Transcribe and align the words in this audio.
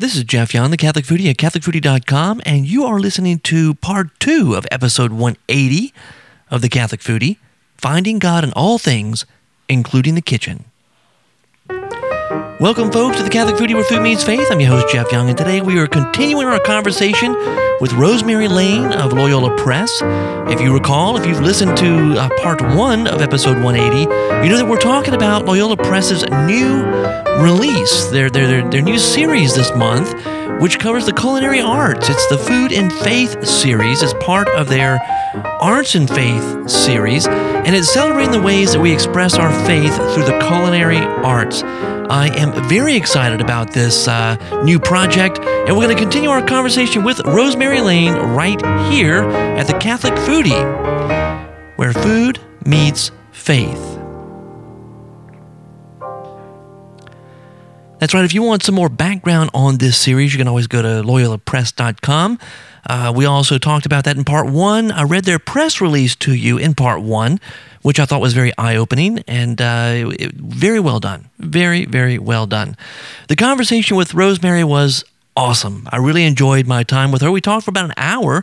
This 0.00 0.16
is 0.16 0.24
Jeff 0.24 0.54
Young, 0.54 0.70
the 0.70 0.78
Catholic 0.78 1.04
Foodie 1.04 1.28
at 1.28 1.36
CatholicFoodie.com, 1.36 2.40
and 2.46 2.66
you 2.66 2.86
are 2.86 2.98
listening 2.98 3.38
to 3.40 3.74
part 3.74 4.18
two 4.18 4.54
of 4.54 4.66
episode 4.70 5.12
180 5.12 5.92
of 6.50 6.62
the 6.62 6.70
Catholic 6.70 7.02
Foodie 7.02 7.36
Finding 7.76 8.18
God 8.18 8.42
in 8.42 8.50
All 8.54 8.78
Things, 8.78 9.26
including 9.68 10.14
the 10.14 10.22
Kitchen. 10.22 10.64
Welcome, 12.60 12.92
folks, 12.92 13.16
to 13.16 13.22
the 13.22 13.30
Catholic 13.30 13.56
Foodie 13.56 13.74
where 13.74 13.84
food 13.84 14.02
meets 14.02 14.22
faith. 14.22 14.46
I'm 14.50 14.60
your 14.60 14.68
host, 14.68 14.92
Jeff 14.92 15.10
Young, 15.10 15.30
and 15.30 15.38
today 15.38 15.62
we 15.62 15.78
are 15.78 15.86
continuing 15.86 16.46
our 16.46 16.60
conversation 16.60 17.32
with 17.80 17.90
Rosemary 17.94 18.48
Lane 18.48 18.92
of 18.92 19.14
Loyola 19.14 19.56
Press. 19.56 20.02
If 20.52 20.60
you 20.60 20.74
recall, 20.74 21.16
if 21.16 21.24
you've 21.24 21.40
listened 21.40 21.74
to 21.78 22.18
uh, 22.18 22.28
part 22.42 22.60
one 22.76 23.06
of 23.06 23.22
episode 23.22 23.64
180, 23.64 24.00
you 24.44 24.50
know 24.52 24.58
that 24.58 24.66
we're 24.68 24.76
talking 24.76 25.14
about 25.14 25.46
Loyola 25.46 25.78
Press's 25.78 26.22
new 26.46 26.84
release, 27.42 28.04
their, 28.08 28.28
their, 28.28 28.46
their, 28.46 28.70
their 28.70 28.82
new 28.82 28.98
series 28.98 29.54
this 29.54 29.74
month, 29.74 30.12
which 30.58 30.78
covers 30.78 31.06
the 31.06 31.12
culinary 31.12 31.60
arts. 31.60 32.08
It's 32.08 32.26
the 32.28 32.38
Food 32.38 32.72
and 32.72 32.92
Faith 32.92 33.44
series 33.46 34.02
as 34.02 34.14
part 34.14 34.48
of 34.48 34.68
their 34.68 34.98
Arts 35.60 35.94
and 35.94 36.08
Faith 36.08 36.68
series, 36.68 37.26
and 37.26 37.74
it's 37.74 37.92
celebrating 37.92 38.32
the 38.32 38.42
ways 38.42 38.72
that 38.72 38.80
we 38.80 38.92
express 38.92 39.34
our 39.34 39.50
faith 39.66 39.94
through 40.14 40.24
the 40.24 40.38
culinary 40.46 40.98
arts. 40.98 41.62
I 41.62 42.28
am 42.36 42.68
very 42.68 42.96
excited 42.96 43.40
about 43.40 43.72
this 43.72 44.08
uh, 44.08 44.36
new 44.64 44.80
project, 44.80 45.38
and 45.38 45.76
we're 45.76 45.84
going 45.84 45.96
to 45.96 46.02
continue 46.02 46.28
our 46.28 46.44
conversation 46.44 47.04
with 47.04 47.20
Rosemary 47.20 47.80
Lane 47.80 48.14
right 48.14 48.60
here 48.90 49.22
at 49.22 49.66
the 49.66 49.74
Catholic 49.74 50.14
Foodie, 50.14 50.66
where 51.76 51.92
food 51.92 52.40
meets 52.66 53.12
faith. 53.30 53.89
That's 58.00 58.14
right. 58.14 58.24
If 58.24 58.32
you 58.32 58.42
want 58.42 58.62
some 58.62 58.74
more 58.74 58.88
background 58.88 59.50
on 59.52 59.76
this 59.76 59.94
series, 59.98 60.32
you 60.32 60.38
can 60.38 60.48
always 60.48 60.66
go 60.66 60.80
to 60.80 60.88
loyolapress.com. 61.06 62.38
Uh, 62.86 63.12
we 63.14 63.26
also 63.26 63.58
talked 63.58 63.84
about 63.84 64.04
that 64.04 64.16
in 64.16 64.24
part 64.24 64.46
one. 64.46 64.90
I 64.90 65.02
read 65.02 65.24
their 65.24 65.38
press 65.38 65.82
release 65.82 66.16
to 66.16 66.32
you 66.32 66.56
in 66.56 66.74
part 66.74 67.02
one, 67.02 67.40
which 67.82 68.00
I 68.00 68.06
thought 68.06 68.22
was 68.22 68.32
very 68.32 68.56
eye 68.56 68.74
opening 68.76 69.18
and 69.28 69.60
uh, 69.60 70.12
it, 70.18 70.32
very 70.32 70.80
well 70.80 70.98
done. 70.98 71.28
Very, 71.38 71.84
very 71.84 72.18
well 72.18 72.46
done. 72.46 72.74
The 73.28 73.36
conversation 73.36 73.98
with 73.98 74.14
Rosemary 74.14 74.64
was 74.64 75.04
awesome. 75.36 75.86
I 75.92 75.98
really 75.98 76.24
enjoyed 76.24 76.66
my 76.66 76.84
time 76.84 77.12
with 77.12 77.20
her. 77.20 77.30
We 77.30 77.42
talked 77.42 77.66
for 77.66 77.70
about 77.70 77.84
an 77.84 77.94
hour, 77.98 78.42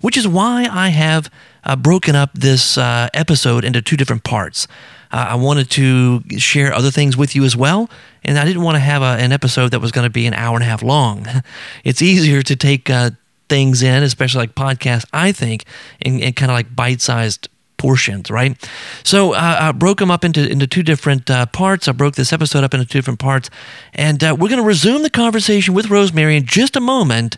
which 0.00 0.16
is 0.16 0.26
why 0.26 0.66
I 0.70 0.88
have 0.88 1.30
uh, 1.62 1.76
broken 1.76 2.16
up 2.16 2.30
this 2.32 2.78
uh, 2.78 3.10
episode 3.12 3.66
into 3.66 3.82
two 3.82 3.98
different 3.98 4.24
parts. 4.24 4.66
Uh, 5.14 5.28
I 5.30 5.34
wanted 5.36 5.70
to 5.70 6.24
share 6.38 6.74
other 6.74 6.90
things 6.90 7.16
with 7.16 7.36
you 7.36 7.44
as 7.44 7.56
well, 7.56 7.88
and 8.24 8.36
I 8.36 8.44
didn't 8.44 8.62
want 8.62 8.74
to 8.74 8.80
have 8.80 9.00
a, 9.00 9.22
an 9.22 9.30
episode 9.30 9.70
that 9.70 9.78
was 9.78 9.92
going 9.92 10.02
to 10.02 10.10
be 10.10 10.26
an 10.26 10.34
hour 10.34 10.56
and 10.56 10.64
a 10.64 10.66
half 10.66 10.82
long. 10.82 11.24
it's 11.84 12.02
easier 12.02 12.42
to 12.42 12.56
take 12.56 12.90
uh, 12.90 13.10
things 13.48 13.80
in, 13.80 14.02
especially 14.02 14.40
like 14.40 14.56
podcasts, 14.56 15.06
I 15.12 15.30
think, 15.30 15.66
in, 16.00 16.18
in 16.18 16.32
kind 16.32 16.50
of 16.50 16.56
like 16.56 16.74
bite 16.74 17.00
sized 17.00 17.48
portions, 17.76 18.28
right? 18.28 18.68
So 19.04 19.34
uh, 19.34 19.58
I 19.60 19.70
broke 19.70 20.00
them 20.00 20.10
up 20.10 20.24
into, 20.24 20.50
into 20.50 20.66
two 20.66 20.82
different 20.82 21.30
uh, 21.30 21.46
parts. 21.46 21.86
I 21.86 21.92
broke 21.92 22.16
this 22.16 22.32
episode 22.32 22.64
up 22.64 22.74
into 22.74 22.84
two 22.84 22.98
different 22.98 23.20
parts. 23.20 23.50
And 23.92 24.24
uh, 24.24 24.36
we're 24.36 24.48
going 24.48 24.60
to 24.60 24.66
resume 24.66 25.02
the 25.02 25.10
conversation 25.10 25.74
with 25.74 25.90
Rosemary 25.90 26.36
in 26.36 26.44
just 26.44 26.74
a 26.74 26.80
moment, 26.80 27.36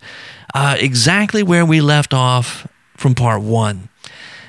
uh, 0.55 0.79
exactly 0.81 1.43
where 1.43 1.67
we 1.67 1.83
left 1.83 2.15
off 2.15 2.67
from 2.97 3.15
part 3.15 3.43
one 3.43 3.91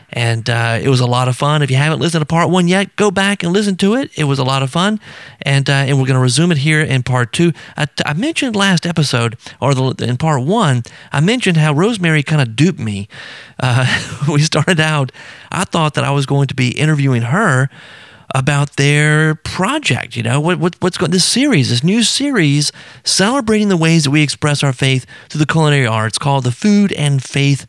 and 0.09 0.50
uh, 0.50 0.80
it 0.81 0.89
was 0.89 1.00
a 1.00 1.05
lot 1.05 1.27
of 1.27 1.36
fun. 1.36 1.61
If 1.61 1.69
you 1.69 1.77
haven't 1.77 2.00
listened 2.00 2.22
to 2.22 2.25
part 2.25 2.50
one 2.50 2.67
yet, 2.67 2.95
go 2.95 3.11
back 3.11 3.44
and 3.44 3.52
listen 3.52 3.75
to 3.77 3.95
it. 3.95 4.11
It 4.17 4.23
was 4.23 4.39
a 4.39 4.44
lot 4.44 4.63
of 4.63 4.69
fun, 4.69 5.00
and 5.41 5.69
uh, 5.69 5.73
and 5.73 5.97
we're 6.00 6.08
going 6.08 6.16
to 6.16 6.22
resume 6.22 6.52
it 6.52 6.59
here 6.59 6.81
in 6.81 7.03
part 7.03 7.33
two. 7.33 7.52
I, 7.75 7.88
I 8.05 8.13
mentioned 8.13 8.55
last 8.55 8.85
episode, 8.85 9.38
or 9.61 9.73
the, 9.73 10.05
in 10.05 10.17
part 10.17 10.44
one, 10.44 10.83
I 11.11 11.19
mentioned 11.19 11.58
how 11.58 11.73
Rosemary 11.73 12.23
kind 12.23 12.41
of 12.41 12.55
duped 12.55 12.80
me. 12.80 13.08
Uh, 13.59 13.85
we 14.31 14.41
started 14.41 14.80
out, 14.80 15.11
I 15.52 15.66
thought 15.66 15.94
that 15.95 16.03
I 16.03 16.12
was 16.12 16.25
going 16.25 16.47
to 16.47 16.56
be 16.56 16.69
interviewing 16.69 17.24
her 17.24 17.69
about 18.35 18.75
their 18.75 19.35
project. 19.35 20.16
You 20.16 20.24
know, 20.24 20.39
what, 20.39 20.59
what, 20.59 20.75
what's 20.79 20.97
going 20.97 21.12
this 21.12 21.25
series, 21.25 21.69
this 21.69 21.84
new 21.84 22.03
series 22.03 22.72
celebrating 23.03 23.69
the 23.69 23.78
ways 23.78 24.03
that 24.03 24.12
we 24.12 24.22
express 24.22 24.63
our 24.63 24.74
faith 24.74 25.06
through 25.29 25.39
the 25.39 25.45
culinary 25.45 25.88
arts 25.88 26.18
called 26.18 26.44
the 26.44 26.51
Food 26.51 26.91
and 26.94 27.24
Faith 27.24 27.66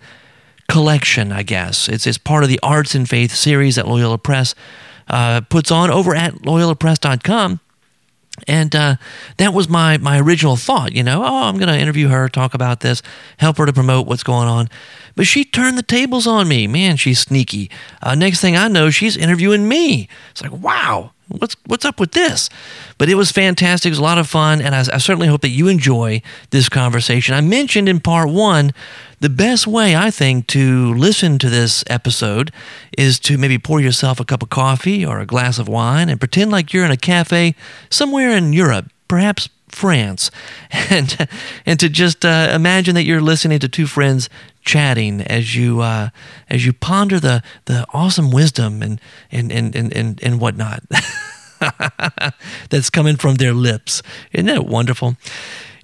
collection, 0.69 1.33
I 1.33 1.43
guess. 1.43 1.89
It's, 1.89 2.07
it's 2.07 2.19
part 2.19 2.45
of 2.45 2.49
the 2.49 2.61
Arts 2.63 2.95
and 2.95 3.09
Faith 3.09 3.35
series 3.35 3.77
that 3.77 3.89
Loyola 3.89 4.19
Press 4.19 4.55
uh, 5.09 5.41
puts 5.43 5.71
on 5.71 5.91
over 5.91 6.15
at 6.15 6.35
loyolapress.com. 6.35 7.61
And 8.47 8.77
uh, 8.77 8.97
that 9.39 9.53
was 9.53 9.69
my, 9.69 9.99
my 9.99 10.21
original 10.21 10.57
thought, 10.57 10.93
you 10.93 11.03
know, 11.03 11.25
oh, 11.25 11.45
I'm 11.45 11.57
going 11.57 11.69
to 11.69 11.77
interview 11.77 12.09
her, 12.09 12.29
talk 12.29 12.55
about 12.55 12.81
this, 12.81 13.03
help 13.39 13.57
her 13.57 13.67
to 13.67 13.73
promote 13.73 14.07
what's 14.07 14.23
going 14.23 14.47
on. 14.47 14.69
But 15.17 15.27
she 15.27 15.45
turned 15.45 15.77
the 15.77 15.83
tables 15.83 16.27
on 16.27 16.47
me. 16.47 16.69
Man, 16.69 16.97
she's 16.97 17.19
sneaky. 17.19 17.69
Uh, 18.01 18.15
next 18.15 18.41
thing 18.41 18.57
I 18.57 18.69
know, 18.69 18.91
she's 18.91 19.17
interviewing 19.17 19.67
me. 19.67 20.09
It's 20.31 20.41
like, 20.41 20.53
wow, 20.53 21.11
what's 21.29 21.57
what's 21.67 21.85
up 21.85 22.01
with 22.01 22.13
this? 22.13 22.51
But 22.97 23.09
it 23.09 23.15
was 23.15 23.31
fantastic. 23.31 23.89
It 23.89 23.93
was 23.93 23.99
a 23.99 24.03
lot 24.03 24.19
of 24.19 24.29
fun, 24.29 24.61
and 24.61 24.75
I, 24.75 24.81
I, 24.81 24.99
certainly 24.99 25.29
hope 25.29 25.43
that 25.43 25.51
you 25.51 25.69
enjoy 25.69 26.23
this 26.51 26.69
conversation. 26.69 27.35
I 27.35 27.41
mentioned 27.41 27.89
in 27.89 28.01
part 28.01 28.31
one 28.31 28.73
the 29.21 29.29
best 29.29 29.67
way 29.67 29.97
I 29.97 30.11
think 30.11 30.47
to 30.49 30.95
listen 30.95 31.39
to 31.41 31.51
this 31.51 31.83
episode 31.89 32.53
is 32.97 33.19
to 33.21 33.37
maybe 33.37 33.59
pour 33.59 33.81
yourself 33.81 34.21
a 34.21 34.25
cup 34.25 34.43
of 34.43 34.49
coffee 34.49 35.05
or 35.05 35.21
a 35.21 35.27
glass 35.27 35.59
of 35.59 35.69
wine 35.69 36.09
and 36.09 36.21
pretend 36.21 36.51
like 36.51 36.73
you're 36.73 36.85
in 36.85 36.91
a 36.91 36.97
cafe 36.97 37.55
somewhere 37.91 38.31
in 38.31 38.53
Europe, 38.53 38.91
perhaps 39.09 39.49
France, 39.73 40.31
and 40.71 41.29
and 41.67 41.81
to 41.81 41.89
just 41.89 42.25
uh, 42.25 42.51
imagine 42.53 42.95
that 42.95 43.05
you're 43.05 43.21
listening 43.21 43.59
to 43.61 43.69
two 43.69 43.87
friends 43.87 44.29
chatting 44.63 45.23
as 45.23 45.55
you 45.55 45.81
uh, 45.81 46.11
as 46.49 46.67
you 46.67 46.73
ponder 46.73 47.19
the 47.21 47.43
the 47.67 47.87
awesome 47.93 48.31
wisdom 48.31 48.83
and 48.83 49.01
and 49.31 49.51
and 49.51 49.75
and 49.75 49.93
and, 49.95 50.23
and 50.23 50.41
whatnot 50.41 50.83
that's 52.71 52.91
coming 52.91 53.17
from 53.17 53.37
their 53.37 53.53
lips. 53.53 54.03
Isn't 54.33 54.47
that 54.47 54.67
wonderful? 54.67 55.17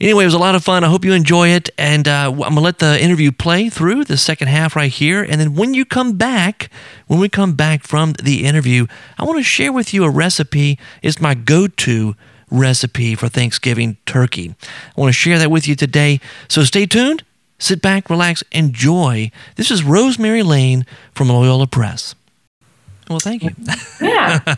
Anyway, 0.01 0.25
it 0.25 0.27
was 0.27 0.34
a 0.34 0.39
lot 0.39 0.55
of 0.55 0.65
fun. 0.65 0.83
I 0.83 0.89
hope 0.89 1.05
you 1.05 1.12
enjoy 1.12 1.49
it. 1.49 1.71
And 1.78 2.09
uh, 2.09 2.31
I'm 2.31 2.37
going 2.37 2.55
to 2.55 2.61
let 2.61 2.78
the 2.78 3.01
interview 3.01 3.31
play 3.31 3.69
through 3.69 4.05
the 4.05 4.16
second 4.16 4.49
half 4.49 4.75
right 4.75 4.91
here. 4.91 5.22
And 5.22 5.41
then 5.41 5.55
when 5.55 5.72
you 5.72 5.84
come 5.84 6.16
back, 6.16 6.69
when 7.06 7.21
we 7.21 7.28
come 7.28 7.55
back 7.55 7.84
from 7.84 8.15
the 8.22 8.45
interview, 8.45 8.87
I 9.19 9.25
want 9.25 9.39
to 9.39 9.45
share 9.45 9.72
with 9.72 9.95
you 9.95 10.05
a 10.05 10.11
recipe. 10.11 10.78
It's 11.03 11.21
my 11.21 11.34
go 11.34 11.69
to 11.69 12.16
recipe 12.54 13.15
for 13.15 13.28
Thanksgiving 13.28 13.97
turkey. 14.06 14.54
I 14.97 15.00
want 15.00 15.09
to 15.09 15.12
share 15.12 15.38
that 15.38 15.50
with 15.50 15.66
you 15.66 15.75
today. 15.75 16.20
So 16.48 16.62
stay 16.65 16.87
tuned, 16.87 17.25
sit 17.59 17.82
back, 17.82 18.09
relax, 18.09 18.42
enjoy. 18.53 19.31
This 19.56 19.70
is 19.70 19.82
Rosemary 19.82 20.42
Lane 20.42 20.87
from 21.12 21.28
Loyola 21.28 21.66
Press. 21.66 22.15
Well, 23.10 23.20
thank 23.20 23.42
you. 23.42 23.50
yeah. 24.00 24.41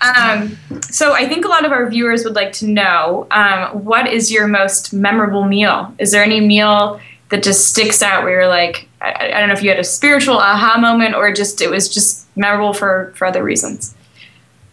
Um, 0.00 0.56
so 0.80 1.12
I 1.12 1.28
think 1.28 1.44
a 1.44 1.48
lot 1.48 1.64
of 1.64 1.72
our 1.72 1.88
viewers 1.88 2.24
would 2.24 2.34
like 2.34 2.52
to 2.54 2.66
know 2.66 3.26
um, 3.30 3.84
what 3.84 4.06
is 4.06 4.32
your 4.32 4.46
most 4.46 4.92
memorable 4.92 5.44
meal? 5.44 5.94
Is 5.98 6.12
there 6.12 6.22
any 6.22 6.40
meal 6.40 7.00
that 7.30 7.42
just 7.42 7.68
sticks 7.68 8.02
out 8.02 8.22
where 8.22 8.32
you're 8.32 8.48
like, 8.48 8.88
I, 9.00 9.32
I 9.34 9.40
don't 9.40 9.48
know 9.48 9.54
if 9.54 9.62
you 9.62 9.70
had 9.70 9.78
a 9.78 9.84
spiritual 9.84 10.38
aha 10.38 10.78
moment 10.78 11.14
or 11.14 11.32
just 11.32 11.60
it 11.60 11.70
was 11.70 11.92
just 11.92 12.26
memorable 12.36 12.72
for 12.72 13.12
for 13.16 13.26
other 13.26 13.42
reasons. 13.42 13.94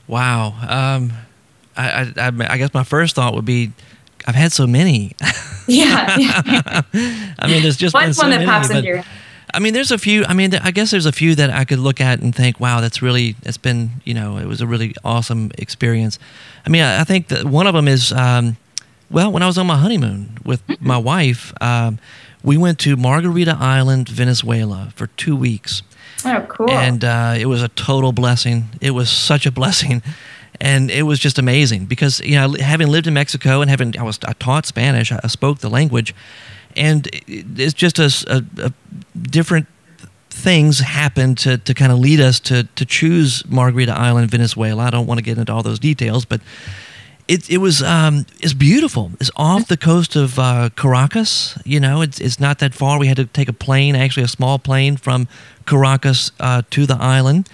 Wow. 0.08 0.54
Um, 0.68 1.14
I, 1.78 2.14
I, 2.18 2.32
I 2.50 2.58
guess 2.58 2.74
my 2.74 2.84
first 2.84 3.16
thought 3.16 3.34
would 3.36 3.46
be, 3.46 3.72
I've 4.28 4.36
had 4.36 4.52
so 4.52 4.66
many. 4.68 5.16
yeah. 5.68 6.16
I 7.40 7.48
mean, 7.48 7.62
there's 7.64 7.78
just 7.78 7.94
What's 7.94 8.18
so 8.18 8.24
one 8.24 8.32
that 8.32 8.38
many, 8.40 8.50
pops 8.50 8.70
into 8.70 8.86
your 8.88 9.04
I 9.54 9.60
mean, 9.60 9.74
there's 9.74 9.92
a 9.92 9.98
few. 9.98 10.26
I 10.26 10.34
mean, 10.34 10.54
I 10.56 10.72
guess 10.72 10.92
there's 10.92 11.06
a 11.06 11.14
few 11.14 11.34
that 11.36 11.50
I 11.50 11.64
could 11.64 11.80
look 11.80 12.02
at 12.02 12.20
and 12.20 12.36
think, 12.36 12.60
wow, 12.60 12.82
that's 12.82 13.02
really, 13.02 13.38
it's 13.44 13.58
been, 13.58 14.02
you 14.04 14.14
know, 14.14 14.38
it 14.38 14.48
was 14.48 14.60
a 14.60 14.68
really 14.68 14.94
awesome 15.06 15.52
experience. 15.58 16.20
I 16.66 16.70
mean, 16.70 16.82
I, 16.82 17.02
I 17.02 17.04
think 17.06 17.30
that 17.30 17.46
one 17.46 17.66
of 17.66 17.74
them 17.74 17.88
is, 17.88 18.12
um, 18.12 18.58
well, 19.10 19.32
when 19.32 19.44
I 19.44 19.48
was 19.48 19.58
on 19.58 19.66
my 19.68 19.78
honeymoon 19.78 20.40
with 20.44 20.66
Mm-hmm. 20.68 20.86
my 20.88 20.98
wife, 20.98 21.54
um, 21.62 22.00
we 22.44 22.58
went 22.58 22.80
to 22.80 22.98
Margarita 22.98 23.56
Island, 23.58 24.10
Venezuela 24.10 24.92
for 24.96 25.08
two 25.08 25.36
weeks. 25.38 25.84
Oh, 26.26 26.46
cool. 26.50 26.70
And 26.72 27.06
uh, 27.06 27.36
it 27.38 27.46
was 27.46 27.62
a 27.64 27.70
total 27.70 28.12
blessing. 28.12 28.70
It 28.82 28.92
was 28.92 29.10
such 29.10 29.46
a 29.46 29.52
blessing. 29.52 30.02
And 30.66 30.90
it 30.90 31.04
was 31.04 31.20
just 31.20 31.38
amazing 31.38 31.86
because, 31.86 32.20
you 32.22 32.36
know, 32.36 32.56
having 32.60 32.88
lived 32.88 33.06
in 33.06 33.14
Mexico 33.14 33.62
and 33.62 33.70
having, 33.70 33.96
I 34.00 34.02
was, 34.02 34.18
I 34.26 34.34
taught 34.34 34.66
Spanish, 34.66 35.12
I 35.12 35.28
spoke 35.28 35.60
the 35.60 35.70
language 35.70 36.16
and 36.76 37.08
it's 37.28 37.74
just 37.74 38.00
a, 38.00 38.10
a, 38.28 38.44
a 38.66 38.74
different 39.16 39.68
things 40.32 40.80
happened 40.80 41.38
to, 41.38 41.60
to 41.60 41.74
kind 41.76 41.92
of 41.92 42.00
lead 42.00 42.20
us 42.20 42.40
to, 42.40 42.64
to 42.76 42.84
choose 42.84 43.48
Margarita 43.48 43.94
Island, 43.94 44.32
Venezuela. 44.32 44.86
I 44.86 44.90
don't 44.90 45.06
want 45.06 45.20
to 45.20 45.24
get 45.24 45.38
into 45.38 45.54
all 45.54 45.62
those 45.62 45.78
details, 45.78 46.26
but 46.26 46.42
it, 47.28 47.48
it 47.48 47.58
was 47.58 47.84
um, 47.84 48.26
it's 48.40 48.54
beautiful. 48.54 49.12
It's 49.20 49.32
off 49.36 49.68
the 49.68 49.78
coast 49.78 50.16
of 50.16 50.40
uh, 50.40 50.70
Caracas. 50.76 51.60
You 51.64 51.80
know, 51.80 52.02
it's, 52.02 52.20
it's 52.20 52.40
not 52.40 52.58
that 52.60 52.74
far. 52.74 52.98
We 52.98 53.06
had 53.06 53.18
to 53.18 53.26
take 53.26 53.50
a 53.50 53.54
plane, 53.54 53.96
actually 53.96 54.24
a 54.24 54.28
small 54.28 54.58
plane 54.58 54.98
from 54.98 55.28
Caracas 55.68 56.32
uh, 56.40 56.64
to 56.72 56.88
the 56.88 56.96
island. 56.96 57.50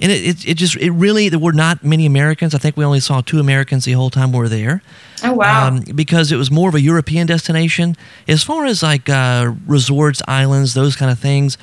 And 0.00 0.10
it, 0.12 0.26
it, 0.26 0.48
it 0.48 0.54
just 0.54 0.76
it 0.76 0.90
really 0.90 1.28
there 1.28 1.38
were 1.38 1.52
not 1.52 1.84
many 1.84 2.06
Americans. 2.06 2.54
I 2.54 2.58
think 2.58 2.76
we 2.76 2.84
only 2.84 3.00
saw 3.00 3.20
two 3.20 3.38
Americans 3.38 3.84
the 3.84 3.92
whole 3.92 4.10
time 4.10 4.32
we 4.32 4.38
were 4.38 4.48
there. 4.48 4.82
Oh 5.22 5.32
wow! 5.32 5.68
Um, 5.68 5.80
because 5.94 6.32
it 6.32 6.36
was 6.36 6.50
more 6.50 6.68
of 6.68 6.74
a 6.74 6.80
European 6.80 7.26
destination. 7.26 7.96
As 8.26 8.42
far 8.42 8.64
as 8.64 8.82
like 8.82 9.08
uh, 9.08 9.52
resorts, 9.66 10.22
islands, 10.26 10.74
those 10.74 10.96
kind 10.96 11.10
of 11.10 11.18
things, 11.18 11.58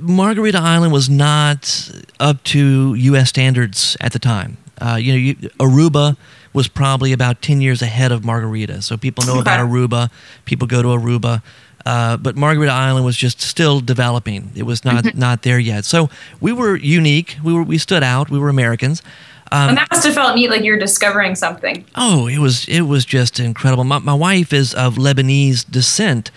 Margarita 0.00 0.58
Island 0.58 0.92
was 0.92 1.08
not 1.10 1.90
up 2.20 2.42
to 2.44 2.94
U.S. 2.94 3.28
standards 3.28 3.96
at 4.00 4.12
the 4.12 4.18
time. 4.18 4.58
Uh, 4.80 4.96
you 4.96 5.12
know, 5.12 5.18
you, 5.18 5.34
Aruba 5.60 6.16
was 6.52 6.68
probably 6.68 7.12
about 7.12 7.40
10 7.40 7.60
years 7.60 7.82
ahead 7.82 8.12
of 8.12 8.24
Margarita. 8.24 8.82
So 8.82 8.96
people 8.96 9.24
know 9.24 9.40
about 9.40 9.60
Aruba. 9.60 10.10
People 10.44 10.66
go 10.66 10.82
to 10.82 10.88
Aruba. 10.88 11.42
Uh, 11.84 12.16
but 12.16 12.36
Margarita 12.36 12.72
Island 12.72 13.04
was 13.04 13.16
just 13.16 13.40
still 13.40 13.80
developing. 13.80 14.50
It 14.54 14.64
was 14.64 14.84
not 14.84 15.04
mm-hmm. 15.04 15.18
not 15.18 15.42
there 15.42 15.58
yet. 15.58 15.84
So 15.84 16.10
we 16.40 16.52
were 16.52 16.76
unique. 16.76 17.36
We 17.42 17.52
were 17.52 17.62
we 17.62 17.78
stood 17.78 18.02
out. 18.02 18.30
We 18.30 18.38
were 18.38 18.48
Americans. 18.48 19.02
Um, 19.50 19.68
and 19.68 19.78
that 19.78 19.88
must 19.90 20.06
have 20.06 20.14
felt 20.14 20.34
neat, 20.34 20.48
like 20.48 20.62
you're 20.62 20.78
discovering 20.78 21.34
something. 21.34 21.84
Oh, 21.94 22.26
it 22.26 22.38
was 22.38 22.66
it 22.68 22.82
was 22.82 23.04
just 23.04 23.38
incredible. 23.38 23.84
My, 23.84 23.98
my 23.98 24.14
wife 24.14 24.52
is 24.52 24.72
of 24.72 24.94
Lebanese 24.94 25.70
descent, 25.70 26.30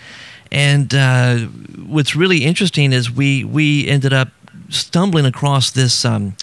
and 0.52 0.94
uh, 0.94 1.38
what's 1.86 2.14
really 2.14 2.44
interesting 2.44 2.92
is 2.92 3.10
we 3.10 3.42
we 3.42 3.88
ended 3.88 4.12
up 4.12 4.28
stumbling 4.68 5.24
across 5.24 5.70
this 5.70 6.04
um, 6.04 6.36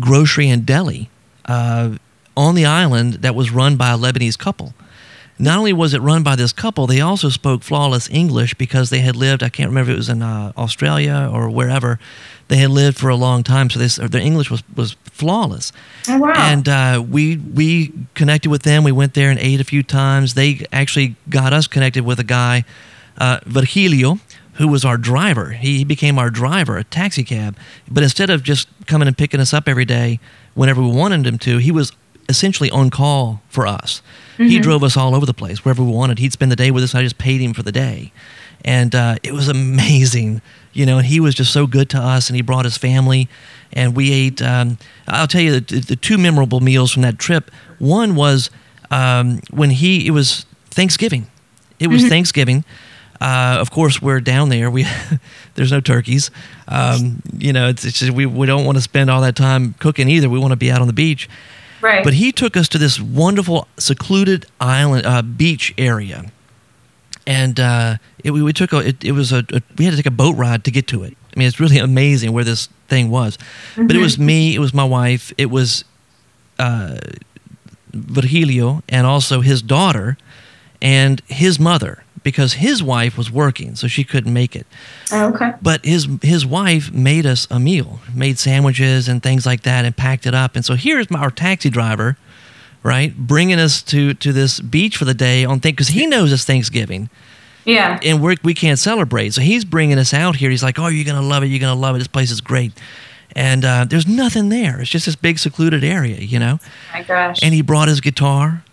grocery 0.00 0.48
and 0.48 0.66
deli 0.66 1.08
uh, 1.44 1.96
on 2.36 2.56
the 2.56 2.66
island 2.66 3.14
that 3.14 3.36
was 3.36 3.52
run 3.52 3.76
by 3.76 3.92
a 3.92 3.96
Lebanese 3.96 4.36
couple. 4.36 4.74
Not 5.38 5.58
only 5.58 5.72
was 5.72 5.94
it 5.94 6.00
run 6.00 6.22
by 6.22 6.34
this 6.34 6.52
couple, 6.52 6.86
they 6.86 7.00
also 7.00 7.28
spoke 7.28 7.62
flawless 7.62 8.10
English 8.10 8.54
because 8.54 8.90
they 8.90 9.00
had 9.00 9.14
lived, 9.14 9.42
I 9.42 9.48
can't 9.48 9.68
remember 9.68 9.92
if 9.92 9.94
it 9.94 9.98
was 9.98 10.08
in 10.08 10.22
uh, 10.22 10.52
Australia 10.56 11.30
or 11.32 11.48
wherever, 11.48 12.00
they 12.48 12.56
had 12.56 12.70
lived 12.70 12.98
for 12.98 13.08
a 13.08 13.14
long 13.14 13.42
time. 13.44 13.70
So 13.70 13.78
they, 13.78 14.08
their 14.08 14.20
English 14.20 14.50
was, 14.50 14.62
was 14.74 14.96
flawless. 15.04 15.72
Oh, 16.08 16.18
wow. 16.18 16.32
And 16.36 16.68
uh, 16.68 17.04
we, 17.08 17.36
we 17.36 17.92
connected 18.14 18.50
with 18.50 18.62
them. 18.62 18.82
We 18.82 18.92
went 18.92 19.14
there 19.14 19.30
and 19.30 19.38
ate 19.38 19.60
a 19.60 19.64
few 19.64 19.82
times. 19.82 20.34
They 20.34 20.66
actually 20.72 21.14
got 21.28 21.52
us 21.52 21.66
connected 21.66 22.04
with 22.04 22.18
a 22.18 22.24
guy, 22.24 22.64
uh, 23.18 23.38
Virgilio, 23.44 24.18
who 24.54 24.66
was 24.66 24.84
our 24.84 24.96
driver. 24.96 25.50
He 25.50 25.84
became 25.84 26.18
our 26.18 26.30
driver, 26.30 26.78
a 26.78 26.84
taxi 26.84 27.22
cab. 27.22 27.56
But 27.88 28.02
instead 28.02 28.28
of 28.28 28.42
just 28.42 28.68
coming 28.86 29.06
and 29.06 29.16
picking 29.16 29.38
us 29.38 29.54
up 29.54 29.68
every 29.68 29.84
day 29.84 30.18
whenever 30.54 30.82
we 30.82 30.90
wanted 30.90 31.24
him 31.24 31.38
to, 31.38 31.58
he 31.58 31.70
was 31.70 31.92
essentially 32.28 32.70
on 32.70 32.90
call 32.90 33.42
for 33.48 33.66
us. 33.66 34.02
Mm-hmm. 34.34 34.46
He 34.46 34.58
drove 34.60 34.84
us 34.84 34.96
all 34.96 35.14
over 35.14 35.26
the 35.26 35.34
place 35.34 35.64
wherever 35.64 35.82
we 35.82 35.90
wanted. 35.90 36.18
He'd 36.18 36.32
spend 36.32 36.52
the 36.52 36.56
day 36.56 36.70
with 36.70 36.84
us. 36.84 36.94
I 36.94 37.02
just 37.02 37.18
paid 37.18 37.40
him 37.40 37.54
for 37.54 37.62
the 37.62 37.72
day, 37.72 38.12
and 38.64 38.94
uh, 38.94 39.16
it 39.22 39.32
was 39.32 39.48
amazing. 39.58 40.42
You 40.72 40.86
know, 40.86 40.98
and 40.98 41.06
he 41.06 41.18
was 41.18 41.34
just 41.34 41.52
so 41.52 41.66
good 41.66 41.90
to 41.90 41.98
us, 41.98 42.28
and 42.28 42.36
he 42.36 42.42
brought 42.42 42.64
his 42.64 42.76
family, 42.76 43.28
and 43.72 43.96
we 43.96 44.12
ate. 44.12 44.40
Um, 44.40 44.78
I'll 45.08 45.26
tell 45.26 45.40
you 45.40 45.58
the, 45.58 45.80
the, 45.80 45.96
two 45.96 46.18
memorable 46.18 46.60
meals 46.60 46.92
from 46.92 47.02
that 47.02 47.18
trip. 47.18 47.50
One 47.78 48.14
was 48.14 48.50
um, 48.90 49.40
when 49.50 49.70
he. 49.70 50.06
It 50.06 50.10
was 50.10 50.46
Thanksgiving. 50.70 51.26
It 51.80 51.88
was 51.88 52.02
mm-hmm. 52.02 52.10
Thanksgiving. 52.10 52.64
Uh, 53.20 53.56
of 53.60 53.72
course, 53.72 54.00
we're 54.00 54.20
down 54.20 54.48
there. 54.48 54.70
We 54.70 54.86
there's 55.54 55.72
no 55.72 55.80
turkeys. 55.80 56.30
Um, 56.68 57.22
you 57.36 57.52
know, 57.52 57.68
it's, 57.68 57.84
it's 57.84 57.98
just, 57.98 58.12
we 58.12 58.26
we 58.26 58.46
don't 58.46 58.64
want 58.64 58.76
to 58.78 58.82
spend 58.82 59.10
all 59.10 59.22
that 59.22 59.34
time 59.34 59.74
cooking 59.74 60.08
either. 60.08 60.28
We 60.28 60.38
want 60.38 60.52
to 60.52 60.56
be 60.56 60.70
out 60.70 60.80
on 60.80 60.86
the 60.86 60.92
beach. 60.92 61.28
Right. 61.80 62.04
But 62.04 62.14
he 62.14 62.32
took 62.32 62.56
us 62.56 62.68
to 62.68 62.78
this 62.78 63.00
wonderful 63.00 63.68
secluded 63.78 64.46
island 64.60 65.06
uh, 65.06 65.22
beach 65.22 65.74
area, 65.78 66.30
and 67.26 67.60
uh, 67.60 67.96
it, 68.24 68.32
we, 68.32 68.42
we, 68.42 68.52
took 68.52 68.72
a 68.72 68.78
it, 68.78 69.04
it 69.04 69.12
was 69.12 69.32
a, 69.32 69.44
a, 69.52 69.62
we 69.76 69.84
had 69.84 69.92
to 69.92 69.96
take 69.96 70.06
a 70.06 70.10
boat 70.10 70.36
ride 70.36 70.64
to 70.64 70.70
get 70.70 70.86
to 70.88 71.04
it. 71.04 71.16
I 71.34 71.38
mean, 71.38 71.46
it's 71.46 71.60
really 71.60 71.78
amazing 71.78 72.32
where 72.32 72.44
this 72.44 72.68
thing 72.88 73.10
was. 73.10 73.36
Mm-hmm. 73.36 73.86
But 73.86 73.96
it 73.96 74.00
was 74.00 74.14
mm-hmm. 74.14 74.26
me, 74.26 74.54
it 74.54 74.58
was 74.58 74.74
my 74.74 74.84
wife, 74.84 75.32
it 75.38 75.46
was 75.46 75.84
uh, 76.58 76.98
Virgilio, 77.92 78.82
and 78.88 79.06
also 79.06 79.40
his 79.40 79.62
daughter, 79.62 80.16
and 80.82 81.22
his 81.26 81.60
mother 81.60 82.02
because 82.22 82.54
his 82.54 82.82
wife 82.82 83.16
was 83.16 83.30
working, 83.30 83.74
so 83.74 83.88
she 83.88 84.04
couldn't 84.04 84.32
make 84.32 84.54
it. 84.56 84.66
Oh, 85.12 85.32
okay. 85.34 85.52
But 85.62 85.84
his 85.84 86.08
his 86.22 86.44
wife 86.44 86.92
made 86.92 87.26
us 87.26 87.46
a 87.50 87.58
meal, 87.58 88.00
made 88.14 88.38
sandwiches 88.38 89.08
and 89.08 89.22
things 89.22 89.46
like 89.46 89.62
that, 89.62 89.84
and 89.84 89.96
packed 89.96 90.26
it 90.26 90.34
up. 90.34 90.56
And 90.56 90.64
so 90.64 90.74
here's 90.74 91.10
my, 91.10 91.20
our 91.20 91.30
taxi 91.30 91.70
driver, 91.70 92.16
right, 92.82 93.16
bringing 93.16 93.58
us 93.58 93.82
to 93.82 94.14
to 94.14 94.32
this 94.32 94.60
beach 94.60 94.96
for 94.96 95.04
the 95.04 95.14
day 95.14 95.44
on 95.44 95.60
thing 95.60 95.72
because 95.72 95.88
he 95.88 96.06
knows 96.06 96.32
it's 96.32 96.44
Thanksgiving. 96.44 97.10
Yeah. 97.64 97.98
And 98.02 98.22
we 98.22 98.36
we 98.42 98.54
can't 98.54 98.78
celebrate, 98.78 99.34
so 99.34 99.42
he's 99.42 99.64
bringing 99.64 99.98
us 99.98 100.14
out 100.14 100.36
here. 100.36 100.50
He's 100.50 100.62
like, 100.62 100.78
"Oh, 100.78 100.86
you're 100.86 101.04
gonna 101.04 101.26
love 101.26 101.42
it. 101.42 101.46
You're 101.48 101.60
gonna 101.60 101.78
love 101.78 101.96
it. 101.96 101.98
This 101.98 102.08
place 102.08 102.30
is 102.30 102.40
great." 102.40 102.72
And 103.36 103.64
uh, 103.64 103.84
there's 103.84 104.06
nothing 104.06 104.48
there. 104.48 104.80
It's 104.80 104.90
just 104.90 105.06
this 105.06 105.14
big 105.14 105.38
secluded 105.38 105.84
area, 105.84 106.18
you 106.18 106.38
know. 106.38 106.58
Oh 106.62 106.68
my 106.94 107.02
gosh. 107.02 107.38
And 107.42 107.52
he 107.52 107.60
brought 107.62 107.88
his 107.88 108.00
guitar, 108.00 108.64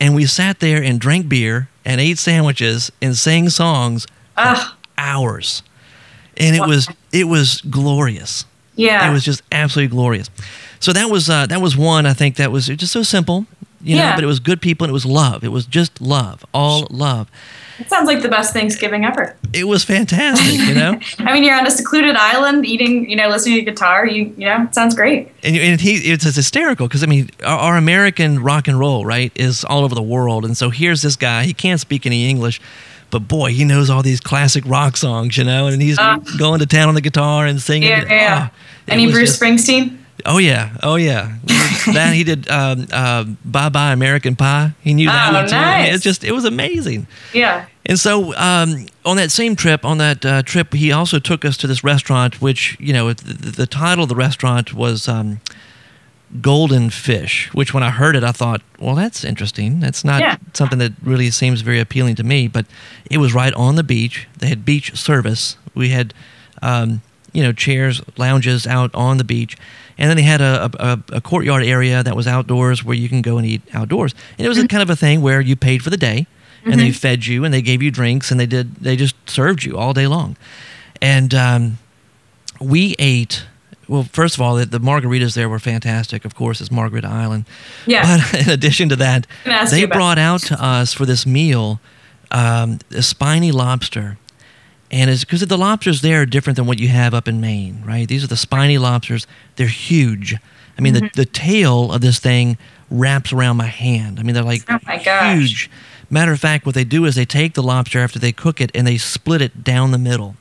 and 0.00 0.14
we 0.14 0.24
sat 0.26 0.60
there 0.60 0.82
and 0.82 1.00
drank 1.00 1.28
beer 1.28 1.68
and 1.88 2.02
ate 2.02 2.18
sandwiches 2.18 2.92
and 3.00 3.16
sang 3.16 3.48
songs 3.48 4.06
for 4.34 4.56
hours. 4.98 5.62
And 6.36 6.54
it 6.54 6.60
was 6.60 6.86
it 7.12 7.24
was 7.24 7.62
glorious. 7.62 8.44
Yeah. 8.76 9.08
It 9.08 9.12
was 9.12 9.24
just 9.24 9.42
absolutely 9.50 9.88
glorious. 9.88 10.30
So 10.78 10.92
that 10.92 11.10
was 11.10 11.28
uh, 11.28 11.46
that 11.46 11.60
was 11.60 11.76
one 11.76 12.06
I 12.06 12.12
think 12.12 12.36
that 12.36 12.52
was 12.52 12.66
just 12.66 12.92
so 12.92 13.02
simple, 13.02 13.46
you 13.80 13.96
yeah. 13.96 14.10
know, 14.10 14.16
but 14.16 14.22
it 14.22 14.28
was 14.28 14.38
good 14.38 14.60
people 14.60 14.84
and 14.84 14.90
it 14.90 14.92
was 14.92 15.06
love. 15.06 15.42
It 15.42 15.48
was 15.48 15.66
just 15.66 16.00
love, 16.00 16.44
all 16.52 16.86
love. 16.90 17.28
It 17.78 17.88
sounds 17.88 18.06
like 18.06 18.22
the 18.22 18.28
best 18.28 18.52
Thanksgiving 18.52 19.04
ever. 19.04 19.36
It 19.52 19.64
was 19.64 19.84
fantastic, 19.84 20.58
you 20.66 20.74
know. 20.74 20.98
I 21.18 21.32
mean, 21.32 21.44
you're 21.44 21.56
on 21.56 21.66
a 21.66 21.70
secluded 21.70 22.16
island, 22.16 22.66
eating, 22.66 23.08
you 23.08 23.16
know, 23.16 23.28
listening 23.28 23.56
to 23.56 23.62
guitar. 23.62 24.06
You, 24.06 24.34
you 24.36 24.46
know, 24.46 24.64
it 24.64 24.74
sounds 24.74 24.94
great. 24.94 25.32
And, 25.42 25.56
and 25.56 25.80
he, 25.80 26.10
it's, 26.10 26.26
it's 26.26 26.36
hysterical 26.36 26.88
because 26.88 27.02
I 27.02 27.06
mean, 27.06 27.30
our, 27.44 27.58
our, 27.58 27.76
American 27.76 28.42
rock 28.42 28.66
and 28.68 28.78
roll, 28.78 29.04
right, 29.04 29.30
is 29.34 29.64
all 29.64 29.84
over 29.84 29.94
the 29.94 30.02
world, 30.02 30.44
and 30.44 30.56
so 30.56 30.70
here's 30.70 31.02
this 31.02 31.16
guy. 31.16 31.44
He 31.44 31.54
can't 31.54 31.80
speak 31.80 32.04
any 32.04 32.28
English, 32.28 32.60
but 33.10 33.20
boy, 33.20 33.52
he 33.52 33.64
knows 33.64 33.90
all 33.90 34.02
these 34.02 34.20
classic 34.20 34.64
rock 34.66 34.96
songs, 34.96 35.36
you 35.38 35.44
know, 35.44 35.68
and 35.68 35.80
he's 35.80 35.98
uh, 35.98 36.18
going 36.36 36.58
to 36.60 36.66
town 36.66 36.88
on 36.88 36.94
the 36.94 37.00
guitar 37.00 37.46
and 37.46 37.62
singing. 37.62 37.90
Yeah, 37.90 38.04
yeah. 38.08 38.48
Oh, 38.50 38.56
Any 38.88 39.10
Bruce 39.10 39.38
just, 39.38 39.40
Springsteen? 39.40 39.98
Oh 40.26 40.38
yeah, 40.38 40.76
oh 40.82 40.96
yeah. 40.96 41.36
that 41.94 42.12
he 42.14 42.24
did 42.24 42.48
um, 42.50 42.86
uh, 42.92 43.24
"Bye 43.44 43.68
Bye 43.68 43.92
American 43.92 44.36
Pie." 44.36 44.72
He 44.80 44.94
knew 44.94 45.06
that 45.06 45.30
oh, 45.32 45.34
one 45.34 45.48
too. 45.48 45.54
Nice. 45.54 45.94
It's 45.94 46.04
just 46.04 46.24
it 46.24 46.32
was 46.32 46.44
amazing. 46.44 47.06
Yeah. 47.32 47.66
And 47.86 47.98
so 47.98 48.34
um, 48.36 48.86
on 49.04 49.16
that 49.16 49.30
same 49.30 49.56
trip, 49.56 49.84
on 49.84 49.98
that 49.98 50.24
uh, 50.24 50.42
trip, 50.42 50.74
he 50.74 50.92
also 50.92 51.18
took 51.18 51.44
us 51.44 51.56
to 51.58 51.66
this 51.66 51.84
restaurant, 51.84 52.40
which 52.40 52.76
you 52.80 52.92
know 52.92 53.12
the, 53.12 53.50
the 53.50 53.66
title 53.66 54.02
of 54.02 54.08
the 54.08 54.16
restaurant 54.16 54.74
was 54.74 55.08
um, 55.08 55.40
Golden 56.40 56.90
Fish. 56.90 57.52
Which 57.54 57.72
when 57.72 57.82
I 57.82 57.90
heard 57.90 58.16
it, 58.16 58.24
I 58.24 58.32
thought, 58.32 58.60
well, 58.78 58.94
that's 58.94 59.24
interesting. 59.24 59.80
That's 59.80 60.04
not 60.04 60.20
yeah. 60.20 60.36
something 60.52 60.78
that 60.80 60.92
really 61.02 61.30
seems 61.30 61.60
very 61.60 61.80
appealing 61.80 62.16
to 62.16 62.24
me. 62.24 62.48
But 62.48 62.66
it 63.10 63.18
was 63.18 63.32
right 63.32 63.54
on 63.54 63.76
the 63.76 63.84
beach. 63.84 64.26
They 64.36 64.48
had 64.48 64.64
beach 64.64 64.96
service. 64.96 65.56
We 65.74 65.90
had 65.90 66.12
um, 66.60 67.02
you 67.32 67.42
know 67.42 67.52
chairs, 67.52 68.02
lounges 68.16 68.66
out 68.66 68.94
on 68.94 69.18
the 69.18 69.24
beach 69.24 69.56
and 69.98 70.08
then 70.08 70.16
they 70.16 70.22
had 70.22 70.40
a, 70.40 70.70
a, 70.78 71.16
a, 71.16 71.20
courtyard 71.20 71.64
area 71.64 72.02
that 72.02 72.14
was 72.14 72.26
outdoors 72.26 72.84
where 72.84 72.94
you 72.94 73.08
can 73.08 73.20
go 73.20 73.36
and 73.36 73.46
eat 73.46 73.62
outdoors. 73.74 74.14
And 74.38 74.46
it 74.46 74.48
was 74.48 74.56
mm-hmm. 74.58 74.66
a 74.66 74.68
kind 74.68 74.82
of 74.82 74.90
a 74.90 74.96
thing 74.96 75.20
where 75.20 75.40
you 75.40 75.56
paid 75.56 75.82
for 75.82 75.90
the 75.90 75.96
day, 75.96 76.26
and 76.64 76.74
mm-hmm. 76.74 76.80
they 76.80 76.92
fed 76.92 77.26
you, 77.26 77.44
and 77.44 77.52
they 77.52 77.62
gave 77.62 77.82
you 77.82 77.90
drinks, 77.90 78.30
and 78.30 78.38
they 78.38 78.46
did 78.46 78.76
they 78.76 78.96
just 78.96 79.16
served 79.28 79.64
you 79.64 79.76
all 79.76 79.92
day 79.92 80.06
long. 80.06 80.36
And 81.02 81.34
um, 81.34 81.78
we 82.60 82.94
ate. 82.98 83.44
Well, 83.88 84.04
first 84.04 84.34
of 84.34 84.42
all, 84.42 84.56
the, 84.56 84.66
the, 84.66 84.80
margaritas 84.80 85.34
there 85.34 85.48
were 85.48 85.58
fantastic. 85.58 86.26
Of 86.26 86.34
course, 86.34 86.60
it's 86.60 86.70
Margarita 86.70 87.08
Island. 87.08 87.46
Yeah. 87.86 88.18
But 88.18 88.40
in 88.46 88.50
addition 88.50 88.90
to 88.90 88.96
that, 88.96 89.26
they 89.70 89.86
brought 89.86 90.18
out 90.18 90.42
to 90.42 90.62
us 90.62 90.92
for 90.92 91.06
this 91.06 91.24
meal 91.24 91.80
um, 92.30 92.80
a 92.90 93.02
spiny 93.02 93.50
lobster 93.50 94.18
and 94.90 95.10
it's 95.10 95.24
because 95.24 95.40
the 95.40 95.58
lobsters 95.58 96.00
there 96.00 96.22
are 96.22 96.26
different 96.26 96.56
than 96.56 96.66
what 96.66 96.78
you 96.78 96.88
have 96.88 97.14
up 97.14 97.28
in 97.28 97.40
Maine, 97.40 97.82
right? 97.84 98.08
These 98.08 98.24
are 98.24 98.28
the 98.28 98.36
spiny 98.36 98.78
lobsters. 98.78 99.26
They're 99.56 99.66
huge. 99.66 100.34
I 100.78 100.80
mean, 100.80 100.94
mm-hmm. 100.94 101.06
the, 101.06 101.24
the 101.24 101.26
tail 101.26 101.92
of 101.92 102.00
this 102.00 102.18
thing 102.18 102.56
wraps 102.90 103.32
around 103.32 103.56
my 103.56 103.66
hand. 103.66 104.18
I 104.18 104.22
mean, 104.22 104.34
they're 104.34 104.44
like 104.44 104.62
oh 104.68 104.78
huge. 105.34 105.70
Matter 106.10 106.32
of 106.32 106.40
fact, 106.40 106.64
what 106.64 106.74
they 106.74 106.84
do 106.84 107.04
is 107.04 107.16
they 107.16 107.26
take 107.26 107.54
the 107.54 107.62
lobster 107.62 107.98
after 107.98 108.18
they 108.18 108.32
cook 108.32 108.60
it 108.60 108.70
and 108.74 108.86
they 108.86 108.96
split 108.96 109.42
it 109.42 109.62
down 109.62 109.90
the 109.90 109.98
middle, 109.98 110.36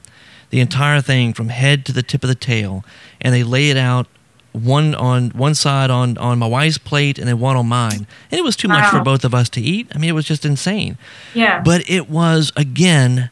the 0.50 0.62
entire 0.62 1.01
thing 1.01 1.34
from 1.34 1.50
head 1.50 1.86
to 1.86 1.92
the 1.92 2.04
tip 2.04 2.24
of 2.24 2.30
the 2.30 2.36
tail, 2.36 2.86
and 3.20 3.34
they 3.34 3.44
lay 3.44 3.70
it 3.70 3.75
out 3.75 4.08
one 4.54 4.96
on 4.96 5.30
one 5.32 5.54
side 5.54 5.89
on 5.89 6.18
on 6.18 6.39
my 6.39 6.48
wife's 6.48 6.77
plate 6.77 7.20
and 7.20 7.27
then 7.27 7.39
one 7.39 7.58
on 7.58 7.68
mine. 7.68 8.08
And 8.32 8.39
it 8.39 8.44
was 8.44 8.56
too 8.56 8.70
wow. 8.70 8.80
much 8.80 8.92
for 8.92 9.01
both 9.01 9.25
of 9.25 9.36
us 9.36 9.50
to 9.50 9.62
eat. 9.62 9.88
I 9.94 9.98
mean, 9.98 10.10
it 10.10 10.13
was 10.13 10.25
just 10.25 10.46
insane. 10.46 10.98
Yeah. 11.34 11.62
But 11.62 11.89
it 11.89 12.10
was 12.10 12.51
again 12.56 13.30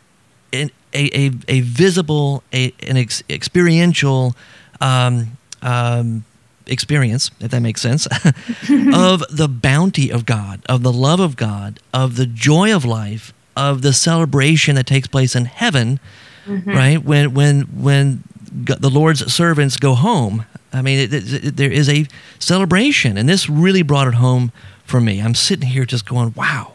a, 0.96 1.28
a, 1.28 1.32
a 1.48 1.62
visible, 1.62 2.44
a, 2.54 2.74
an 2.88 2.98
ex- 2.98 3.24
experiential 3.30 4.36
um, 4.82 5.38
um, 5.62 6.26
experience, 6.68 7.32
if 7.40 7.52
that 7.52 7.62
makes 7.62 7.82
sense, 7.82 8.06
of 8.94 9.24
the 9.30 9.48
bounty 9.50 10.10
of 10.10 10.26
God, 10.26 10.62
of 10.68 10.84
the 10.84 10.94
love 10.94 11.20
of 11.20 11.36
God, 11.36 11.80
of 11.94 12.16
the 12.16 12.26
joy 12.26 12.74
of 12.76 12.86
life, 12.86 13.34
of 13.56 13.82
the 13.82 13.94
celebration 13.94 14.76
that 14.76 14.88
takes 14.88 15.08
place 15.08 15.36
in 15.36 15.46
heaven, 15.46 16.00
mm-hmm. 16.46 16.70
right? 16.70 17.04
When 17.04 17.34
when 17.34 17.62
when 17.62 18.24
the 18.52 18.90
Lord's 18.90 19.34
servants 19.34 19.78
go 19.78 19.96
home. 19.96 20.46
I 20.72 20.82
mean, 20.82 21.00
it, 21.00 21.14
it, 21.14 21.46
it, 21.46 21.58
there 21.58 21.72
is 21.72 21.90
a 21.90 22.06
celebration, 22.40 23.18
and 23.18 23.28
this 23.28 23.50
really 23.50 23.82
brought 23.82 24.08
it 24.08 24.16
home 24.16 24.52
for 24.84 25.02
me. 25.02 25.22
I'm 25.22 25.36
sitting 25.36 25.70
here 25.70 25.86
just 25.86 26.06
going, 26.06 26.34
wow. 26.36 26.75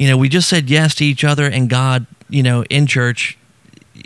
You 0.00 0.08
know, 0.08 0.16
we 0.16 0.30
just 0.30 0.48
said 0.48 0.70
yes 0.70 0.94
to 0.94 1.04
each 1.04 1.24
other 1.24 1.44
and 1.44 1.68
God. 1.68 2.06
You 2.30 2.42
know, 2.42 2.64
in 2.70 2.86
church, 2.86 3.36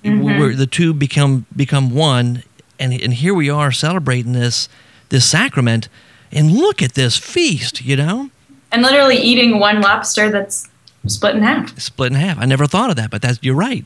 mm-hmm. 0.03 0.25
where 0.25 0.57
the 0.57 0.67
two 0.67 0.93
become 0.93 1.47
become 1.55 1.95
one, 1.95 2.43
and 2.81 2.93
and 2.93 3.15
here 3.15 3.33
we 3.33 3.49
are 3.49 3.71
celebrating 3.71 4.33
this 4.33 4.69
this 5.11 5.25
sacrament, 5.25 5.89
and 6.33 6.51
look 6.51 6.83
at 6.83 6.95
this 6.95 7.17
feast. 7.17 7.85
You 7.85 7.95
know, 7.95 8.31
and 8.73 8.83
literally 8.83 9.19
eating 9.19 9.61
one 9.61 9.83
lobster 9.83 10.33
that's 10.33 10.69
split 11.07 11.37
in 11.37 11.43
half. 11.43 11.79
Split 11.79 12.11
in 12.11 12.19
half. 12.19 12.39
I 12.39 12.45
never 12.45 12.67
thought 12.67 12.91
of 12.91 12.97
that, 12.97 13.13
but 13.13 13.23
that's 13.23 13.39
you're 13.41 13.55
right. 13.55 13.85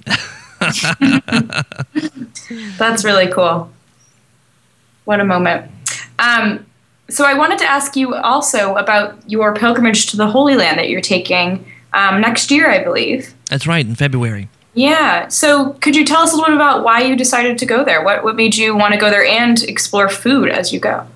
That's 2.79 3.05
really 3.05 3.29
cool. 3.29 3.71
What 5.05 5.21
a 5.21 5.25
moment. 5.25 5.71
Um, 6.19 6.67
so 7.11 7.25
I 7.25 7.35
wanted 7.35 7.59
to 7.59 7.67
ask 7.67 7.97
you 7.97 8.15
also 8.15 8.77
about 8.77 9.31
your 9.31 9.55
pilgrimage 9.55 10.07
to 10.07 10.17
the 10.17 10.27
Holy 10.27 10.57
Land 10.57 10.79
that 10.79 10.89
you're 10.89 11.01
taking 11.01 11.65
um, 11.93 12.21
next 12.21 12.51
year, 12.51 12.71
I 12.71 12.83
believe. 12.83 13.35
That's 13.47 13.67
right, 13.67 13.85
in 13.85 13.95
February. 13.95 14.49
Yeah. 14.75 15.29
So 15.29 15.71
could 15.75 15.97
you 15.97 16.05
tell 16.05 16.23
us 16.23 16.33
a 16.33 16.37
little 16.37 16.51
bit 16.51 16.57
about 16.57 16.85
why 16.85 17.01
you 17.01 17.17
decided 17.17 17.59
to 17.59 17.67
go 17.67 17.85
there? 17.85 18.03
What 18.03 18.23
what 18.23 18.37
made 18.37 18.57
you 18.57 18.77
want 18.77 18.95
to 18.95 19.01
go 19.01 19.11
there 19.11 19.25
and 19.25 19.61
explore 19.65 20.09
food 20.09 20.51
as 20.51 20.73
you 20.73 20.79
go? 20.79 21.07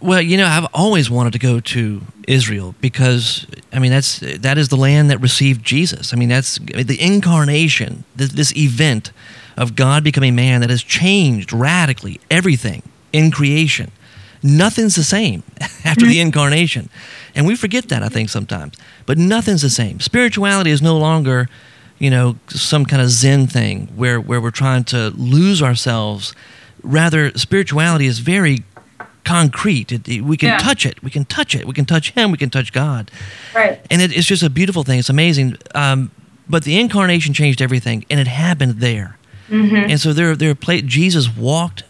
Well, 0.00 0.22
you 0.22 0.36
know, 0.36 0.46
I've 0.46 0.68
always 0.72 1.10
wanted 1.10 1.32
to 1.34 1.38
go 1.38 1.60
to 1.60 2.00
Israel 2.26 2.74
because 2.80 3.46
I 3.72 3.78
mean 3.78 3.90
that's 3.90 4.20
that 4.20 4.56
is 4.56 4.68
the 4.68 4.76
land 4.76 5.10
that 5.10 5.18
received 5.18 5.64
Jesus. 5.64 6.14
I 6.14 6.16
mean 6.16 6.30
that's 6.30 6.58
the 6.58 6.98
incarnation, 6.98 8.04
this, 8.16 8.32
this 8.32 8.56
event 8.56 9.12
of 9.56 9.76
God 9.76 10.02
becoming 10.02 10.34
man 10.34 10.62
that 10.62 10.70
has 10.70 10.82
changed 10.82 11.52
radically 11.52 12.20
everything 12.30 12.82
in 13.12 13.30
creation. 13.30 13.90
Nothing's 14.42 14.96
the 14.96 15.04
same 15.04 15.42
after 15.84 16.06
the 16.06 16.12
mm-hmm. 16.12 16.28
incarnation. 16.28 16.88
And 17.34 17.46
we 17.46 17.56
forget 17.56 17.88
that 17.88 18.02
I 18.02 18.08
think 18.08 18.28
sometimes. 18.28 18.76
But 19.06 19.18
nothing's 19.18 19.62
the 19.62 19.70
same. 19.70 20.00
Spirituality 20.00 20.70
is 20.70 20.82
no 20.82 20.96
longer, 20.98 21.48
you 21.98 22.10
know, 22.10 22.36
some 22.48 22.84
kind 22.84 23.02
of 23.02 23.08
zen 23.08 23.46
thing 23.46 23.88
where 23.96 24.20
where 24.20 24.40
we're 24.40 24.50
trying 24.50 24.84
to 24.84 25.10
lose 25.10 25.62
ourselves. 25.62 26.34
Rather, 26.82 27.36
spirituality 27.36 28.06
is 28.06 28.20
very 28.20 28.64
concrete. 29.24 29.92
It, 29.92 30.08
it, 30.08 30.22
we 30.22 30.36
can 30.36 30.50
yeah. 30.50 30.58
touch 30.58 30.86
it. 30.86 31.02
We 31.02 31.10
can 31.10 31.24
touch 31.24 31.54
it. 31.54 31.66
We 31.66 31.72
can 31.72 31.84
touch 31.84 32.10
Him. 32.12 32.30
We 32.30 32.38
can 32.38 32.50
touch 32.50 32.72
God. 32.72 33.10
Right. 33.54 33.84
And 33.90 34.02
it, 34.02 34.16
it's 34.16 34.26
just 34.26 34.42
a 34.42 34.50
beautiful 34.50 34.82
thing. 34.82 34.98
It's 34.98 35.10
amazing. 35.10 35.56
Um, 35.74 36.10
but 36.48 36.64
the 36.64 36.78
incarnation 36.80 37.32
changed 37.32 37.62
everything, 37.62 38.04
and 38.10 38.18
it 38.18 38.26
happened 38.26 38.80
there. 38.80 39.18
Mm-hmm. 39.48 39.90
And 39.90 40.00
so 40.00 40.12
there, 40.12 40.34
there, 40.34 40.54
Jesus 40.54 41.34
walked 41.36 41.84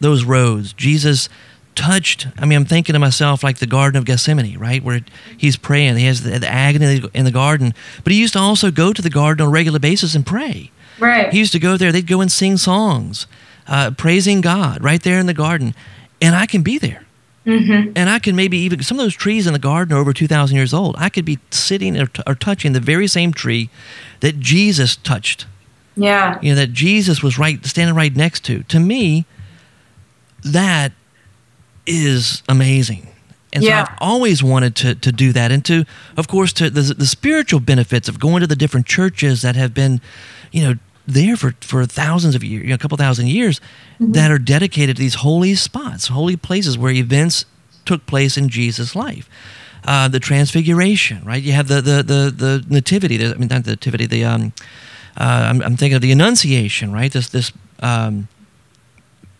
those 0.00 0.24
roads. 0.24 0.72
Jesus 0.72 1.28
touched. 1.74 2.26
I 2.38 2.46
mean, 2.46 2.58
I'm 2.58 2.64
thinking 2.64 2.92
to 2.92 2.98
myself 2.98 3.42
like 3.42 3.58
the 3.58 3.66
Garden 3.66 3.98
of 3.98 4.04
Gethsemane, 4.04 4.58
right, 4.58 4.82
where 4.82 5.00
he's 5.36 5.56
praying. 5.56 5.96
He 5.96 6.06
has 6.06 6.22
the, 6.22 6.38
the 6.38 6.48
agony 6.48 7.02
in 7.14 7.24
the 7.24 7.30
garden, 7.30 7.74
but 8.04 8.12
he 8.12 8.18
used 8.18 8.34
to 8.34 8.38
also 8.38 8.70
go 8.70 8.92
to 8.92 9.02
the 9.02 9.10
garden 9.10 9.42
on 9.42 9.48
a 9.48 9.52
regular 9.52 9.78
basis 9.78 10.14
and 10.14 10.26
pray. 10.26 10.70
Right. 10.98 11.32
He 11.32 11.38
used 11.38 11.52
to 11.52 11.58
go 11.58 11.76
there. 11.76 11.92
They'd 11.92 12.06
go 12.06 12.20
and 12.20 12.30
sing 12.30 12.56
songs, 12.56 13.26
uh, 13.66 13.92
praising 13.92 14.40
God 14.40 14.82
right 14.84 15.02
there 15.02 15.18
in 15.18 15.26
the 15.26 15.34
garden 15.34 15.74
and 16.20 16.34
I 16.34 16.46
can 16.46 16.62
be 16.62 16.78
there. 16.78 17.04
Mm-hmm. 17.46 17.92
And 17.96 18.10
I 18.10 18.18
can 18.18 18.36
maybe 18.36 18.58
even 18.58 18.82
some 18.82 18.98
of 18.98 19.04
those 19.04 19.14
trees 19.14 19.46
in 19.46 19.54
the 19.54 19.58
garden 19.58 19.96
are 19.96 20.00
over 20.00 20.12
two 20.12 20.26
thousand 20.26 20.56
years 20.56 20.74
old. 20.74 20.94
I 20.98 21.08
could 21.08 21.24
be 21.24 21.38
sitting 21.50 21.98
or, 21.98 22.06
t- 22.06 22.22
or, 22.26 22.34
touching 22.34 22.74
the 22.74 22.80
very 22.80 23.06
same 23.06 23.32
tree 23.32 23.70
that 24.20 24.38
Jesus 24.38 24.96
touched. 24.96 25.46
Yeah, 25.96 26.38
you 26.42 26.50
know 26.50 26.56
that 26.56 26.72
Jesus 26.72 27.22
was 27.22 27.38
right 27.38 27.64
standing 27.64 27.96
right 27.96 28.14
next 28.14 28.44
to. 28.44 28.62
To 28.64 28.78
me, 28.78 29.24
that 30.44 30.92
is 31.86 32.42
amazing. 32.48 33.08
And 33.52 33.64
yeah. 33.64 33.84
so 33.84 33.92
I've 33.92 33.98
always 34.00 34.42
wanted 34.42 34.76
to, 34.76 34.94
to 34.94 35.12
do 35.12 35.32
that. 35.32 35.50
And 35.50 35.64
to, 35.64 35.84
of 36.16 36.28
course, 36.28 36.52
to 36.54 36.70
the, 36.70 36.94
the 36.94 37.06
spiritual 37.06 37.60
benefits 37.60 38.08
of 38.08 38.20
going 38.20 38.40
to 38.42 38.46
the 38.46 38.56
different 38.56 38.86
churches 38.86 39.42
that 39.42 39.56
have 39.56 39.74
been, 39.74 40.00
you 40.52 40.62
know, 40.62 40.74
there 41.06 41.36
for, 41.36 41.54
for 41.60 41.84
thousands 41.86 42.34
of 42.34 42.44
years, 42.44 42.62
you 42.62 42.68
know, 42.68 42.74
a 42.76 42.78
couple 42.78 42.96
thousand 42.96 43.28
years, 43.28 43.60
mm-hmm. 43.98 44.12
that 44.12 44.30
are 44.30 44.38
dedicated 44.38 44.96
to 44.96 45.02
these 45.02 45.16
holy 45.16 45.54
spots, 45.54 46.08
holy 46.08 46.36
places 46.36 46.78
where 46.78 46.92
events 46.92 47.44
took 47.84 48.06
place 48.06 48.36
in 48.36 48.48
Jesus' 48.48 48.94
life. 48.94 49.28
Uh, 49.84 50.08
the 50.08 50.20
Transfiguration, 50.20 51.24
right? 51.24 51.42
You 51.42 51.52
have 51.52 51.66
the 51.66 51.80
the 51.80 52.02
the, 52.02 52.30
the 52.36 52.64
Nativity. 52.68 53.24
I 53.24 53.32
mean, 53.34 53.48
not 53.48 53.64
the 53.64 53.70
Nativity. 53.70 54.04
The 54.04 54.26
um, 54.26 54.52
uh, 55.16 55.48
I'm, 55.48 55.62
I'm, 55.62 55.76
thinking 55.76 55.94
of 55.94 56.02
the 56.02 56.12
Annunciation, 56.12 56.92
right? 56.92 57.10
This 57.10 57.30
this 57.30 57.50
um, 57.80 58.28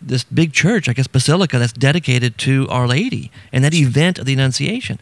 this 0.03 0.25
big 0.25 0.53
church, 0.53 0.89
I 0.89 0.93
guess, 0.93 1.07
basilica 1.07 1.59
that's 1.59 1.73
dedicated 1.73 2.39
to 2.39 2.67
Our 2.69 2.87
Lady, 2.87 3.31
and 3.53 3.65
that 3.65 3.75
event 3.75 4.19
of 4.19 4.27
the 4.27 4.33
Annunciation. 4.33 4.99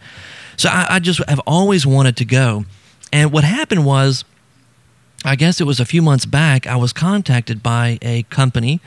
So 0.57 0.69
I, 0.69 0.87
I 0.91 0.99
just 0.99 1.21
have 1.29 1.41
always 1.47 1.87
wanted 1.87 2.17
to 2.17 2.25
go, 2.25 2.65
and 3.13 3.33
what 3.33 3.45
happened 3.45 3.85
was 3.85 4.25
I 5.25 5.37
guess 5.37 5.61
it 5.61 5.65
was 5.65 5.81
a 5.81 5.85
few 5.85 6.03
months 6.03 6.27
back, 6.27 6.67
I 6.67 6.77
was 6.77 6.93
contacted 6.93 7.63
by 7.63 7.99
a 8.03 8.23
company, 8.25 8.81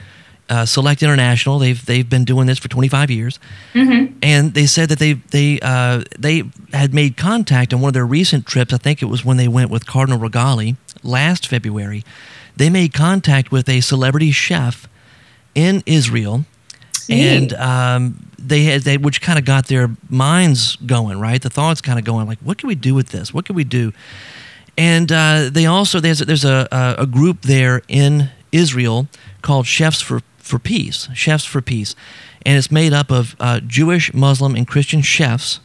uh, 0.49 0.65
Select 0.65 1.03
International. 1.03 1.59
They've 1.59 1.83
they've 1.85 2.07
been 2.07 2.25
doing 2.25 2.47
this 2.47 2.59
for 2.59 2.67
25 2.67 3.11
years, 3.11 3.39
mm-hmm. 3.73 4.17
and 4.21 4.53
they 4.53 4.65
said 4.65 4.89
that 4.89 4.99
they 4.99 5.13
they 5.13 5.59
uh, 5.61 6.03
they 6.17 6.43
had 6.73 6.93
made 6.93 7.17
contact 7.17 7.73
on 7.73 7.81
one 7.81 7.89
of 7.89 7.93
their 7.93 8.05
recent 8.05 8.45
trips. 8.45 8.73
I 8.73 8.77
think 8.77 9.01
it 9.01 9.05
was 9.05 9.25
when 9.25 9.37
they 9.37 9.47
went 9.47 9.69
with 9.69 9.85
Cardinal 9.85 10.19
Rigali 10.19 10.75
last 11.03 11.47
February. 11.47 12.03
They 12.55 12.69
made 12.69 12.93
contact 12.93 13.51
with 13.51 13.67
a 13.69 13.81
celebrity 13.81 14.31
chef 14.31 14.87
in 15.55 15.83
Israel, 15.85 16.45
and 17.09 17.53
um, 17.53 18.31
they 18.37 18.63
had 18.63 18.81
they 18.81 18.97
which 18.97 19.21
kind 19.21 19.37
of 19.37 19.45
got 19.45 19.67
their 19.67 19.89
minds 20.09 20.75
going, 20.77 21.19
right? 21.19 21.41
The 21.41 21.49
thoughts 21.49 21.81
kind 21.81 21.99
of 21.99 22.05
going 22.05 22.27
like, 22.27 22.39
what 22.39 22.57
can 22.57 22.67
we 22.67 22.75
do 22.75 22.93
with 22.95 23.09
this? 23.09 23.33
What 23.33 23.45
can 23.45 23.55
we 23.55 23.63
do? 23.63 23.93
And 24.77 25.11
uh, 25.11 25.49
they 25.51 25.65
also 25.65 25.99
there's 25.99 26.19
there's 26.19 26.45
a, 26.45 26.67
a 26.97 27.05
group 27.05 27.41
there 27.41 27.81
in 27.87 28.29
Israel 28.51 29.07
called 29.41 29.67
Chefs 29.67 30.01
for 30.01 30.21
for 30.37 30.59
Peace, 30.59 31.07
Chefs 31.13 31.45
for 31.45 31.61
Peace, 31.61 31.95
and 32.45 32.57
it's 32.57 32.71
made 32.71 32.93
up 32.93 33.11
of 33.11 33.35
uh, 33.39 33.59
Jewish, 33.59 34.13
Muslim, 34.13 34.55
and 34.55 34.67
Christian 34.67 35.01
chefs 35.01 35.59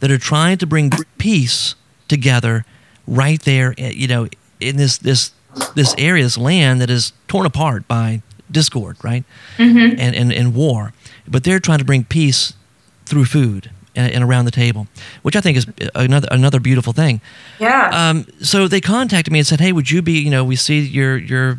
that 0.00 0.10
are 0.10 0.18
trying 0.18 0.58
to 0.58 0.66
bring 0.66 0.90
peace 1.18 1.74
together 2.08 2.64
right 3.06 3.40
there. 3.42 3.74
Eh, 3.78 3.92
you 3.94 4.08
know, 4.08 4.28
in 4.60 4.76
this 4.76 4.98
this 4.98 5.32
this 5.74 5.94
area, 5.98 6.24
this 6.24 6.38
land 6.38 6.80
that 6.80 6.90
is 6.90 7.12
torn 7.28 7.46
apart 7.46 7.86
by 7.88 8.22
discord, 8.50 8.96
right, 9.02 9.24
mm-hmm. 9.56 9.98
and, 9.98 10.14
and 10.14 10.32
and 10.32 10.54
war, 10.54 10.92
but 11.26 11.44
they're 11.44 11.60
trying 11.60 11.78
to 11.78 11.84
bring 11.84 12.04
peace 12.04 12.54
through 13.04 13.24
food 13.24 13.70
and, 13.96 14.12
and, 14.12 14.24
around 14.24 14.44
the 14.44 14.50
table, 14.50 14.86
which 15.22 15.34
I 15.34 15.40
think 15.40 15.56
is 15.56 15.66
another 15.94 16.28
another 16.30 16.60
beautiful 16.60 16.92
thing. 16.92 17.20
Yeah. 17.58 17.90
Um, 17.92 18.26
so 18.40 18.68
they 18.68 18.80
contacted 18.80 19.32
me 19.32 19.40
and 19.40 19.46
said, 19.46 19.60
"Hey, 19.60 19.72
would 19.72 19.90
you 19.90 20.02
be? 20.02 20.20
You 20.20 20.30
know, 20.30 20.44
we 20.44 20.56
see 20.56 20.80
your 20.80 21.16
your 21.16 21.58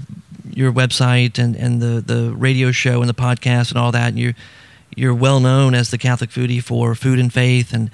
your 0.54 0.72
website 0.72 1.38
and, 1.38 1.56
and 1.56 1.82
the, 1.82 2.02
the 2.02 2.34
radio 2.34 2.72
show 2.72 3.02
and 3.02 3.10
the 3.10 3.14
podcast 3.14 3.70
and 3.70 3.78
all 3.78 3.92
that, 3.92 4.10
and 4.10 4.20
you're 4.20 4.36
you're 4.96 5.14
well 5.14 5.40
known 5.40 5.74
as 5.74 5.92
the 5.92 5.98
Catholic 5.98 6.30
foodie 6.30 6.62
for 6.62 6.96
food 6.96 7.20
and 7.20 7.34
faith 7.34 7.74
and." 7.74 7.90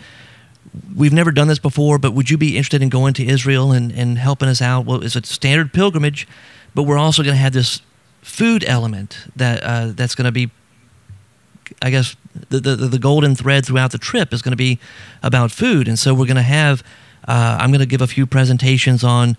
We've 0.96 1.14
never 1.14 1.32
done 1.32 1.48
this 1.48 1.60
before, 1.60 2.00
but 2.00 2.14
would 2.16 2.32
you 2.32 2.38
be 2.38 2.58
interested 2.58 2.82
in 2.82 2.90
going 2.90 3.14
to 3.16 3.28
Israel 3.28 3.72
and, 3.72 3.92
and 3.92 4.18
helping 4.18 4.50
us 4.50 4.60
out? 4.60 4.88
Well, 4.88 5.04
it's 5.04 5.16
a 5.16 5.24
standard 5.24 5.72
pilgrimage, 5.72 6.28
but 6.74 6.84
we're 6.84 6.98
also 6.98 7.22
going 7.22 7.36
to 7.36 7.40
have 7.40 7.54
this 7.54 7.80
food 8.24 8.64
element 8.66 9.28
that 9.36 9.64
uh, 9.64 9.88
that's 9.94 10.16
going 10.16 10.26
to 10.26 10.32
be 10.32 10.50
I 11.82 11.90
guess 11.90 12.16
the, 12.50 12.60
the, 12.60 12.76
the 12.76 13.00
golden 13.00 13.36
thread 13.36 13.66
throughout 13.66 13.92
the 13.92 13.98
trip 13.98 14.34
is 14.34 14.42
going 14.42 14.52
to 14.52 14.58
be 14.58 14.80
about 15.22 15.52
food. 15.52 15.88
And 15.88 15.98
so 15.98 16.14
we're 16.14 16.26
going 16.26 16.36
to 16.36 16.42
have, 16.42 16.84
uh, 17.28 17.58
I'm 17.60 17.70
going 17.70 17.80
to 17.80 17.86
give 17.86 18.02
a 18.02 18.08
few 18.08 18.26
presentations 18.26 19.04
on 19.04 19.38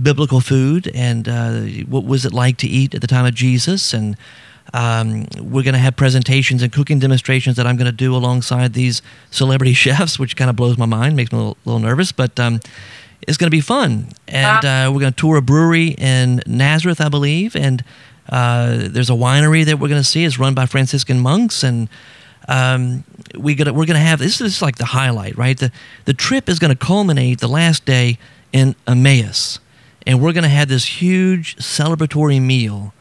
biblical 0.00 0.40
food 0.40 0.90
and 0.94 1.28
uh, 1.28 1.60
what 1.88 2.04
was 2.04 2.24
it 2.24 2.32
like 2.32 2.56
to 2.58 2.68
eat 2.68 2.94
at 2.94 3.00
the 3.00 3.06
time 3.06 3.26
of 3.26 3.34
Jesus. 3.34 3.92
And 3.92 4.16
um, 4.72 5.26
we're 5.40 5.64
going 5.64 5.74
to 5.74 5.80
have 5.80 5.96
presentations 5.96 6.62
and 6.62 6.72
cooking 6.72 6.98
demonstrations 6.98 7.56
that 7.56 7.66
I'm 7.66 7.76
going 7.76 7.86
to 7.86 7.92
do 7.92 8.14
alongside 8.14 8.72
these 8.72 9.02
celebrity 9.30 9.72
chefs, 9.74 10.18
which 10.18 10.36
kind 10.36 10.48
of 10.48 10.56
blows 10.56 10.78
my 10.78 10.86
mind, 10.86 11.16
makes 11.16 11.32
me 11.32 11.38
a 11.38 11.40
little, 11.40 11.56
little 11.64 11.80
nervous. 11.80 12.12
But 12.12 12.38
um, 12.38 12.60
it's 13.26 13.36
going 13.36 13.48
to 13.48 13.56
be 13.56 13.60
fun. 13.60 14.08
And 14.28 14.64
uh, 14.64 14.90
we're 14.92 15.00
going 15.00 15.12
to 15.12 15.20
tour 15.20 15.36
a 15.36 15.42
brewery 15.42 15.94
in 15.98 16.42
Nazareth, 16.46 17.00
I 17.00 17.08
believe. 17.08 17.56
And 17.56 17.84
uh, 18.30 18.88
there's 18.88 19.10
a 19.10 19.14
winery 19.14 19.64
that 19.64 19.78
we're 19.78 19.88
going 19.88 20.00
to 20.00 20.08
see. 20.08 20.24
is 20.24 20.38
run 20.38 20.54
by 20.54 20.66
Franciscan 20.66 21.18
monks, 21.18 21.62
and 21.62 21.88
um, 22.48 23.04
we 23.36 23.54
we're 23.56 23.64
going 23.64 23.88
to 23.88 23.98
have 23.98 24.20
this 24.20 24.40
is 24.40 24.62
like 24.62 24.76
the 24.78 24.86
highlight, 24.86 25.36
right? 25.36 25.58
The 25.58 25.72
the 26.04 26.14
trip 26.14 26.48
is 26.48 26.58
going 26.58 26.70
to 26.74 26.78
culminate 26.78 27.40
the 27.40 27.48
last 27.48 27.84
day 27.84 28.18
in 28.52 28.76
Emmaus, 28.86 29.58
and 30.06 30.22
we're 30.22 30.32
going 30.32 30.44
to 30.44 30.48
have 30.48 30.68
this 30.68 30.84
huge 30.86 31.56
celebratory 31.56 32.40
meal. 32.40 32.94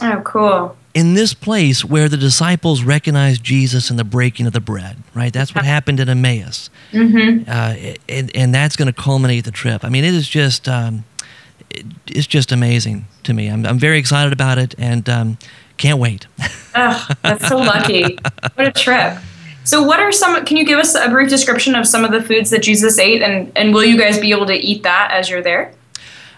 Oh, 0.00 0.22
cool! 0.24 0.76
In 0.94 1.14
this 1.14 1.34
place 1.34 1.84
where 1.84 2.08
the 2.08 2.16
disciples 2.16 2.84
recognized 2.84 3.42
Jesus 3.42 3.90
in 3.90 3.96
the 3.96 4.04
breaking 4.04 4.46
of 4.46 4.52
the 4.52 4.60
bread, 4.60 4.98
right? 5.12 5.32
That's 5.32 5.54
what 5.56 5.64
happened 5.64 5.98
in 5.98 6.08
Emmaus, 6.08 6.70
mm-hmm. 6.92 7.50
uh, 7.50 7.96
and 8.08 8.34
and 8.34 8.54
that's 8.54 8.76
going 8.76 8.86
to 8.86 8.92
culminate 8.92 9.44
the 9.44 9.50
trip. 9.50 9.84
I 9.84 9.88
mean, 9.88 10.04
it 10.04 10.14
is 10.14 10.28
just. 10.28 10.68
Um, 10.68 11.04
it's 12.06 12.26
just 12.26 12.52
amazing 12.52 13.06
to 13.24 13.34
me. 13.34 13.48
I'm, 13.48 13.66
I'm 13.66 13.78
very 13.78 13.98
excited 13.98 14.32
about 14.32 14.58
it 14.58 14.74
and 14.78 15.08
um, 15.08 15.38
can't 15.76 15.98
wait. 15.98 16.26
oh, 16.74 17.08
that's 17.22 17.48
so 17.48 17.58
lucky. 17.58 18.18
What 18.54 18.66
a 18.66 18.72
trip. 18.72 19.18
So, 19.64 19.82
what 19.82 20.00
are 20.00 20.10
some? 20.12 20.44
Can 20.46 20.56
you 20.56 20.64
give 20.64 20.78
us 20.78 20.94
a 20.94 21.10
brief 21.10 21.28
description 21.28 21.74
of 21.74 21.86
some 21.86 22.04
of 22.04 22.10
the 22.10 22.22
foods 22.22 22.48
that 22.50 22.62
Jesus 22.62 22.98
ate, 22.98 23.20
and 23.20 23.52
and 23.54 23.74
will 23.74 23.84
you 23.84 23.98
guys 23.98 24.18
be 24.18 24.30
able 24.30 24.46
to 24.46 24.54
eat 24.54 24.82
that 24.84 25.10
as 25.12 25.28
you're 25.28 25.42
there? 25.42 25.74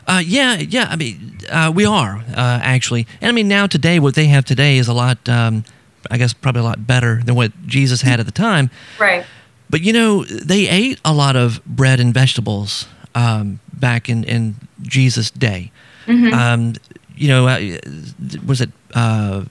Uh, 0.06 0.20
yeah, 0.24 0.56
yeah. 0.56 0.88
I 0.90 0.96
mean, 0.96 1.38
uh, 1.48 1.70
we 1.72 1.84
are 1.84 2.16
uh, 2.16 2.60
actually, 2.62 3.06
and 3.20 3.28
I 3.28 3.32
mean 3.32 3.46
now 3.46 3.68
today, 3.68 4.00
what 4.00 4.16
they 4.16 4.26
have 4.26 4.44
today 4.44 4.78
is 4.78 4.88
a 4.88 4.92
lot. 4.92 5.28
Um, 5.28 5.64
I 6.10 6.18
guess 6.18 6.32
probably 6.32 6.62
a 6.62 6.64
lot 6.64 6.86
better 6.86 7.22
than 7.22 7.36
what 7.36 7.52
Jesus 7.66 8.02
had 8.02 8.18
at 8.18 8.26
the 8.26 8.32
time. 8.32 8.68
Right. 8.98 9.24
But 9.68 9.82
you 9.82 9.92
know, 9.92 10.24
they 10.24 10.68
ate 10.68 11.00
a 11.04 11.12
lot 11.12 11.36
of 11.36 11.64
bread 11.64 12.00
and 12.00 12.12
vegetables 12.12 12.88
um, 13.14 13.61
back 13.73 14.09
in 14.09 14.25
in 14.25 14.57
Jesus' 14.83 15.31
day. 15.31 15.73
Mm-hmm. 16.07 16.35
Um, 16.35 16.75
you 17.17 17.29
know, 17.29 17.47
uh, 17.47 17.79
was 18.47 18.61
it 18.61 18.71
uh, 18.95 19.45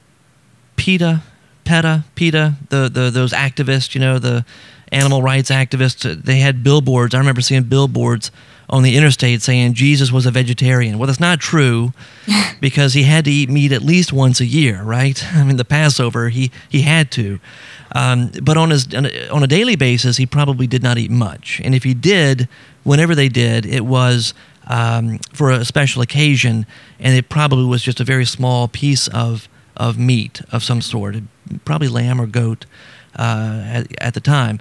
PETA? 0.76 1.22
PETA, 1.66 2.04
PETA, 2.16 2.56
the, 2.70 2.90
the 2.90 3.12
those 3.12 3.32
activists, 3.32 3.94
you 3.94 4.02
know, 4.02 4.18
the 4.18 4.44
animal 4.92 5.22
rights 5.22 5.52
activists, 5.52 6.24
they 6.24 6.40
had 6.40 6.64
billboards. 6.64 7.14
I 7.14 7.20
remember 7.20 7.42
seeing 7.42 7.64
billboards 7.64 8.32
on 8.70 8.84
the 8.84 8.96
interstate 8.96 9.42
saying 9.42 9.74
Jesus 9.74 10.12
was 10.12 10.26
a 10.26 10.32
vegetarian. 10.32 10.98
Well, 10.98 11.08
that's 11.08 11.20
not 11.20 11.40
true 11.40 11.94
because 12.62 12.94
he 12.94 13.04
had 13.04 13.26
to 13.26 13.32
eat 13.32 13.50
meat 13.50 13.72
at 13.72 13.82
least 13.82 14.14
once 14.14 14.40
a 14.40 14.46
year, 14.46 14.84
right? 14.84 15.24
I 15.34 15.44
mean, 15.44 15.58
the 15.58 15.66
Passover, 15.66 16.30
he, 16.30 16.52
he 16.70 16.82
had 16.82 17.12
to. 17.12 17.40
Um, 17.94 18.32
but 18.44 18.58
on, 18.58 18.70
his, 18.70 18.94
on 18.94 19.44
a 19.44 19.48
daily 19.48 19.76
basis, 19.76 20.18
he 20.18 20.26
probably 20.26 20.68
did 20.68 20.84
not 20.84 20.98
eat 20.98 21.10
much. 21.10 21.60
And 21.64 21.74
if 21.74 21.84
he 21.84 21.96
did, 21.96 22.48
whenever 22.90 23.14
they 23.14 23.30
did, 23.30 23.68
it 23.68 23.86
was 23.86 24.34
um, 24.66 25.20
for 25.32 25.52
a 25.52 25.64
special 25.64 26.02
occasion, 26.02 26.66
and 27.00 27.16
it 27.16 27.30
probably 27.30 27.66
was 27.66 27.84
just 27.84 28.00
a 28.00 28.04
very 28.04 28.26
small 28.26 28.68
piece 28.68 29.08
of, 29.10 29.48
of 29.78 30.00
meat 30.00 30.42
of 30.52 30.64
some 30.64 30.82
sort 30.82 31.16
probably 31.66 31.88
lamb 31.88 32.20
or 32.20 32.26
goat 32.26 32.66
uh, 33.16 33.62
at, 33.64 34.02
at, 34.02 34.14
the 34.16 34.20
time. 34.20 34.60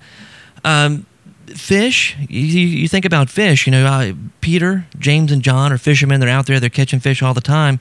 Um, 0.63 1.07
fish, 1.47 2.17
you, 2.29 2.43
you, 2.43 2.87
think 2.87 3.07
about 3.07 3.31
fish, 3.31 3.67
you 3.67 3.71
know, 3.71 3.87
uh, 3.87 4.13
Peter, 4.43 4.87
James, 4.99 5.33
and 5.33 5.41
John 5.41 5.73
are 5.73 5.79
fishermen. 5.79 6.21
They're 6.21 6.29
out 6.29 6.45
there, 6.45 6.61
they're 6.61 6.69
catching 6.69 7.01
fish 7.01 7.23
all 7.23 7.33
the 7.33 7.41
time. 7.41 7.81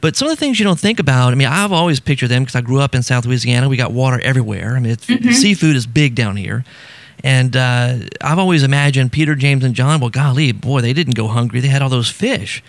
But 0.00 0.16
some 0.16 0.28
of 0.28 0.32
the 0.32 0.40
things 0.40 0.58
you 0.58 0.64
don't 0.64 0.80
think 0.80 0.98
about, 0.98 1.32
I 1.32 1.36
mean, 1.36 1.48
I've 1.48 1.72
always 1.72 2.00
pictured 2.00 2.28
them 2.28 2.44
because 2.44 2.56
I 2.56 2.62
grew 2.62 2.80
up 2.80 2.94
in 2.94 3.02
South 3.02 3.26
Louisiana. 3.26 3.68
We 3.68 3.76
got 3.76 3.92
water 3.92 4.20
everywhere. 4.20 4.74
I 4.76 4.80
mean, 4.80 4.96
mm-hmm. 4.96 5.30
seafood 5.32 5.76
is 5.76 5.86
big 5.86 6.14
down 6.14 6.36
here. 6.36 6.64
And 7.24 7.56
uh, 7.56 7.98
I've 8.20 8.38
always 8.38 8.62
imagined 8.62 9.12
Peter, 9.12 9.34
James, 9.34 9.64
and 9.64 9.74
John, 9.74 10.00
well, 10.00 10.10
golly, 10.10 10.52
boy, 10.52 10.80
they 10.80 10.92
didn't 10.92 11.14
go 11.14 11.28
hungry. 11.28 11.60
They 11.60 11.68
had 11.68 11.82
all 11.82 11.88
those 11.88 12.10
fish. 12.10 12.62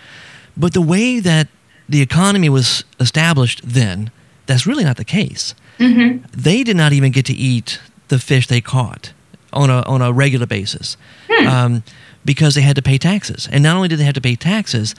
But 0.56 0.72
the 0.72 0.82
way 0.82 1.20
that 1.20 1.48
the 1.88 2.00
economy 2.00 2.48
was 2.48 2.84
established 2.98 3.60
then, 3.64 4.10
that's 4.46 4.66
really 4.66 4.84
not 4.84 4.96
the 4.96 5.04
case. 5.04 5.54
Mm-hmm. 5.78 6.24
They 6.32 6.64
did 6.64 6.76
not 6.76 6.92
even 6.92 7.12
get 7.12 7.26
to 7.26 7.34
eat 7.34 7.80
the 8.08 8.18
fish 8.18 8.46
they 8.46 8.60
caught 8.60 9.12
on 9.52 9.70
a 9.70 9.82
on 9.82 10.02
a 10.02 10.12
regular 10.12 10.46
basis 10.46 10.96
hmm. 11.30 11.46
um, 11.46 11.82
because 12.24 12.54
they 12.54 12.62
had 12.62 12.76
to 12.76 12.82
pay 12.82 12.98
taxes. 12.98 13.48
And 13.50 13.62
not 13.62 13.76
only 13.76 13.88
did 13.88 13.98
they 13.98 14.04
have 14.04 14.14
to 14.14 14.20
pay 14.20 14.34
taxes, 14.36 14.94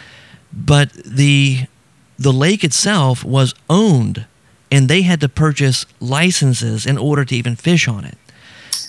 but 0.54 0.92
the 0.94 1.66
the 2.18 2.34
lake 2.34 2.64
itself 2.64 3.24
was 3.24 3.54
owned, 3.70 4.26
and 4.72 4.88
they 4.90 5.02
had 5.02 5.22
to 5.22 5.30
purchase 5.30 5.86
licenses 6.00 6.86
in 6.86 6.98
order 6.98 7.26
to 7.26 7.36
even 7.36 7.56
fish 7.56 7.88
on 7.88 8.06
it. 8.06 8.18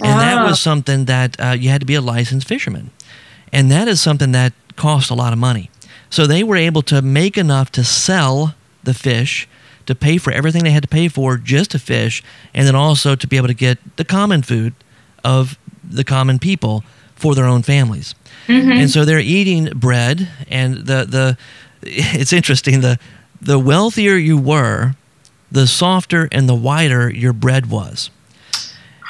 And 0.01 0.15
oh. 0.15 0.19
that 0.19 0.45
was 0.45 0.53
ah. 0.53 0.55
something 0.55 1.05
that 1.07 1.41
uh, 1.41 1.51
you 1.59 1.69
had 1.69 1.81
to 1.81 1.87
be 1.87 1.95
a 1.95 2.01
licensed 2.01 2.47
fisherman, 2.47 2.91
and 3.53 3.71
that 3.71 3.89
is 3.89 4.01
something 4.01 4.33
that 4.33 4.53
cost 4.77 5.11
a 5.11 5.15
lot 5.15 5.33
of 5.33 5.39
money. 5.39 5.71
So 6.09 6.27
they 6.27 6.43
were 6.43 6.57
able 6.57 6.83
to 6.83 7.03
make 7.03 7.39
enough 7.39 7.71
to 7.73 7.85
sell 7.85 8.55
the 8.83 8.95
fish 8.95 9.49
to 9.87 9.95
pay 9.95 10.19
for 10.19 10.33
everything 10.33 10.65
they 10.65 10.71
had 10.71 10.83
to 10.83 10.89
pay 10.89 11.09
for 11.09 11.37
just 11.37 11.73
to 11.73 11.79
fish, 11.79 12.23
and 12.55 12.67
then 12.67 12.75
also 12.75 13.15
to 13.15 13.27
be 13.27 13.37
able 13.37 13.49
to 13.49 13.55
get 13.55 13.79
the 13.97 14.05
common 14.05 14.43
food 14.43 14.75
of 15.25 15.59
the 15.83 16.05
common 16.05 16.39
people 16.39 16.85
for 17.15 17.35
their 17.35 17.45
own 17.45 17.63
families. 17.63 18.15
Mm-hmm. 18.47 18.71
And 18.71 18.91
so 18.91 19.05
they're 19.05 19.19
eating 19.19 19.67
bread, 19.75 20.29
and 20.49 20.77
the 20.79 21.05
the 21.05 21.37
it's 21.83 22.33
interesting 22.33 22.81
the 22.81 22.99
the 23.41 23.59
wealthier 23.59 24.15
you 24.15 24.39
were, 24.39 24.95
the 25.51 25.67
softer 25.67 26.29
and 26.31 26.49
the 26.49 26.55
whiter 26.55 27.11
your 27.11 27.33
bread 27.33 27.67
was. 27.71 28.11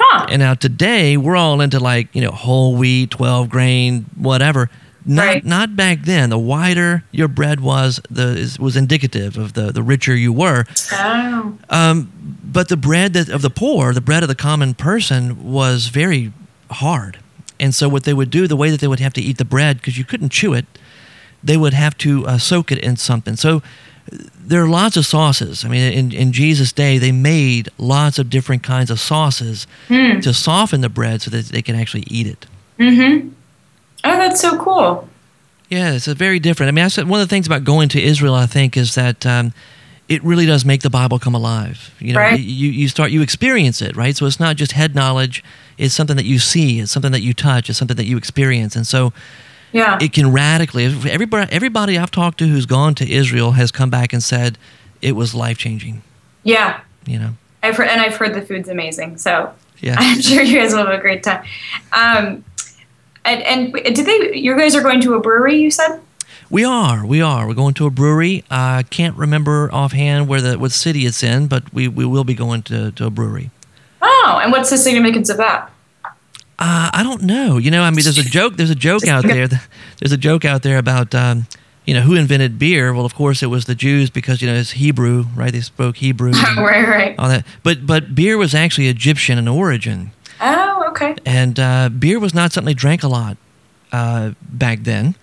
Huh. 0.02 0.26
And 0.30 0.40
now 0.40 0.54
today 0.54 1.18
we're 1.18 1.36
all 1.36 1.60
into 1.60 1.78
like 1.78 2.14
you 2.14 2.22
know 2.22 2.30
whole 2.30 2.76
wheat, 2.76 3.10
twelve 3.10 3.50
grain, 3.50 4.06
whatever. 4.16 4.70
Not 5.04 5.26
right. 5.26 5.44
not 5.44 5.76
back 5.76 6.02
then. 6.02 6.30
The 6.30 6.38
wider 6.38 7.04
your 7.10 7.28
bread 7.28 7.60
was, 7.60 8.00
the 8.10 8.56
was 8.58 8.76
indicative 8.76 9.36
of 9.36 9.52
the 9.52 9.72
the 9.72 9.82
richer 9.82 10.14
you 10.14 10.32
were. 10.32 10.64
Oh. 10.92 11.58
Um, 11.68 12.12
but 12.44 12.68
the 12.68 12.76
bread 12.76 13.12
that, 13.12 13.28
of 13.28 13.42
the 13.42 13.50
poor, 13.50 13.92
the 13.92 14.00
bread 14.00 14.22
of 14.22 14.28
the 14.28 14.34
common 14.34 14.74
person, 14.74 15.50
was 15.50 15.88
very 15.88 16.32
hard. 16.70 17.18
And 17.58 17.74
so 17.74 17.88
what 17.88 18.04
they 18.04 18.14
would 18.14 18.30
do, 18.30 18.46
the 18.46 18.56
way 18.56 18.70
that 18.70 18.80
they 18.80 18.88
would 18.88 19.00
have 19.00 19.12
to 19.14 19.20
eat 19.20 19.38
the 19.38 19.44
bread, 19.44 19.76
because 19.76 19.98
you 19.98 20.04
couldn't 20.04 20.30
chew 20.30 20.54
it, 20.54 20.64
they 21.42 21.56
would 21.56 21.74
have 21.74 21.96
to 21.98 22.26
uh, 22.26 22.38
soak 22.38 22.70
it 22.72 22.78
in 22.78 22.96
something. 22.96 23.36
So 23.36 23.62
there 24.38 24.62
are 24.62 24.68
lots 24.68 24.96
of 24.96 25.06
sauces. 25.06 25.64
I 25.64 25.68
mean, 25.68 25.92
in, 25.92 26.12
in 26.12 26.32
Jesus' 26.32 26.72
day, 26.72 26.98
they 26.98 27.12
made 27.12 27.68
lots 27.78 28.18
of 28.18 28.28
different 28.28 28.62
kinds 28.62 28.90
of 28.90 28.98
sauces 28.98 29.66
mm. 29.88 30.22
to 30.22 30.34
soften 30.34 30.80
the 30.80 30.88
bread 30.88 31.22
so 31.22 31.30
that 31.30 31.46
they 31.46 31.62
can 31.62 31.76
actually 31.76 32.04
eat 32.08 32.26
it. 32.26 32.46
Mm-hmm. 32.78 33.28
Oh, 34.04 34.16
that's 34.16 34.40
so 34.40 34.58
cool. 34.58 35.08
Yeah, 35.68 35.92
it's 35.92 36.08
a 36.08 36.14
very 36.14 36.40
different. 36.40 36.68
I 36.68 36.72
mean, 36.72 36.84
I 36.84 36.88
said 36.88 37.08
one 37.08 37.20
of 37.20 37.28
the 37.28 37.30
things 37.32 37.46
about 37.46 37.62
going 37.62 37.88
to 37.90 38.02
Israel, 38.02 38.34
I 38.34 38.46
think, 38.46 38.76
is 38.76 38.96
that 38.96 39.24
um, 39.24 39.52
it 40.08 40.22
really 40.24 40.46
does 40.46 40.64
make 40.64 40.82
the 40.82 40.90
Bible 40.90 41.20
come 41.20 41.34
alive. 41.34 41.94
You 42.00 42.14
know, 42.14 42.20
right. 42.20 42.40
you, 42.40 42.70
you 42.70 42.88
start 42.88 43.12
you 43.12 43.22
experience 43.22 43.80
it, 43.80 43.94
right? 43.96 44.16
So 44.16 44.26
it's 44.26 44.40
not 44.40 44.56
just 44.56 44.72
head 44.72 44.96
knowledge; 44.96 45.44
it's 45.78 45.94
something 45.94 46.16
that 46.16 46.24
you 46.24 46.40
see, 46.40 46.80
it's 46.80 46.90
something 46.90 47.12
that 47.12 47.22
you 47.22 47.32
touch, 47.32 47.70
it's 47.70 47.78
something 47.78 47.96
that 47.96 48.06
you 48.06 48.16
experience, 48.16 48.74
and 48.74 48.86
so 48.86 49.12
yeah, 49.72 49.98
it 50.00 50.12
can 50.12 50.32
radically. 50.32 50.84
Everybody, 50.84 51.50
everybody 51.52 51.98
I've 51.98 52.10
talked 52.10 52.38
to 52.38 52.46
who's 52.46 52.66
gone 52.66 52.94
to 52.96 53.10
Israel 53.10 53.52
has 53.52 53.70
come 53.70 53.90
back 53.90 54.12
and 54.12 54.22
said 54.22 54.58
it 55.00 55.12
was 55.12 55.34
life 55.34 55.58
changing. 55.58 56.02
Yeah, 56.42 56.80
you 57.06 57.18
know, 57.18 57.34
I've 57.62 57.76
heard, 57.76 57.88
and 57.88 58.00
I've 58.00 58.16
heard 58.16 58.34
the 58.34 58.42
food's 58.42 58.68
amazing. 58.68 59.18
So 59.18 59.52
yeah, 59.80 59.96
I'm 59.98 60.20
sure 60.20 60.42
you 60.42 60.58
guys 60.58 60.72
will 60.72 60.86
have 60.86 60.98
a 60.98 61.00
great 61.00 61.22
time. 61.22 61.44
Um, 61.92 62.44
and, 63.24 63.42
and 63.42 63.72
did 63.94 64.06
they? 64.06 64.36
You 64.36 64.56
guys 64.56 64.74
are 64.74 64.82
going 64.82 65.00
to 65.02 65.14
a 65.14 65.20
brewery? 65.20 65.60
You 65.60 65.70
said. 65.70 66.00
We 66.50 66.64
are. 66.64 67.06
We 67.06 67.22
are. 67.22 67.46
We're 67.46 67.54
going 67.54 67.74
to 67.74 67.86
a 67.86 67.90
brewery. 67.90 68.42
I 68.50 68.82
can't 68.90 69.16
remember 69.16 69.70
offhand 69.72 70.26
where 70.26 70.40
the 70.40 70.58
what 70.58 70.72
city 70.72 71.06
it's 71.06 71.22
in, 71.22 71.46
but 71.46 71.72
we, 71.72 71.86
we 71.86 72.04
will 72.04 72.24
be 72.24 72.34
going 72.34 72.62
to, 72.62 72.90
to 72.90 73.06
a 73.06 73.10
brewery. 73.10 73.52
Oh, 74.02 74.40
and 74.42 74.50
what's 74.50 74.68
the 74.70 74.76
significance 74.76 75.28
of 75.28 75.36
that? 75.36 75.70
Uh, 76.60 76.90
I 76.92 77.02
don't 77.02 77.22
know. 77.22 77.56
You 77.56 77.70
know, 77.70 77.82
I 77.82 77.90
mean, 77.90 78.04
there's 78.04 78.18
a 78.18 78.22
joke. 78.22 78.56
There's 78.56 78.70
a 78.70 78.74
joke 78.74 79.06
out 79.08 79.24
there. 79.24 79.48
There's 79.48 80.12
a 80.12 80.18
joke 80.18 80.44
out 80.44 80.62
there 80.62 80.76
about 80.76 81.14
um, 81.14 81.46
you 81.86 81.94
know 81.94 82.02
who 82.02 82.14
invented 82.14 82.58
beer. 82.58 82.92
Well, 82.92 83.06
of 83.06 83.14
course, 83.14 83.42
it 83.42 83.46
was 83.46 83.64
the 83.64 83.74
Jews 83.74 84.10
because 84.10 84.42
you 84.42 84.48
know 84.48 84.54
it's 84.54 84.72
Hebrew, 84.72 85.24
right? 85.34 85.52
They 85.52 85.62
spoke 85.62 85.96
Hebrew. 85.96 86.32
right, 86.56 86.86
right. 86.86 87.18
All 87.18 87.28
that. 87.28 87.46
But 87.62 87.86
but 87.86 88.14
beer 88.14 88.36
was 88.36 88.54
actually 88.54 88.88
Egyptian 88.88 89.38
in 89.38 89.48
origin. 89.48 90.12
Oh, 90.40 90.86
okay. 90.90 91.16
And 91.24 91.58
uh, 91.58 91.88
beer 91.88 92.18
was 92.18 92.34
not 92.34 92.52
something 92.52 92.66
they 92.66 92.74
drank 92.74 93.02
a 93.02 93.08
lot 93.08 93.36
uh, 93.92 94.32
back 94.42 94.80
then. 94.80 95.14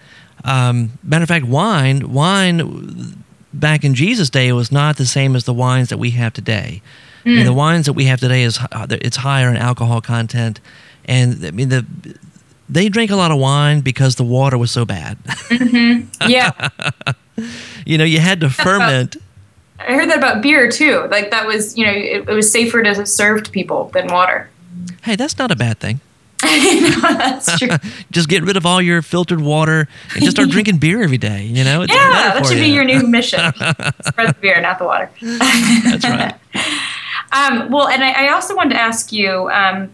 Um, 0.44 0.98
matter 1.04 1.24
of 1.24 1.30
fact, 1.30 1.46
wine, 1.46 2.12
wine 2.12 3.24
back 3.54 3.84
in 3.84 3.96
Jesus' 3.96 4.30
day 4.30 4.52
was 4.52 4.72
not 4.72 4.98
the 4.98 5.06
same 5.06 5.36
as 5.36 5.46
the 5.46 5.54
wines 5.54 5.90
that 5.90 5.98
we 5.98 6.12
have 6.12 6.34
today. 6.34 6.82
Mm. 7.28 7.44
The 7.44 7.54
wines 7.54 7.86
that 7.88 7.94
we 7.94 8.06
have 8.06 8.20
today 8.20 8.44
is 8.44 8.58
uh, 8.72 8.88
it's 8.90 9.18
higher 9.18 9.50
in 9.50 9.58
alcohol 9.58 10.00
content, 10.00 10.62
and 11.06 11.46
I 11.46 11.52
mean 11.52 11.70
the 11.70 11.86
they 12.70 12.90
drank 12.90 13.12
a 13.12 13.16
lot 13.16 13.32
of 13.32 13.38
wine 13.38 13.82
because 13.82 14.16
the 14.16 14.24
water 14.24 14.58
was 14.58 14.72
so 14.72 14.86
bad. 14.86 15.18
Mm-hmm. 15.24 16.30
Yeah. 16.30 16.70
you 17.86 17.98
know, 17.98 18.04
you 18.04 18.20
had 18.20 18.42
to 18.42 18.50
ferment. 18.50 19.18
I 19.80 19.94
heard 19.94 20.10
that 20.10 20.18
about 20.18 20.42
beer 20.42 20.70
too. 20.70 21.08
Like 21.10 21.32
that 21.32 21.46
was, 21.46 21.78
you 21.78 21.86
know, 21.86 21.94
it, 21.94 22.28
it 22.28 22.34
was 22.34 22.52
safer 22.52 22.82
to 22.84 23.06
serve 23.06 23.44
to 23.44 23.52
people 23.52 23.86
than 23.94 24.08
water. 24.08 24.50
Hey, 25.04 25.16
that's 25.16 25.38
not 25.38 25.52
a 25.52 25.56
bad 25.56 25.80
thing. 25.80 26.02
no, 26.44 27.00
that's 27.02 27.58
true. 27.58 27.70
just 28.12 28.30
get 28.30 28.44
rid 28.44 28.58
of 28.58 28.66
all 28.66 28.80
your 28.80 29.02
filtered 29.02 29.42
water 29.42 29.88
and 30.14 30.24
just 30.24 30.38
start 30.38 30.50
drinking 30.50 30.78
beer 30.78 31.02
every 31.02 31.18
day. 31.18 31.44
You 31.44 31.64
know, 31.64 31.82
it's 31.82 31.92
yeah, 31.92 32.34
that 32.34 32.46
should 32.46 32.58
you. 32.58 32.66
be 32.66 32.70
your 32.70 32.84
new 32.84 33.08
mission: 33.08 33.40
spread 34.06 34.30
the 34.30 34.36
beer, 34.40 34.62
not 34.62 34.78
the 34.78 34.86
water. 34.86 35.10
that's 35.20 36.04
right. 36.04 36.36
Um, 37.32 37.70
well, 37.72 37.88
and 37.88 38.04
I, 38.04 38.28
I, 38.28 38.34
also 38.34 38.56
wanted 38.56 38.76
to 38.76 38.80
ask 38.80 39.12
you. 39.12 39.50
Um, 39.50 39.92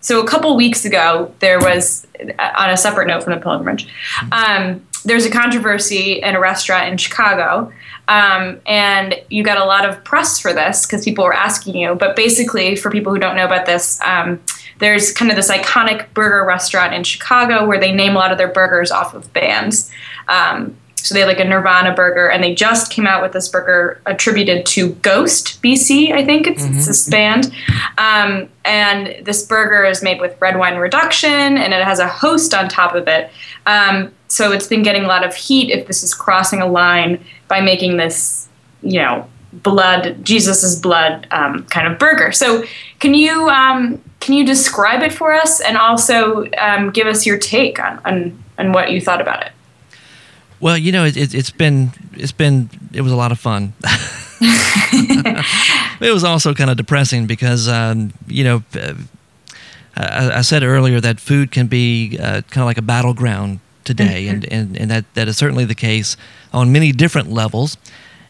so 0.00 0.22
a 0.22 0.26
couple 0.26 0.54
weeks 0.56 0.84
ago, 0.84 1.34
there 1.40 1.58
was, 1.58 2.06
uh, 2.20 2.50
on 2.56 2.70
a 2.70 2.76
separate 2.76 3.08
note 3.08 3.24
from 3.24 3.34
the 3.34 3.40
pilgrimage, 3.40 3.92
um, 4.32 4.86
there's 5.04 5.24
a 5.24 5.30
controversy 5.30 6.22
in 6.22 6.34
a 6.34 6.40
restaurant 6.40 6.88
in 6.88 6.96
Chicago 6.96 7.72
um, 8.08 8.58
and 8.66 9.14
you 9.28 9.44
got 9.44 9.58
a 9.58 9.64
lot 9.64 9.86
of 9.88 10.02
press 10.02 10.40
for 10.40 10.52
this 10.52 10.86
because 10.86 11.04
people 11.04 11.24
were 11.24 11.34
asking 11.34 11.76
you. 11.76 11.94
But 11.94 12.16
basically, 12.16 12.74
for 12.74 12.90
people 12.90 13.12
who 13.12 13.18
don't 13.18 13.36
know 13.36 13.44
about 13.44 13.66
this, 13.66 14.00
um, 14.00 14.40
there's 14.78 15.12
kind 15.12 15.30
of 15.30 15.36
this 15.36 15.50
iconic 15.50 16.12
burger 16.14 16.44
restaurant 16.44 16.94
in 16.94 17.04
Chicago 17.04 17.66
where 17.66 17.78
they 17.78 17.92
name 17.92 18.12
a 18.12 18.18
lot 18.18 18.32
of 18.32 18.38
their 18.38 18.48
burgers 18.48 18.90
off 18.90 19.14
of 19.14 19.30
bands. 19.34 19.90
Um, 20.28 20.76
so 21.06 21.14
they 21.14 21.20
have 21.20 21.28
like 21.28 21.40
a 21.40 21.44
Nirvana 21.44 21.94
burger, 21.94 22.28
and 22.28 22.42
they 22.42 22.54
just 22.54 22.90
came 22.92 23.06
out 23.06 23.22
with 23.22 23.32
this 23.32 23.48
burger 23.48 24.00
attributed 24.06 24.66
to 24.66 24.90
Ghost 24.94 25.62
BC. 25.62 26.12
I 26.12 26.24
think 26.24 26.46
it's, 26.46 26.62
mm-hmm. 26.62 26.76
it's 26.76 26.86
this 26.86 27.08
band, 27.08 27.52
um, 27.98 28.48
and 28.64 29.24
this 29.24 29.46
burger 29.46 29.84
is 29.84 30.02
made 30.02 30.20
with 30.20 30.40
red 30.40 30.58
wine 30.58 30.76
reduction, 30.76 31.30
and 31.30 31.72
it 31.72 31.84
has 31.84 31.98
a 31.98 32.08
host 32.08 32.54
on 32.54 32.68
top 32.68 32.94
of 32.94 33.08
it. 33.08 33.30
Um, 33.66 34.12
so 34.28 34.52
it's 34.52 34.66
been 34.66 34.82
getting 34.82 35.04
a 35.04 35.08
lot 35.08 35.24
of 35.24 35.34
heat 35.34 35.70
if 35.70 35.86
this 35.86 36.02
is 36.02 36.14
crossing 36.14 36.60
a 36.60 36.66
line 36.66 37.24
by 37.48 37.60
making 37.60 37.96
this, 37.96 38.48
you 38.82 39.00
know, 39.00 39.28
blood 39.52 40.22
Jesus's 40.22 40.78
blood 40.78 41.26
um, 41.30 41.64
kind 41.64 41.86
of 41.90 41.98
burger. 41.98 42.32
So 42.32 42.64
can 42.98 43.14
you 43.14 43.48
um, 43.48 44.02
can 44.20 44.34
you 44.34 44.44
describe 44.44 45.02
it 45.02 45.12
for 45.12 45.32
us, 45.32 45.60
and 45.60 45.76
also 45.76 46.46
um, 46.58 46.90
give 46.90 47.06
us 47.06 47.24
your 47.24 47.38
take 47.38 47.78
on, 47.78 48.00
on 48.04 48.44
on 48.58 48.72
what 48.72 48.90
you 48.90 49.00
thought 49.00 49.20
about 49.20 49.46
it? 49.46 49.52
Well, 50.60 50.76
you 50.76 50.92
know, 50.92 51.04
it, 51.04 51.16
it, 51.16 51.32
has 51.32 51.50
been 51.50 51.92
it's 52.14 52.32
been 52.32 52.70
it 52.92 53.02
was 53.02 53.12
a 53.12 53.16
lot 53.16 53.32
of 53.32 53.38
fun. 53.38 53.74
it 54.40 56.12
was 56.12 56.24
also 56.24 56.54
kind 56.54 56.70
of 56.70 56.76
depressing 56.76 57.26
because 57.26 57.68
um, 57.68 58.12
you 58.26 58.44
know. 58.44 58.62
Uh, 58.74 58.94
I, 59.96 60.38
I, 60.38 60.40
said 60.42 60.62
earlier 60.62 61.00
that 61.00 61.18
food 61.18 61.50
can 61.50 61.66
be 61.66 62.18
uh, 62.22 62.42
kind 62.42 62.62
of 62.62 62.66
like 62.66 62.78
a 62.78 62.82
battleground 62.82 63.58
today, 63.82 64.26
mm-hmm. 64.26 64.34
and, 64.34 64.52
and, 64.52 64.76
and 64.76 64.90
that, 64.92 65.12
that 65.14 65.26
is 65.26 65.36
certainly 65.36 65.64
the 65.64 65.74
case 65.74 66.16
on 66.52 66.70
many 66.70 66.92
different 66.92 67.32
levels. 67.32 67.76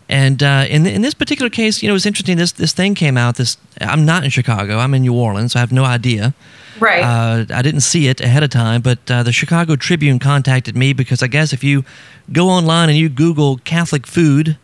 And 0.09 0.43
uh, 0.43 0.65
in 0.69 0.87
in 0.87 1.03
this 1.03 1.15
particular 1.15 1.51
case, 1.51 1.83
you 1.83 1.89
know, 1.89 1.95
it's 1.95 2.07
interesting. 2.07 2.39
This 2.39 2.53
this 2.53 2.73
thing 2.73 2.95
came 2.95 3.17
out. 3.17 3.37
This 3.37 3.59
I'm 3.81 4.05
not 4.07 4.25
in 4.25 4.31
Chicago. 4.31 4.79
I'm 4.79 4.95
in 4.95 5.03
New 5.03 5.15
Orleans. 5.15 5.53
So 5.53 5.59
I 5.59 5.61
have 5.61 5.73
no 5.73 5.85
idea. 5.85 6.35
Right. 6.81 7.03
Uh, 7.03 7.45
I 7.53 7.63
didn't 7.63 7.81
see 7.81 8.09
it 8.09 8.21
ahead 8.21 8.43
of 8.43 8.51
time, 8.51 8.83
but 8.83 9.11
uh, 9.11 9.23
the 9.23 9.33
Chicago 9.33 9.77
Tribune 9.77 10.19
contacted 10.19 10.77
me 10.77 10.93
because 10.93 11.23
I 11.23 11.27
guess 11.27 11.53
if 11.53 11.63
you 11.65 11.85
go 12.33 12.49
online 12.49 12.89
and 12.89 12.97
you 12.97 13.09
Google 13.09 13.59
Catholic 13.59 14.07
food, 14.07 14.57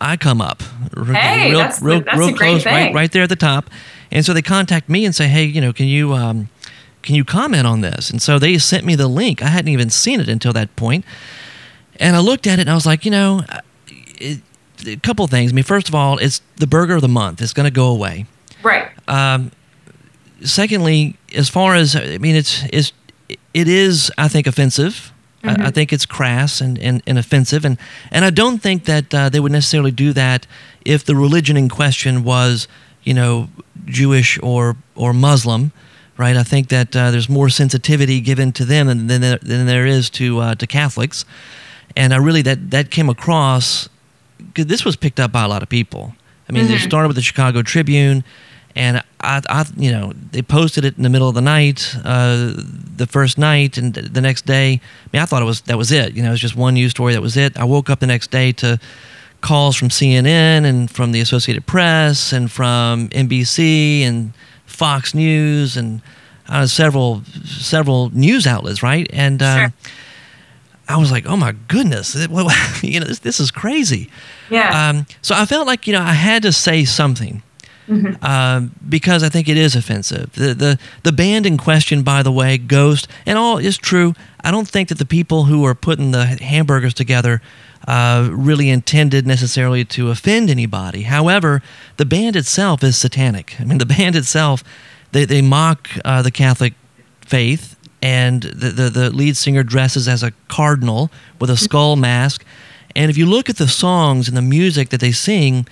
I 0.00 0.16
come 0.16 0.40
up. 0.40 0.62
Hey, 0.96 1.50
real, 1.50 1.58
that's, 1.58 1.80
real, 1.80 2.00
that's 2.00 2.18
real 2.18 2.30
a 2.30 2.32
close, 2.32 2.64
thing. 2.64 2.74
right, 2.74 2.94
right 2.94 3.12
there 3.12 3.22
at 3.22 3.28
the 3.28 3.36
top. 3.36 3.70
And 4.10 4.24
so 4.26 4.34
they 4.34 4.42
contact 4.42 4.88
me 4.88 5.04
and 5.04 5.14
say, 5.14 5.28
hey, 5.28 5.44
you 5.44 5.60
know, 5.60 5.72
can 5.72 5.86
you 5.86 6.12
um, 6.14 6.48
can 7.02 7.14
you 7.14 7.24
comment 7.24 7.66
on 7.66 7.80
this? 7.80 8.10
And 8.10 8.20
so 8.20 8.38
they 8.38 8.58
sent 8.58 8.84
me 8.84 8.94
the 8.94 9.08
link. 9.08 9.42
I 9.42 9.48
hadn't 9.48 9.70
even 9.70 9.90
seen 9.90 10.20
it 10.20 10.28
until 10.28 10.52
that 10.52 10.74
point. 10.76 11.04
And 11.96 12.16
I 12.16 12.20
looked 12.20 12.46
at 12.46 12.58
it 12.58 12.62
and 12.62 12.70
I 12.70 12.74
was 12.74 12.86
like, 12.86 13.04
you 13.04 13.10
know, 13.10 13.42
it, 14.18 14.40
a 14.86 14.96
couple 14.96 15.26
things. 15.26 15.52
I 15.52 15.54
mean, 15.54 15.64
first 15.64 15.88
of 15.88 15.94
all, 15.94 16.18
it's 16.18 16.40
the 16.56 16.66
burger 16.66 16.94
of 16.94 17.02
the 17.02 17.08
month. 17.08 17.40
It's 17.40 17.52
going 17.52 17.64
to 17.64 17.70
go 17.70 17.88
away. 17.88 18.26
Right. 18.62 18.88
Um, 19.08 19.50
secondly, 20.42 21.16
as 21.34 21.48
far 21.48 21.74
as 21.74 21.96
I 21.96 22.18
mean, 22.18 22.36
it's 22.36 22.64
it's 22.72 22.92
it 23.28 23.68
is 23.68 24.10
I 24.18 24.28
think 24.28 24.46
offensive. 24.46 25.12
Mm-hmm. 25.42 25.48
I, 25.48 25.52
I, 25.52 25.56
mm-hmm. 25.56 25.68
think 25.70 25.92
it's 25.92 26.06
crass 26.06 26.60
and, 26.60 26.78
and, 26.78 27.02
and 27.04 27.18
offensive, 27.18 27.64
and 27.64 27.76
and 28.12 28.24
I 28.24 28.30
don't 28.30 28.58
think 28.58 28.84
that 28.84 29.12
uh, 29.12 29.28
they 29.28 29.40
would 29.40 29.50
necessarily 29.50 29.90
do 29.90 30.12
that 30.12 30.46
if 30.84 31.04
the 31.04 31.16
religion 31.16 31.56
in 31.56 31.68
question 31.68 32.22
was 32.22 32.68
you 33.02 33.12
know 33.12 33.48
Jewish 33.86 34.38
or 34.42 34.76
or 34.94 35.12
Muslim 35.12 35.72
right? 36.16 36.36
I 36.36 36.42
think 36.42 36.68
that 36.68 36.94
uh, 36.94 37.10
there's 37.10 37.28
more 37.28 37.48
sensitivity 37.48 38.20
given 38.20 38.52
to 38.52 38.64
them 38.64 38.86
than, 38.86 39.06
than, 39.06 39.20
there, 39.20 39.38
than 39.38 39.66
there 39.66 39.86
is 39.86 40.10
to 40.10 40.40
uh, 40.40 40.54
to 40.56 40.66
Catholics, 40.66 41.24
and 41.96 42.12
I 42.14 42.18
really 42.18 42.42
that 42.42 42.70
that 42.70 42.90
came 42.90 43.08
across. 43.08 43.88
Cause 44.54 44.66
this 44.66 44.84
was 44.84 44.96
picked 44.96 45.20
up 45.20 45.32
by 45.32 45.44
a 45.44 45.48
lot 45.48 45.62
of 45.62 45.68
people. 45.68 46.14
I 46.48 46.52
mean, 46.52 46.64
mm-hmm. 46.64 46.72
they 46.72 46.78
started 46.78 47.08
with 47.08 47.16
the 47.16 47.22
Chicago 47.22 47.62
Tribune, 47.62 48.24
and 48.74 49.02
I, 49.20 49.40
I, 49.48 49.64
you 49.76 49.92
know, 49.92 50.12
they 50.32 50.42
posted 50.42 50.84
it 50.84 50.96
in 50.96 51.02
the 51.02 51.08
middle 51.08 51.28
of 51.28 51.34
the 51.34 51.40
night, 51.40 51.94
uh, 52.04 52.52
the 52.96 53.06
first 53.08 53.38
night, 53.38 53.78
and 53.78 53.94
the 53.94 54.20
next 54.20 54.44
day. 54.46 54.72
I 54.72 55.08
mean, 55.12 55.22
I 55.22 55.26
thought 55.26 55.42
it 55.42 55.46
was 55.46 55.62
that 55.62 55.78
was 55.78 55.92
it. 55.92 56.14
You 56.14 56.22
know, 56.22 56.28
it 56.28 56.32
was 56.32 56.40
just 56.40 56.56
one 56.56 56.74
news 56.74 56.90
story. 56.90 57.12
That 57.12 57.22
was 57.22 57.36
it. 57.36 57.56
I 57.58 57.64
woke 57.64 57.90
up 57.90 58.00
the 58.00 58.06
next 58.06 58.30
day 58.30 58.52
to 58.52 58.78
calls 59.40 59.76
from 59.76 59.88
CNN 59.88 60.64
and 60.64 60.90
from 60.90 61.12
the 61.12 61.20
Associated 61.20 61.66
Press 61.66 62.32
and 62.32 62.50
from 62.50 63.08
NBC 63.10 64.02
and 64.02 64.32
Fox 64.66 65.14
News 65.14 65.76
and 65.76 66.00
uh, 66.48 66.66
several 66.66 67.22
several 67.44 68.10
news 68.10 68.46
outlets, 68.46 68.82
right? 68.82 69.06
And 69.12 69.42
uh, 69.42 69.56
sure. 69.56 69.72
I 70.92 70.96
was 70.96 71.10
like, 71.10 71.26
oh 71.26 71.36
my 71.36 71.52
goodness, 71.68 72.14
Well, 72.28 72.48
you 72.82 73.00
know, 73.00 73.06
this, 73.06 73.20
this 73.20 73.40
is 73.40 73.50
crazy. 73.50 74.10
Yeah. 74.50 74.90
Um, 74.90 75.06
so 75.22 75.34
I 75.34 75.46
felt 75.46 75.66
like 75.66 75.86
you 75.86 75.92
know 75.92 76.02
I 76.02 76.12
had 76.12 76.42
to 76.42 76.52
say 76.52 76.84
something. 76.84 77.42
Mm-hmm. 77.88 78.24
Uh, 78.24 78.68
because 78.88 79.24
I 79.24 79.28
think 79.28 79.48
it 79.48 79.56
is 79.56 79.74
offensive. 79.74 80.32
The, 80.34 80.54
the 80.54 80.78
the 81.02 81.10
band 81.10 81.46
in 81.46 81.58
question, 81.58 82.04
by 82.04 82.22
the 82.22 82.30
way, 82.30 82.56
Ghost, 82.56 83.08
and 83.26 83.36
all 83.36 83.58
is 83.58 83.76
true. 83.76 84.14
I 84.44 84.52
don't 84.52 84.68
think 84.68 84.88
that 84.88 84.98
the 84.98 85.04
people 85.04 85.44
who 85.44 85.64
are 85.64 85.74
putting 85.74 86.12
the 86.12 86.24
hamburgers 86.26 86.94
together 86.94 87.42
uh, 87.86 88.28
really 88.30 88.70
intended 88.70 89.26
necessarily 89.26 89.84
to 89.84 90.10
offend 90.10 90.50
anybody. 90.50 91.02
However, 91.02 91.62
the 91.96 92.04
band 92.04 92.36
itself 92.36 92.82
is 92.84 92.96
satanic. 92.96 93.56
I 93.60 93.64
mean, 93.64 93.78
the 93.78 93.86
band 93.98 94.16
itself, 94.16 94.62
they, 95.12 95.24
they 95.24 95.42
mock 95.42 95.88
uh, 96.04 96.22
the 96.22 96.30
Catholic 96.30 96.74
faith, 97.20 97.76
and 98.02 98.42
the, 98.42 98.70
the, 98.70 98.90
the 98.90 99.10
lead 99.10 99.36
singer 99.36 99.62
dresses 99.62 100.08
as 100.08 100.24
a 100.24 100.32
cardinal 100.48 101.10
with 101.38 101.48
a 101.48 101.56
skull 101.56 101.94
mask. 101.94 102.44
And 102.96 103.10
if 103.10 103.16
you 103.16 103.24
look 103.24 103.48
at 103.48 103.56
the 103.56 103.68
songs 103.68 104.28
and 104.28 104.36
the 104.36 104.42
music 104.42 104.90
that 104.90 105.00
they 105.00 105.12
sing, 105.12 105.66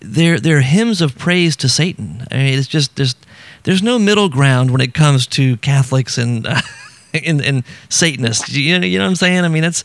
they're, 0.00 0.38
they're 0.38 0.60
hymns 0.60 1.02
of 1.02 1.18
praise 1.18 1.56
to 1.56 1.68
Satan. 1.68 2.26
I 2.30 2.36
mean, 2.36 2.58
it's 2.58 2.68
just, 2.68 2.96
there's, 2.96 3.16
there's 3.64 3.82
no 3.82 3.98
middle 3.98 4.28
ground 4.28 4.70
when 4.70 4.80
it 4.80 4.94
comes 4.94 5.26
to 5.28 5.56
Catholics 5.58 6.16
and, 6.16 6.46
uh, 6.46 6.60
and, 7.26 7.44
and 7.44 7.64
Satanists. 7.88 8.48
You 8.50 8.78
know, 8.78 8.86
you 8.86 8.98
know 8.98 9.04
what 9.04 9.10
I'm 9.10 9.16
saying? 9.16 9.44
I 9.44 9.48
mean, 9.48 9.62
that's 9.62 9.84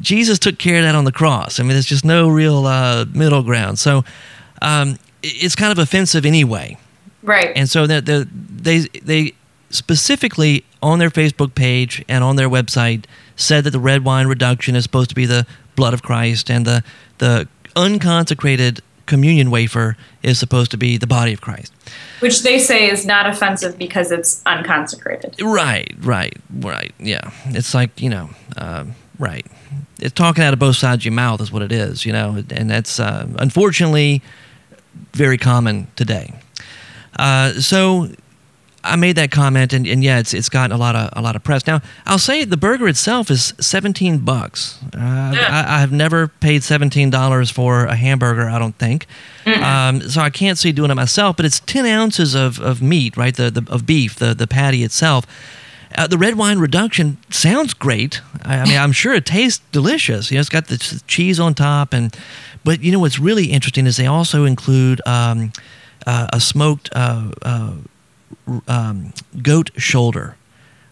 Jesus 0.00 0.38
took 0.38 0.58
care 0.58 0.78
of 0.78 0.84
that 0.84 0.94
on 0.94 1.04
the 1.04 1.12
cross. 1.12 1.60
I 1.60 1.62
mean, 1.62 1.72
there's 1.72 1.86
just 1.86 2.04
no 2.04 2.28
real 2.28 2.66
uh, 2.66 3.04
middle 3.12 3.42
ground. 3.42 3.78
So 3.78 4.04
um, 4.60 4.98
it's 5.22 5.54
kind 5.54 5.70
of 5.70 5.78
offensive 5.78 6.26
anyway. 6.26 6.76
Right. 7.22 7.52
And 7.54 7.68
so 7.68 7.86
that 7.86 8.06
they 8.06 8.80
they 8.80 9.34
specifically 9.70 10.64
on 10.82 10.98
their 10.98 11.10
Facebook 11.10 11.54
page 11.54 12.04
and 12.08 12.24
on 12.24 12.36
their 12.36 12.48
website 12.48 13.04
said 13.36 13.64
that 13.64 13.70
the 13.70 13.80
red 13.80 14.04
wine 14.04 14.26
reduction 14.26 14.76
is 14.76 14.82
supposed 14.82 15.08
to 15.10 15.14
be 15.14 15.26
the 15.26 15.46
blood 15.76 15.94
of 15.94 16.02
Christ, 16.02 16.50
and 16.50 16.66
the 16.66 16.82
the 17.18 17.48
unconsecrated 17.76 18.80
communion 19.06 19.50
wafer 19.50 19.96
is 20.22 20.38
supposed 20.38 20.70
to 20.70 20.76
be 20.76 20.96
the 20.96 21.06
body 21.06 21.32
of 21.32 21.40
Christ. 21.40 21.72
Which 22.20 22.42
they 22.42 22.58
say 22.58 22.88
is 22.88 23.04
not 23.04 23.28
offensive 23.28 23.78
because 23.78 24.10
it's 24.12 24.42
unconsecrated. 24.46 25.40
Right, 25.40 25.94
right, 26.00 26.36
right. 26.50 26.94
Yeah, 26.98 27.30
it's 27.46 27.74
like 27.74 28.00
you 28.00 28.10
know, 28.10 28.30
uh, 28.56 28.84
right 29.18 29.46
it's 30.02 30.12
talking 30.14 30.42
out 30.42 30.52
of 30.52 30.58
both 30.58 30.76
sides 30.76 31.02
of 31.02 31.04
your 31.04 31.14
mouth 31.14 31.40
is 31.40 31.52
what 31.52 31.62
it 31.62 31.70
is, 31.70 32.04
you 32.04 32.12
know, 32.12 32.42
and 32.50 32.68
that's 32.68 32.98
uh, 32.98 33.26
unfortunately 33.38 34.20
very 35.12 35.38
common 35.38 35.86
today. 35.94 36.34
Uh, 37.18 37.52
so 37.52 38.08
I 38.84 38.96
made 38.96 39.16
that 39.16 39.30
comment, 39.30 39.72
and, 39.72 39.86
and 39.86 40.02
yeah, 40.02 40.18
it's 40.18 40.34
it's 40.34 40.48
gotten 40.48 40.72
a 40.72 40.76
lot 40.76 40.96
of 40.96 41.10
a 41.12 41.22
lot 41.22 41.36
of 41.36 41.44
press. 41.44 41.66
Now 41.66 41.80
I'll 42.04 42.18
say 42.18 42.44
the 42.44 42.56
burger 42.56 42.88
itself 42.88 43.30
is 43.30 43.54
seventeen 43.60 44.18
bucks. 44.18 44.78
Uh, 44.94 45.32
yeah. 45.34 45.64
I, 45.68 45.76
I, 45.76 45.80
have 45.80 45.92
never 45.92 46.28
paid 46.28 46.64
seventeen 46.64 47.08
dollars 47.08 47.50
for 47.50 47.84
a 47.84 47.94
hamburger. 47.94 48.48
I 48.48 48.58
don't 48.58 48.76
think, 48.76 49.06
um, 49.46 50.00
so 50.02 50.20
I 50.20 50.30
can't 50.30 50.58
see 50.58 50.72
doing 50.72 50.90
it 50.90 50.94
myself. 50.94 51.36
But 51.36 51.46
it's 51.46 51.60
ten 51.60 51.86
ounces 51.86 52.34
of, 52.34 52.58
of 52.60 52.82
meat, 52.82 53.16
right? 53.16 53.34
The, 53.34 53.50
the 53.50 53.72
of 53.72 53.86
beef, 53.86 54.16
the 54.16 54.34
the 54.34 54.46
patty 54.46 54.82
itself. 54.82 55.26
Uh, 55.94 56.06
the 56.06 56.18
red 56.18 56.36
wine 56.36 56.58
reduction 56.58 57.18
sounds 57.30 57.74
great. 57.74 58.22
I, 58.42 58.60
I 58.60 58.64
mean, 58.64 58.78
I'm 58.78 58.92
sure 58.92 59.14
it 59.14 59.26
tastes 59.26 59.62
delicious. 59.72 60.30
You 60.30 60.36
know, 60.36 60.40
it's 60.40 60.48
got 60.48 60.68
the 60.68 61.02
cheese 61.06 61.38
on 61.38 61.54
top, 61.54 61.92
and 61.92 62.16
but 62.64 62.82
you 62.82 62.90
know 62.90 62.98
what's 62.98 63.18
really 63.18 63.46
interesting 63.46 63.86
is 63.86 63.96
they 63.96 64.06
also 64.06 64.44
include 64.44 65.00
um, 65.06 65.52
uh, 66.06 66.28
a 66.32 66.40
smoked 66.40 66.88
uh, 66.94 67.30
uh 67.42 67.74
um, 68.68 69.12
goat 69.42 69.70
shoulder 69.76 70.36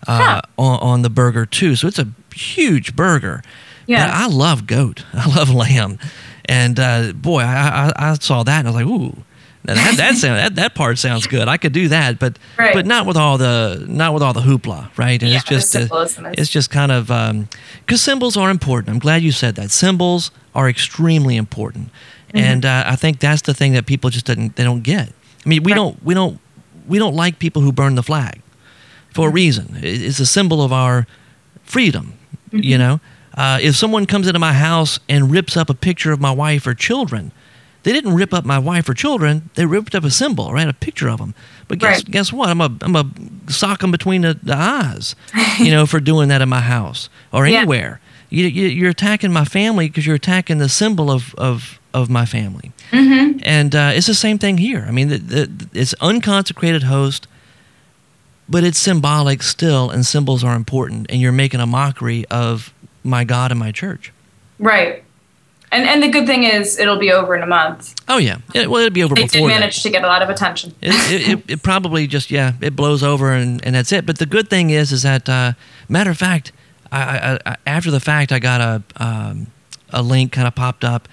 uh, 0.06 0.18
huh. 0.18 0.42
on, 0.58 0.80
on, 0.80 1.02
the 1.02 1.10
burger 1.10 1.46
too. 1.46 1.76
So 1.76 1.88
it's 1.88 1.98
a 1.98 2.08
huge 2.34 2.96
burger. 2.96 3.42
Yeah, 3.86 4.06
but 4.06 4.14
I 4.14 4.26
love 4.26 4.66
goat. 4.66 5.04
I 5.12 5.28
love 5.34 5.50
lamb, 5.52 5.98
and 6.44 6.78
uh, 6.78 7.12
boy, 7.12 7.40
I, 7.40 7.92
I, 7.96 8.10
I 8.10 8.14
saw 8.14 8.42
that 8.44 8.60
and 8.60 8.68
I 8.68 8.70
was 8.70 8.82
like, 8.82 8.86
ooh 8.86 9.24
now 9.64 9.74
that 9.74 9.96
that, 9.96 10.16
sound, 10.16 10.38
that 10.38 10.54
that 10.54 10.74
part 10.74 10.98
sounds 10.98 11.26
good. 11.26 11.46
I 11.46 11.56
could 11.56 11.72
do 11.72 11.88
that, 11.88 12.18
but 12.18 12.38
right. 12.58 12.72
but 12.72 12.86
not 12.86 13.06
with 13.06 13.16
all 13.16 13.36
the 13.36 13.84
not 13.86 14.14
with 14.14 14.22
all 14.22 14.32
the 14.32 14.40
hoopla, 14.40 14.96
right? 14.96 15.22
And 15.22 15.30
yeah, 15.30 15.38
it's 15.38 15.44
just 15.44 15.76
uh, 15.76 16.32
it's 16.32 16.50
just 16.50 16.70
kind 16.70 16.90
of 16.90 17.08
because 17.08 17.30
um, 17.30 17.96
symbols 17.96 18.36
are 18.36 18.50
important. 18.50 18.90
I'm 18.90 18.98
glad 18.98 19.22
you 19.22 19.32
said 19.32 19.56
that. 19.56 19.70
Symbols 19.70 20.30
are 20.54 20.68
extremely 20.68 21.36
important, 21.36 21.90
mm-hmm. 22.28 22.38
and 22.38 22.64
uh, 22.64 22.84
I 22.86 22.96
think 22.96 23.20
that's 23.20 23.42
the 23.42 23.52
thing 23.52 23.72
that 23.74 23.84
people 23.86 24.08
just 24.08 24.24
didn't 24.24 24.56
they 24.56 24.64
don't 24.64 24.82
get. 24.82 25.12
I 25.44 25.48
mean, 25.48 25.62
we 25.62 25.72
right. 25.72 25.76
don't 25.76 26.02
we 26.02 26.14
don't 26.14 26.40
we 26.90 26.98
don't 26.98 27.14
like 27.14 27.38
people 27.38 27.62
who 27.62 27.72
burn 27.72 27.94
the 27.94 28.02
flag 28.02 28.42
for 29.14 29.22
mm-hmm. 29.22 29.30
a 29.30 29.34
reason. 29.34 29.78
It's 29.80 30.20
a 30.20 30.26
symbol 30.26 30.62
of 30.62 30.72
our 30.72 31.06
freedom, 31.62 32.14
mm-hmm. 32.48 32.62
you 32.62 32.76
know. 32.76 33.00
Uh, 33.34 33.58
if 33.62 33.76
someone 33.76 34.06
comes 34.06 34.26
into 34.26 34.40
my 34.40 34.52
house 34.52 34.98
and 35.08 35.30
rips 35.30 35.56
up 35.56 35.70
a 35.70 35.74
picture 35.74 36.12
of 36.12 36.20
my 36.20 36.32
wife 36.32 36.66
or 36.66 36.74
children, 36.74 37.32
they 37.84 37.92
didn't 37.92 38.14
rip 38.14 38.34
up 38.34 38.44
my 38.44 38.58
wife 38.58 38.88
or 38.88 38.94
children. 38.94 39.48
They 39.54 39.64
ripped 39.64 39.94
up 39.94 40.04
a 40.04 40.10
symbol, 40.10 40.52
right? 40.52 40.68
A 40.68 40.74
picture 40.74 41.08
of 41.08 41.18
them. 41.18 41.34
But 41.68 41.78
guess 41.78 41.98
right. 41.98 42.10
guess 42.10 42.32
what? 42.32 42.50
I'm 42.50 42.60
a 42.60 42.76
I'm 42.82 42.96
a 42.96 43.08
sock 43.48 43.80
them 43.80 43.90
between 43.90 44.22
the, 44.22 44.38
the 44.42 44.56
eyes, 44.56 45.14
you 45.58 45.70
know, 45.70 45.86
for 45.86 46.00
doing 46.00 46.28
that 46.28 46.42
in 46.42 46.48
my 46.48 46.60
house 46.60 47.08
or 47.32 47.46
anywhere. 47.46 48.00
Yeah. 48.02 48.06
You, 48.30 48.46
you, 48.46 48.66
you're 48.66 48.90
attacking 48.90 49.32
my 49.32 49.44
family 49.44 49.88
because 49.88 50.06
you're 50.06 50.16
attacking 50.16 50.58
the 50.58 50.68
symbol 50.68 51.10
of, 51.10 51.34
of, 51.34 51.79
of 51.92 52.08
my 52.10 52.24
family. 52.24 52.72
Mm-hmm. 52.90 53.40
And 53.44 53.74
uh, 53.74 53.92
it's 53.94 54.06
the 54.06 54.14
same 54.14 54.38
thing 54.38 54.58
here. 54.58 54.84
I 54.86 54.90
mean, 54.90 55.08
the, 55.08 55.18
the, 55.18 55.68
it's 55.72 55.94
unconsecrated 55.94 56.84
host, 56.84 57.26
but 58.48 58.64
it's 58.64 58.78
symbolic 58.78 59.42
still, 59.42 59.90
and 59.90 60.04
symbols 60.04 60.42
are 60.44 60.54
important. 60.56 61.06
And 61.10 61.20
you're 61.20 61.32
making 61.32 61.60
a 61.60 61.66
mockery 61.66 62.26
of 62.26 62.72
my 63.02 63.24
God 63.24 63.50
and 63.50 63.60
my 63.60 63.72
church. 63.72 64.12
Right. 64.58 65.04
And 65.72 65.88
and 65.88 66.02
the 66.02 66.08
good 66.08 66.26
thing 66.26 66.42
is 66.42 66.78
it'll 66.80 66.98
be 66.98 67.12
over 67.12 67.36
in 67.36 67.42
a 67.42 67.46
month. 67.46 67.94
Oh 68.08 68.18
yeah, 68.18 68.38
it, 68.54 68.68
well 68.68 68.80
it'll 68.80 68.92
be 68.92 69.04
over 69.04 69.14
They 69.14 69.22
before 69.22 69.48
did 69.48 69.54
that. 69.54 69.60
manage 69.60 69.82
to 69.84 69.90
get 69.90 70.02
a 70.02 70.08
lot 70.08 70.20
of 70.20 70.28
attention. 70.28 70.74
it, 70.80 71.12
it, 71.12 71.28
it, 71.28 71.50
it 71.50 71.62
probably 71.62 72.08
just 72.08 72.30
yeah 72.30 72.54
it 72.60 72.74
blows 72.74 73.04
over 73.04 73.32
and, 73.32 73.64
and 73.64 73.76
that's 73.76 73.92
it 73.92 74.04
but 74.04 74.18
the 74.18 74.26
good 74.26 74.50
thing 74.50 74.70
is 74.70 74.90
is 74.90 75.02
that 75.04 75.28
uh, 75.28 75.52
matter 75.88 76.10
of 76.10 76.18
fact 76.18 76.50
I, 76.90 77.00
I, 77.00 77.38
I, 77.46 77.56
after 77.66 77.92
the 77.92 78.00
fact 78.00 78.32
i 78.32 78.40
got 78.40 78.60
a, 78.60 78.82
um, 78.96 79.46
a 79.90 80.02
link 80.02 80.32
kind 80.32 80.48
of 80.48 80.56
popped 80.56 80.82
up 80.82 81.08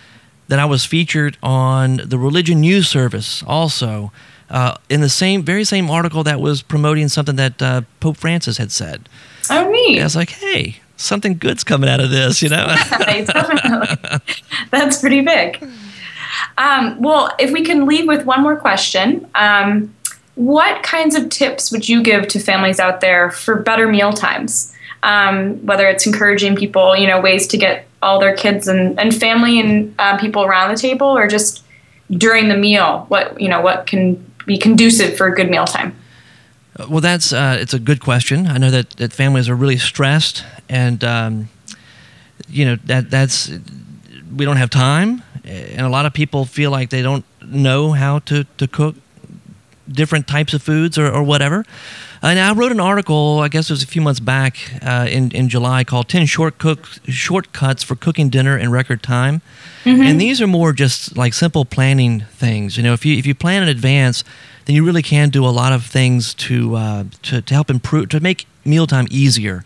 that 0.47 0.59
i 0.59 0.65
was 0.65 0.85
featured 0.85 1.37
on 1.43 1.97
the 2.03 2.17
religion 2.17 2.61
news 2.61 2.87
service 2.87 3.43
also 3.47 4.11
uh, 4.49 4.75
in 4.89 5.01
the 5.01 5.09
same 5.09 5.43
very 5.43 5.63
same 5.63 5.89
article 5.89 6.23
that 6.23 6.39
was 6.39 6.61
promoting 6.61 7.07
something 7.09 7.35
that 7.35 7.61
uh, 7.61 7.81
pope 7.99 8.17
francis 8.17 8.57
had 8.57 8.71
said 8.71 9.07
Oh, 9.49 9.69
neat. 9.69 9.93
and 9.95 10.01
i 10.01 10.03
was 10.03 10.15
like 10.15 10.29
hey 10.31 10.77
something 10.95 11.37
good's 11.37 11.63
coming 11.63 11.89
out 11.89 11.99
of 11.99 12.09
this 12.09 12.41
you 12.41 12.49
know 12.49 12.65
Definitely. 12.89 14.19
That's 14.71 14.99
pretty 14.99 15.21
big. 15.21 15.63
Um, 16.57 16.99
well, 17.01 17.33
if 17.39 17.51
we 17.51 17.63
can 17.63 17.85
leave 17.85 18.07
with 18.07 18.25
one 18.25 18.41
more 18.41 18.55
question, 18.55 19.27
um, 19.35 19.93
what 20.35 20.83
kinds 20.83 21.15
of 21.15 21.29
tips 21.29 21.71
would 21.71 21.87
you 21.87 22.01
give 22.03 22.27
to 22.29 22.39
families 22.39 22.79
out 22.79 23.01
there 23.01 23.31
for 23.31 23.55
better 23.55 23.87
meal 23.87 24.11
times? 24.13 24.73
Um, 25.03 25.65
whether 25.65 25.87
it's 25.87 26.05
encouraging 26.05 26.55
people, 26.55 26.95
you 26.97 27.07
know, 27.07 27.19
ways 27.21 27.47
to 27.47 27.57
get 27.57 27.86
all 28.01 28.19
their 28.19 28.35
kids 28.35 28.67
and, 28.67 28.99
and 28.99 29.15
family 29.15 29.59
and 29.59 29.93
uh, 29.99 30.17
people 30.17 30.43
around 30.43 30.69
the 30.73 30.79
table, 30.79 31.07
or 31.07 31.27
just 31.27 31.63
during 32.11 32.49
the 32.49 32.57
meal, 32.57 33.05
what 33.09 33.39
you 33.39 33.49
know, 33.49 33.61
what 33.61 33.87
can 33.87 34.23
be 34.45 34.57
conducive 34.57 35.17
for 35.17 35.27
a 35.27 35.35
good 35.35 35.49
mealtime? 35.49 35.95
Well, 36.89 37.01
that's 37.01 37.33
uh, 37.33 37.57
it's 37.59 37.73
a 37.73 37.79
good 37.79 38.01
question. 38.01 38.47
I 38.47 38.57
know 38.57 38.69
that, 38.69 38.91
that 38.91 39.11
families 39.11 39.49
are 39.49 39.55
really 39.55 39.77
stressed, 39.77 40.43
and 40.69 41.03
um, 41.03 41.49
you 42.47 42.65
know 42.65 42.75
that 42.85 43.09
that's 43.09 43.51
we 44.35 44.45
don't 44.45 44.57
have 44.57 44.69
time, 44.69 45.23
and 45.43 45.81
a 45.81 45.89
lot 45.89 46.05
of 46.05 46.13
people 46.13 46.45
feel 46.45 46.71
like 46.71 46.89
they 46.89 47.01
don't 47.01 47.25
know 47.41 47.93
how 47.93 48.19
to, 48.19 48.43
to 48.57 48.67
cook 48.67 48.95
different 49.89 50.27
types 50.27 50.53
of 50.53 50.61
foods 50.61 50.97
or, 50.97 51.09
or 51.09 51.23
whatever. 51.23 51.65
And 52.21 52.39
I 52.39 52.53
wrote 52.53 52.71
an 52.71 52.79
article, 52.79 53.39
I 53.39 53.47
guess 53.47 53.69
it 53.69 53.73
was 53.73 53.83
a 53.83 53.87
few 53.87 54.01
months 54.01 54.19
back 54.19 54.57
uh, 54.81 55.07
in, 55.09 55.31
in 55.31 55.49
July, 55.49 55.83
called 55.83 56.09
10 56.09 56.25
short 56.25 56.57
cook, 56.57 56.85
Shortcuts 57.07 57.83
for 57.83 57.95
Cooking 57.95 58.29
Dinner 58.29 58.57
in 58.57 58.71
Record 58.71 59.03
Time. 59.03 59.41
And 59.85 60.19
these 60.19 60.41
are 60.41 60.47
more 60.47 60.73
just 60.73 61.15
like 61.15 61.33
simple 61.33 61.63
planning 61.63 62.21
things. 62.31 62.75
You 62.75 62.83
know, 62.83 62.93
if 62.93 63.05
you, 63.05 63.17
if 63.17 63.25
you 63.25 63.33
plan 63.33 63.63
in 63.63 63.69
advance, 63.69 64.23
then 64.65 64.75
you 64.75 64.83
really 64.85 65.01
can 65.03 65.29
do 65.29 65.45
a 65.45 65.49
lot 65.49 65.71
of 65.71 65.85
things 65.85 66.33
to, 66.33 66.75
uh, 66.75 67.03
to, 67.23 67.41
to 67.41 67.53
help 67.53 67.69
improve, 67.69 68.09
to 68.09 68.19
make 68.19 68.47
mealtime 68.65 69.07
easier. 69.09 69.63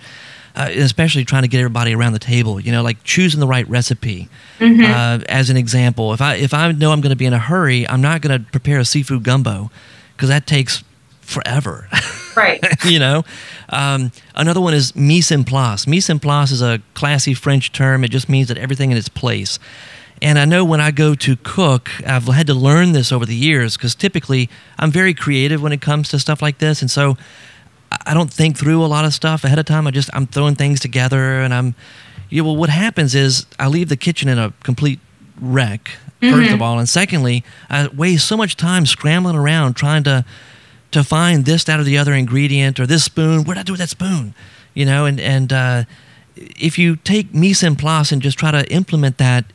Uh, 0.53 0.67
especially 0.75 1.23
trying 1.23 1.43
to 1.43 1.47
get 1.47 1.59
everybody 1.59 1.95
around 1.95 2.11
the 2.11 2.19
table, 2.19 2.59
you 2.59 2.73
know, 2.73 2.83
like 2.83 3.01
choosing 3.05 3.39
the 3.39 3.47
right 3.47 3.65
recipe. 3.69 4.27
Uh, 4.59 5.19
as 5.29 5.49
an 5.49 5.55
example, 5.55 6.11
if 6.11 6.19
I 6.21 6.35
if 6.35 6.53
I 6.53 6.69
know 6.73 6.91
I'm 6.91 6.99
going 6.99 7.11
to 7.11 7.15
be 7.15 7.25
in 7.25 7.31
a 7.31 7.39
hurry, 7.39 7.87
I'm 7.87 8.01
not 8.01 8.19
going 8.19 8.37
to 8.37 8.51
prepare 8.51 8.77
a 8.77 8.83
seafood 8.83 9.23
gumbo 9.23 9.71
because 10.13 10.27
that 10.27 10.45
takes 10.45 10.83
forever. 11.31 11.87
Right. 12.33 12.63
you 12.85 12.97
know, 12.97 13.23
um, 13.67 14.09
another 14.35 14.61
one 14.61 14.73
is 14.73 14.95
mise 14.95 15.33
en 15.33 15.43
place. 15.43 15.85
Mise 15.85 16.09
en 16.09 16.17
place 16.17 16.49
is 16.51 16.61
a 16.61 16.79
classy 16.93 17.33
French 17.33 17.73
term. 17.73 18.05
It 18.05 18.07
just 18.11 18.29
means 18.29 18.47
that 18.47 18.57
everything 18.57 18.89
in 18.89 18.95
its 18.95 19.09
place. 19.09 19.59
And 20.21 20.39
I 20.39 20.45
know 20.45 20.63
when 20.63 20.79
I 20.79 20.91
go 20.91 21.13
to 21.13 21.35
cook, 21.43 21.89
I've 22.07 22.27
had 22.27 22.47
to 22.47 22.53
learn 22.53 22.93
this 22.93 23.11
over 23.11 23.25
the 23.25 23.35
years 23.35 23.75
because 23.75 23.95
typically 23.95 24.49
I'm 24.79 24.91
very 24.91 25.13
creative 25.13 25.61
when 25.61 25.73
it 25.73 25.81
comes 25.81 26.07
to 26.09 26.19
stuff 26.19 26.41
like 26.41 26.59
this, 26.59 26.81
and 26.81 26.89
so 26.89 27.17
I- 28.05 28.13
don't 28.13 28.31
think 28.31 28.57
through 28.57 28.81
a 28.81 28.87
lot 28.87 29.03
of 29.03 29.13
stuff 29.13 29.43
ahead 29.43 29.59
of 29.59 29.65
time. 29.65 29.85
I 29.85 29.91
just 29.91 30.09
I'm 30.13 30.25
throwing 30.25 30.55
things 30.55 30.79
together, 30.79 31.41
and 31.41 31.53
I'm, 31.53 31.75
yeah. 32.29 32.43
Well, 32.43 32.55
what 32.55 32.69
happens 32.69 33.13
is 33.13 33.45
I 33.59 33.67
leave 33.67 33.89
the 33.89 33.97
kitchen 33.97 34.29
in 34.29 34.39
a 34.39 34.53
complete 34.63 35.01
wreck. 35.41 35.91
1st 36.21 36.53
of 36.53 36.61
all, 36.61 36.79
and 36.79 36.87
secondly, 36.87 37.43
I 37.69 37.87
waste 37.87 38.25
so 38.25 38.37
much 38.37 38.55
time 38.55 38.85
scrambling 38.85 39.35
around 39.35 39.73
trying 39.73 40.03
to 40.03 40.23
to 40.91 41.03
find 41.03 41.45
this, 41.45 41.63
that, 41.65 41.79
or 41.79 41.83
the 41.83 41.97
other 41.97 42.13
ingredient, 42.13 42.79
or 42.79 42.85
this 42.85 43.03
spoon. 43.03 43.43
What 43.43 43.55
did 43.55 43.61
I 43.61 43.63
do 43.63 43.73
with 43.73 43.79
that 43.79 43.89
spoon? 43.89 44.33
You 44.73 44.85
know, 44.85 45.05
and 45.05 45.19
and 45.19 45.51
uh, 45.51 45.83
if 46.35 46.77
you 46.77 46.95
take 46.97 47.33
mise 47.33 47.63
en 47.63 47.75
place 47.75 48.11
and 48.11 48.21
just 48.21 48.37
try 48.37 48.51
to 48.51 48.69
implement 48.71 49.17
that 49.17 49.45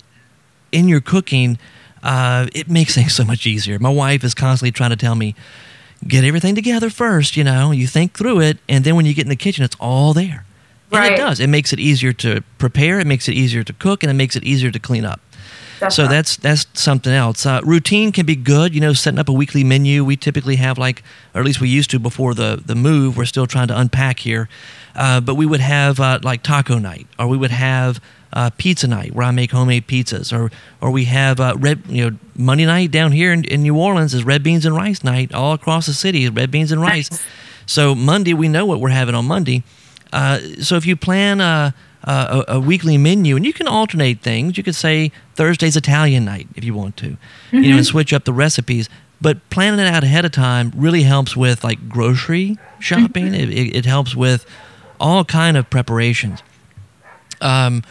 in 0.73 0.89
your 0.89 1.01
cooking, 1.01 1.59
uh, 2.03 2.47
it 2.55 2.69
makes 2.69 2.95
things 2.95 3.15
so 3.15 3.25
much 3.25 3.47
easier. 3.47 3.79
My 3.79 3.91
wife 3.91 4.25
is 4.25 4.35
constantly 4.35 4.73
trying 4.73 4.91
to 4.91 4.97
tell 4.97 5.15
me, 5.15 5.35
get 6.07 6.25
everything 6.25 6.55
together 6.55 6.91
first. 6.91 7.37
You 7.37 7.45
know, 7.45 7.71
you 7.71 7.87
think 7.87 8.13
through 8.15 8.41
it, 8.41 8.59
and 8.69 8.85
then 8.85 8.97
when 8.97 9.07
you 9.07 9.15
get 9.15 9.25
in 9.25 9.31
the 9.31 9.37
kitchen, 9.37 9.65
it's 9.65 9.77
all 9.81 10.13
there. 10.13 10.45
And 10.93 11.01
Right. 11.01 11.13
it 11.13 11.17
does. 11.17 11.41
It 11.41 11.49
makes 11.49 11.73
it 11.73 11.81
easier 11.81 12.13
to 12.15 12.43
prepare. 12.59 13.01
It 13.01 13.07
makes 13.07 13.29
it 13.29 13.35
easier 13.35 13.65
to 13.65 13.73
cook, 13.73 14.03
and 14.05 14.11
it 14.11 14.15
makes 14.15 14.37
it 14.37 14.45
easier 14.45 14.71
to 14.71 14.79
clean 14.79 15.05
up. 15.05 15.21
So 15.79 16.05
Definitely. 16.05 16.17
that's 16.17 16.37
that's 16.37 16.67
something 16.81 17.13
else. 17.13 17.45
Uh, 17.45 17.61
routine 17.63 18.11
can 18.13 18.25
be 18.25 18.37
good. 18.37 18.75
You 18.75 18.81
know, 18.81 18.93
setting 18.95 19.19
up 19.19 19.29
a 19.29 19.33
weekly 19.33 19.63
menu. 19.63 20.05
We 20.05 20.17
typically 20.17 20.57
have 20.57 20.79
like, 20.79 21.03
or 21.35 21.41
at 21.41 21.45
least 21.47 21.61
we 21.61 21.69
used 21.69 21.91
to 21.91 21.99
before 21.99 22.35
the 22.35 22.63
the 22.65 22.75
move. 22.75 23.17
We're 23.17 23.27
still 23.27 23.47
trying 23.47 23.69
to 23.69 23.79
unpack 23.79 24.21
here, 24.21 24.49
uh, 24.95 25.21
but 25.21 25.35
we 25.35 25.45
would 25.45 25.61
have 25.61 26.01
uh, 26.01 26.19
like 26.23 26.43
taco 26.43 26.79
night, 26.79 27.07
or 27.19 27.29
we 27.29 27.37
would 27.37 27.51
have 27.51 28.01
uh, 28.33 28.51
pizza 28.57 28.87
night 28.87 29.15
where 29.15 29.27
I 29.27 29.31
make 29.33 29.51
homemade 29.51 29.87
pizzas, 29.87 30.33
or 30.33 30.51
or 30.81 30.91
we 30.91 31.05
have 31.05 31.41
uh, 31.41 31.55
red. 31.59 31.83
You 31.89 32.11
know, 32.11 32.17
Monday 32.35 32.65
night 32.67 32.91
down 32.91 33.13
here 33.13 33.33
in, 33.33 33.45
in 33.45 33.63
New 33.63 33.77
Orleans 33.77 34.15
is 34.15 34.25
red 34.25 34.43
beans 34.43 34.65
and 34.65 34.75
rice 34.75 35.05
night. 35.05 35.35
All 35.35 35.53
across 35.53 35.87
the 35.87 35.95
city 35.95 36.25
is 36.25 36.31
red 36.31 36.51
beans 36.51 36.73
and 36.73 36.81
rice. 36.81 37.11
Nice. 37.11 37.23
So 37.67 37.95
Monday 37.95 38.33
we 38.33 38.49
know 38.49 38.65
what 38.65 38.81
we're 38.81 38.91
having 38.91 39.15
on 39.15 39.27
Monday. 39.27 39.63
Uh, 40.13 40.39
so 40.61 40.77
if 40.77 40.87
you 40.87 40.97
plan 40.97 41.41
a, 41.41 41.75
Uh, 42.07 42.45
a, 42.47 42.53
a 42.55 42.61
weekly 42.61 42.97
menu, 42.97 43.35
and 43.35 43.45
you 43.45 43.53
can 43.53 43.67
alternate 43.67 44.21
things, 44.21 44.57
you 44.57 44.63
could 44.63 44.77
say 44.77 45.11
Thursday's 45.35 45.77
Italian 45.77 46.25
night 46.25 46.47
if 46.55 46.63
you 46.63 46.73
want 46.73 46.97
to, 46.99 47.07
you 47.07 47.19
know, 47.51 47.59
mm-hmm. 47.59 47.79
and 47.79 47.87
switch 47.87 48.13
up 48.13 48.25
the 48.25 48.33
recipes. 48.33 48.89
But 49.21 49.39
planning 49.51 49.81
it 49.81 49.89
out 49.89 50.05
ahead 50.05 50.25
of 50.25 50.31
time 50.31 50.73
really 50.77 51.03
helps 51.03 51.37
with 51.37 51.65
like 51.65 51.89
grocery 51.89 52.59
shopping. 52.79 53.33
Mm-hmm. 53.33 53.35
It, 53.35 53.51
it, 53.51 53.77
it 53.79 53.87
helps 53.87 54.15
with 54.15 54.47
all 55.01 55.25
kind 55.25 55.57
of 55.57 55.69
preparations. 55.69 56.45
Um, 57.41 57.83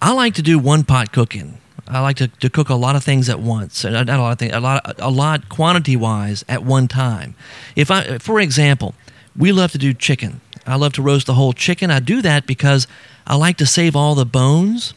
I 0.00 0.12
like 0.12 0.34
to 0.34 0.42
do 0.42 0.60
one 0.60 0.84
pot 0.84 1.10
cooking. 1.10 1.58
I 1.88 1.98
like 1.98 2.18
to, 2.18 2.28
to 2.28 2.48
cook 2.48 2.68
a 2.68 2.76
lot 2.76 2.94
of 2.94 3.02
things 3.02 3.28
at 3.28 3.40
once, 3.40 3.84
and 3.84 3.94
not 3.94 4.08
a 4.08 4.22
lot 4.22 4.32
of 4.32 4.38
things, 4.38 4.52
a 4.52 4.60
lot, 4.60 4.94
a 5.00 5.10
lot 5.10 5.48
quantity 5.48 5.96
wise 5.96 6.44
at 6.48 6.62
one 6.62 6.86
time. 6.86 7.34
If 7.74 7.90
I, 7.90 8.18
for 8.18 8.38
example, 8.38 8.94
we 9.36 9.50
love 9.50 9.72
to 9.72 9.78
do 9.78 9.92
chicken. 9.92 10.40
I 10.64 10.76
love 10.76 10.92
to 10.92 11.02
roast 11.02 11.26
the 11.26 11.34
whole 11.34 11.52
chicken. 11.52 11.90
I 11.90 11.98
do 11.98 12.22
that 12.22 12.46
because 12.46 12.86
I 13.26 13.36
like 13.36 13.56
to 13.58 13.66
save 13.66 13.94
all 13.96 14.14
the 14.14 14.26
bones, 14.26 14.94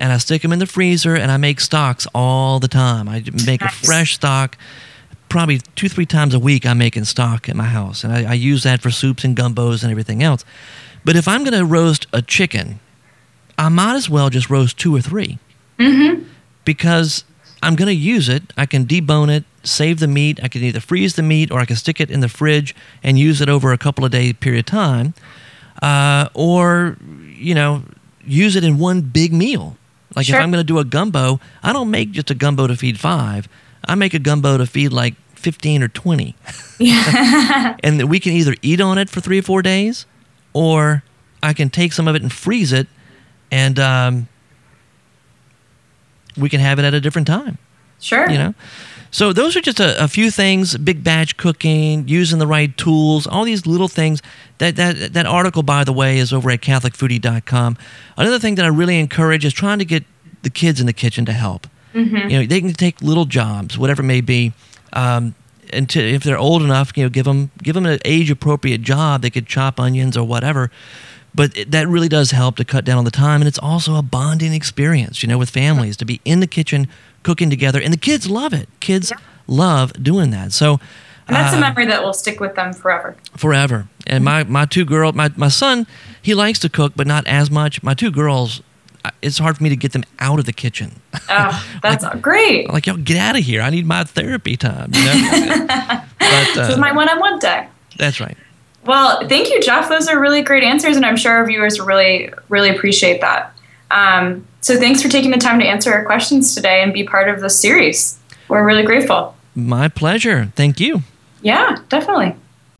and 0.00 0.12
I 0.12 0.18
stick 0.18 0.42
them 0.42 0.52
in 0.52 0.58
the 0.58 0.66
freezer, 0.66 1.14
and 1.14 1.30
I 1.30 1.36
make 1.36 1.60
stocks 1.60 2.06
all 2.14 2.58
the 2.60 2.68
time. 2.68 3.08
I 3.08 3.22
make 3.46 3.62
a 3.62 3.68
fresh 3.70 4.14
stock. 4.14 4.56
Probably 5.28 5.58
two, 5.76 5.88
three 5.88 6.06
times 6.06 6.34
a 6.34 6.38
week, 6.38 6.66
I'm 6.66 6.78
making 6.78 7.04
stock 7.04 7.48
at 7.48 7.56
my 7.56 7.64
house, 7.64 8.04
and 8.04 8.12
I, 8.12 8.30
I 8.30 8.34
use 8.34 8.64
that 8.64 8.82
for 8.82 8.90
soups 8.90 9.24
and 9.24 9.36
gumbos 9.36 9.82
and 9.82 9.90
everything 9.90 10.22
else. 10.22 10.44
But 11.04 11.16
if 11.16 11.26
I'm 11.26 11.42
going 11.44 11.58
to 11.58 11.64
roast 11.64 12.06
a 12.12 12.20
chicken, 12.22 12.80
I 13.58 13.68
might 13.68 13.94
as 13.96 14.08
well 14.10 14.28
just 14.30 14.50
roast 14.50 14.78
two 14.78 14.94
or 14.94 15.00
3 15.00 15.38
because 16.64 17.24
I'm 17.62 17.74
going 17.76 17.86
to 17.88 17.94
use 17.94 18.28
it. 18.28 18.52
I 18.56 18.66
can 18.66 18.84
debone 18.86 19.30
it, 19.30 19.44
save 19.62 20.00
the 20.00 20.06
meat. 20.08 20.38
I 20.42 20.48
can 20.48 20.62
either 20.62 20.80
freeze 20.80 21.14
the 21.16 21.22
meat 21.22 21.50
or 21.50 21.60
I 21.60 21.64
can 21.64 21.76
stick 21.76 22.00
it 22.00 22.10
in 22.10 22.20
the 22.20 22.28
fridge 22.28 22.74
and 23.02 23.18
use 23.18 23.40
it 23.40 23.48
over 23.48 23.72
a 23.72 23.78
couple 23.78 24.04
of 24.04 24.10
day 24.10 24.32
period 24.32 24.60
of 24.60 24.66
time, 24.66 25.14
uh, 25.80 26.28
or 26.34 26.96
you 27.42 27.54
know, 27.54 27.82
use 28.24 28.56
it 28.56 28.64
in 28.64 28.78
one 28.78 29.00
big 29.02 29.32
meal. 29.32 29.76
Like 30.14 30.26
Sure. 30.26 30.36
if 30.36 30.42
I'm 30.42 30.50
going 30.50 30.60
to 30.60 30.66
do 30.66 30.78
a 30.78 30.84
gumbo, 30.84 31.40
I 31.62 31.72
don't 31.72 31.90
make 31.90 32.12
just 32.12 32.30
a 32.30 32.34
gumbo 32.34 32.66
to 32.66 32.76
feed 32.76 33.00
five. 33.00 33.48
I 33.84 33.94
make 33.94 34.14
a 34.14 34.18
gumbo 34.18 34.58
to 34.58 34.66
feed 34.66 34.92
like 34.92 35.14
15 35.34 35.82
or 35.82 35.88
20 35.88 36.36
Yeah. 36.78 37.76
and 37.82 38.08
we 38.08 38.20
can 38.20 38.32
either 38.32 38.54
eat 38.62 38.80
on 38.80 38.98
it 38.98 39.10
for 39.10 39.20
three 39.20 39.38
or 39.38 39.42
four 39.42 39.62
days, 39.62 40.06
or 40.52 41.02
I 41.42 41.52
can 41.52 41.68
take 41.70 41.92
some 41.92 42.06
of 42.06 42.14
it 42.14 42.22
and 42.22 42.32
freeze 42.32 42.72
it, 42.72 42.86
and 43.50 43.78
um, 43.80 44.28
we 46.36 46.48
can 46.48 46.60
have 46.60 46.78
it 46.78 46.84
at 46.84 46.94
a 46.94 47.00
different 47.00 47.26
time. 47.26 47.58
Sure. 48.02 48.28
You 48.30 48.38
know, 48.38 48.54
so 49.10 49.32
those 49.32 49.56
are 49.56 49.60
just 49.60 49.80
a, 49.80 50.02
a 50.02 50.08
few 50.08 50.30
things: 50.30 50.76
big 50.78 51.02
batch 51.04 51.36
cooking, 51.36 52.08
using 52.08 52.38
the 52.38 52.46
right 52.46 52.76
tools, 52.76 53.26
all 53.26 53.44
these 53.44 53.66
little 53.66 53.88
things. 53.88 54.22
That 54.58 54.76
that 54.76 55.12
that 55.12 55.26
article, 55.26 55.62
by 55.62 55.84
the 55.84 55.92
way, 55.92 56.18
is 56.18 56.32
over 56.32 56.50
at 56.50 56.60
CatholicFoodie.com. 56.60 57.76
Another 58.16 58.38
thing 58.38 58.54
that 58.56 58.64
I 58.64 58.68
really 58.68 58.98
encourage 58.98 59.44
is 59.44 59.52
trying 59.52 59.78
to 59.78 59.84
get 59.84 60.04
the 60.42 60.50
kids 60.50 60.80
in 60.80 60.86
the 60.86 60.92
kitchen 60.92 61.24
to 61.26 61.32
help. 61.32 61.66
You 62.30 62.38
know, 62.40 62.46
they 62.46 62.60
can 62.60 62.72
take 62.72 63.02
little 63.02 63.26
jobs, 63.26 63.76
whatever 63.76 64.02
it 64.02 64.06
may 64.06 64.22
be. 64.22 64.52
Um, 64.94 65.34
and 65.72 65.88
to, 65.90 66.00
if 66.00 66.22
they're 66.22 66.38
old 66.38 66.62
enough, 66.62 66.92
you 66.96 67.02
know, 67.02 67.10
give 67.10 67.26
them 67.26 67.50
give 67.62 67.74
them 67.74 67.84
an 67.86 67.98
age 68.04 68.30
appropriate 68.30 68.80
job. 68.82 69.20
They 69.22 69.30
could 69.30 69.46
chop 69.46 69.78
onions 69.78 70.16
or 70.16 70.24
whatever. 70.26 70.70
but 71.34 71.56
it, 71.56 71.70
that 71.70 71.88
really 71.88 72.08
does 72.08 72.30
help 72.30 72.56
to 72.56 72.64
cut 72.64 72.84
down 72.84 72.98
on 72.98 73.04
the 73.04 73.10
time, 73.10 73.40
and 73.40 73.48
it's 73.48 73.58
also 73.58 73.96
a 73.96 74.02
bonding 74.02 74.52
experience, 74.54 75.22
you 75.22 75.28
know, 75.28 75.38
with 75.38 75.50
families 75.50 75.96
to 75.98 76.04
be 76.04 76.20
in 76.24 76.40
the 76.40 76.46
kitchen 76.46 76.88
cooking 77.22 77.50
together, 77.50 77.80
and 77.80 77.92
the 77.92 77.98
kids 77.98 78.28
love 78.28 78.52
it. 78.52 78.68
Kids 78.80 79.10
yeah. 79.10 79.18
love 79.46 79.92
doing 80.02 80.30
that. 80.30 80.52
So. 80.52 80.80
And 81.28 81.36
that's 81.36 81.54
uh, 81.54 81.58
a 81.58 81.60
memory 81.60 81.86
that 81.86 82.02
will 82.02 82.12
stick 82.12 82.40
with 82.40 82.56
them 82.56 82.72
forever. 82.72 83.16
Forever. 83.36 83.86
And 84.06 84.24
my, 84.24 84.42
my 84.44 84.64
two 84.64 84.84
girl, 84.84 85.12
my, 85.12 85.30
my 85.36 85.48
son, 85.48 85.86
he 86.20 86.34
likes 86.34 86.58
to 86.60 86.68
cook, 86.68 86.94
but 86.96 87.06
not 87.06 87.26
as 87.26 87.50
much. 87.50 87.82
My 87.82 87.94
two 87.94 88.10
girls, 88.10 88.60
it's 89.22 89.38
hard 89.38 89.56
for 89.56 89.62
me 89.62 89.68
to 89.68 89.76
get 89.76 89.92
them 89.92 90.02
out 90.18 90.40
of 90.40 90.46
the 90.46 90.52
kitchen. 90.52 91.00
Oh, 91.28 91.66
that's 91.82 92.02
like, 92.02 92.20
great. 92.20 92.68
Like, 92.68 92.86
yo, 92.86 92.96
get 92.96 93.16
out 93.16 93.36
of 93.36 93.44
here. 93.44 93.62
I 93.62 93.70
need 93.70 93.86
my 93.86 94.04
therapy 94.04 94.56
time. 94.56 94.90
You 94.92 95.04
know? 95.04 95.66
but, 96.18 96.20
uh, 96.20 96.54
this 96.54 96.68
is 96.70 96.78
my 96.78 96.92
one-on-one 96.92 97.38
day. 97.38 97.68
That's 97.98 98.20
right. 98.20 98.36
Well, 98.84 99.28
thank 99.28 99.50
you, 99.50 99.60
Jeff. 99.60 99.88
Those 99.88 100.08
are 100.08 100.18
really 100.18 100.42
great 100.42 100.64
answers, 100.64 100.96
and 100.96 101.06
I'm 101.06 101.16
sure 101.16 101.32
our 101.32 101.46
viewers 101.46 101.78
really, 101.78 102.32
really 102.48 102.70
appreciate 102.70 103.20
that. 103.20 103.54
Um, 103.92 104.46
so 104.60 104.78
thanks 104.78 105.02
for 105.02 105.08
taking 105.08 105.30
the 105.30 105.38
time 105.38 105.60
to 105.60 105.66
answer 105.66 105.92
our 105.92 106.04
questions 106.04 106.54
today 106.54 106.82
and 106.82 106.92
be 106.92 107.04
part 107.04 107.28
of 107.28 107.40
this 107.40 107.60
series. 107.60 108.18
We're 108.48 108.64
really 108.64 108.84
grateful. 108.84 109.36
My 109.54 109.88
pleasure. 109.88 110.52
Thank 110.56 110.80
you. 110.80 111.02
Yeah, 111.42 111.78
definitely. 111.88 112.34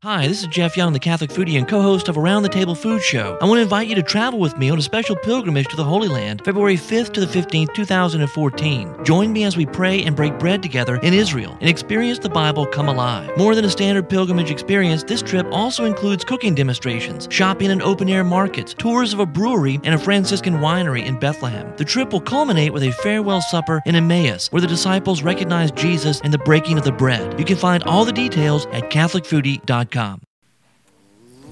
Hi, 0.05 0.27
this 0.27 0.41
is 0.41 0.49
Jeff 0.49 0.77
Young, 0.77 0.93
the 0.93 0.99
Catholic 0.99 1.31
foodie 1.31 1.57
and 1.57 1.69
co 1.69 1.81
host 1.81 2.09
of 2.09 2.19
Around 2.19 2.43
the 2.43 2.49
Table 2.49 2.75
Food 2.75 3.01
Show. 3.01 3.38
I 3.41 3.45
want 3.45 3.59
to 3.59 3.62
invite 3.62 3.87
you 3.87 3.95
to 3.95 4.03
travel 4.03 4.41
with 4.41 4.59
me 4.59 4.69
on 4.69 4.77
a 4.77 4.83
special 4.83 5.15
pilgrimage 5.15 5.69
to 5.69 5.77
the 5.77 5.85
Holy 5.85 6.09
Land, 6.09 6.43
February 6.45 6.75
5th 6.75 7.12
to 7.12 7.21
the 7.21 7.27
15th, 7.27 7.73
2014. 7.73 9.05
Join 9.05 9.33
me 9.33 9.45
as 9.45 9.57
we 9.57 9.65
pray 9.65 10.03
and 10.03 10.17
break 10.17 10.41
bread 10.41 10.61
together 10.61 10.97
in 10.97 11.15
Israel 11.15 11.57
and 11.61 11.71
experience 11.71 12.19
the 12.19 12.29
Bible 12.29 12.67
come 12.67 12.88
alive. 12.88 13.31
More 13.38 13.55
than 13.55 13.65
a 13.65 13.71
standard 13.71 14.09
pilgrimage 14.09 14.51
experience, 14.51 15.05
this 15.05 15.23
trip 15.23 15.47
also 15.53 15.85
includes 15.85 16.25
cooking 16.25 16.57
demonstrations, 16.57 17.29
shopping 17.31 17.71
in 17.71 17.81
open 17.81 18.09
air 18.09 18.25
markets, 18.25 18.75
tours 18.75 19.12
of 19.12 19.21
a 19.21 19.27
brewery 19.27 19.79
and 19.85 19.95
a 19.95 19.99
Franciscan 19.99 20.55
winery 20.55 21.07
in 21.07 21.17
Bethlehem. 21.17 21.73
The 21.77 21.85
trip 21.85 22.12
will 22.12 22.21
culminate 22.21 22.73
with 22.73 22.83
a 22.83 22.91
farewell 22.91 23.41
supper 23.41 23.81
in 23.87 23.95
Emmaus, 23.95 24.51
where 24.51 24.62
the 24.62 24.67
disciples 24.67 25.23
recognize 25.23 25.71
Jesus 25.71 26.21
and 26.23 26.35
the 26.35 26.38
breaking 26.38 26.77
of 26.77 26.83
the 26.83 26.91
bread. 26.91 27.38
You 27.38 27.45
can 27.45 27.57
find 27.57 27.85
all 27.85 28.05
the 28.05 28.12
details 28.12 28.67
at 28.73 28.91
CatholicFoodie.com. 28.91 29.91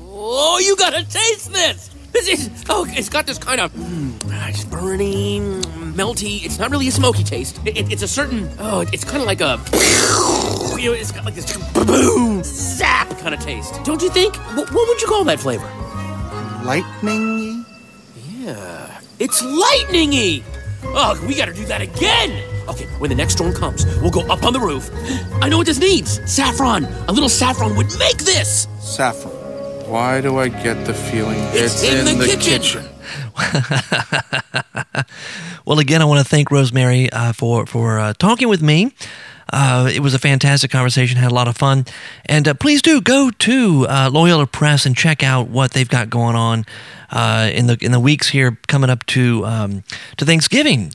Oh, 0.03 0.59
you 0.65 0.75
gotta 0.77 1.05
taste 1.05 1.53
this! 1.53 1.91
This 2.13 2.29
is 2.29 2.65
oh, 2.69 2.87
it's 2.89 3.09
got 3.09 3.27
this 3.27 3.39
kind 3.39 3.61
of 3.61 3.73
mm, 3.73 4.49
it's 4.49 4.65
burning, 4.65 5.61
melty. 5.93 6.45
It's 6.45 6.59
not 6.59 6.71
really 6.71 6.89
a 6.89 6.91
smoky 6.91 7.23
taste. 7.23 7.61
It, 7.67 7.77
it, 7.77 7.93
it's 7.93 8.03
a 8.03 8.09
certain 8.09 8.49
oh, 8.59 8.81
it's 8.93 9.05
kind 9.05 9.19
of 9.19 9.27
like 9.27 9.41
a 9.41 9.61
you 10.81 10.91
know, 10.91 10.97
it's 10.97 11.13
got 11.13 11.25
like 11.25 11.35
this 11.35 11.57
boom 11.75 12.43
zap 12.43 13.11
kind 13.19 13.35
of 13.35 13.41
taste. 13.41 13.75
Don't 13.85 14.03
you 14.03 14.09
think? 14.11 14.35
what 14.37 14.73
would 14.73 15.01
you 15.01 15.07
call 15.07 15.25
that 15.25 15.39
flavor? 15.39 15.69
Lightningy. 16.65 17.65
Yeah, 18.41 19.01
it's 19.19 19.43
lightningy. 19.43 20.43
Oh, 20.85 21.23
we 21.29 21.35
gotta 21.35 21.53
do 21.53 21.67
that 21.67 21.83
again. 21.83 22.60
Okay, 22.71 22.87
when 22.99 23.11
the 23.11 23.17
next 23.17 23.33
storm 23.35 23.53
comes, 23.53 23.85
we'll 24.01 24.13
go 24.13 24.21
up 24.33 24.45
on 24.45 24.53
the 24.53 24.61
roof. 24.61 24.91
I 25.43 25.49
know 25.49 25.59
what 25.59 25.67
this 25.67 25.79
needs. 25.79 26.21
Saffron. 26.31 26.85
A 27.09 27.13
little 27.13 27.29
saffron 27.29 27.77
would 27.77 27.89
make 27.99 28.19
this. 28.19 28.69
Saffron. 28.81 29.35
Why 29.91 30.21
do 30.21 30.39
I 30.39 30.49
get 30.49 30.87
the 30.87 30.95
feeling 30.95 31.41
it's, 31.49 31.83
it's 31.83 31.93
in, 31.93 32.07
in, 32.07 32.19
the, 32.19 32.25
the 32.25 32.37
kitchen? 32.37 32.85
kitchen. 32.85 32.91
well, 35.65 35.81
again, 35.81 36.01
I 36.01 36.05
want 36.05 36.21
to 36.21 36.25
thank 36.25 36.53
Rosemary 36.53 37.11
uh, 37.11 37.33
for 37.33 37.67
for 37.67 37.99
uh, 37.99 38.13
talking 38.17 38.49
with 38.49 38.63
me. 38.63 38.95
Uh, 39.53 39.91
it 39.93 39.99
was 39.99 40.15
a 40.15 40.19
fantastic 40.19 40.71
conversation, 40.71 41.17
had 41.17 41.33
a 41.33 41.35
lot 41.35 41.49
of 41.49 41.57
fun. 41.57 41.85
And 42.27 42.47
uh, 42.47 42.55
please 42.55 42.83
do 42.83 43.01
go 43.01 43.31
to 43.31 43.87
uh, 43.89 44.11
Loyola 44.13 44.47
Press 44.47 44.87
and 44.87 44.97
check 44.97 45.25
out 45.25 45.49
what 45.49 45.73
they've 45.73 45.89
got 45.89 46.09
going 46.09 46.37
on 46.37 46.65
uh, 47.11 47.51
in 47.53 47.67
the 47.67 47.77
in 47.81 47.91
the 47.91 48.01
weeks 48.01 48.29
here 48.29 48.59
coming 48.69 48.91
up 48.91 49.05
to 49.07 49.45
um, 49.45 49.83
to 50.19 50.25
Thanksgiving 50.25 50.93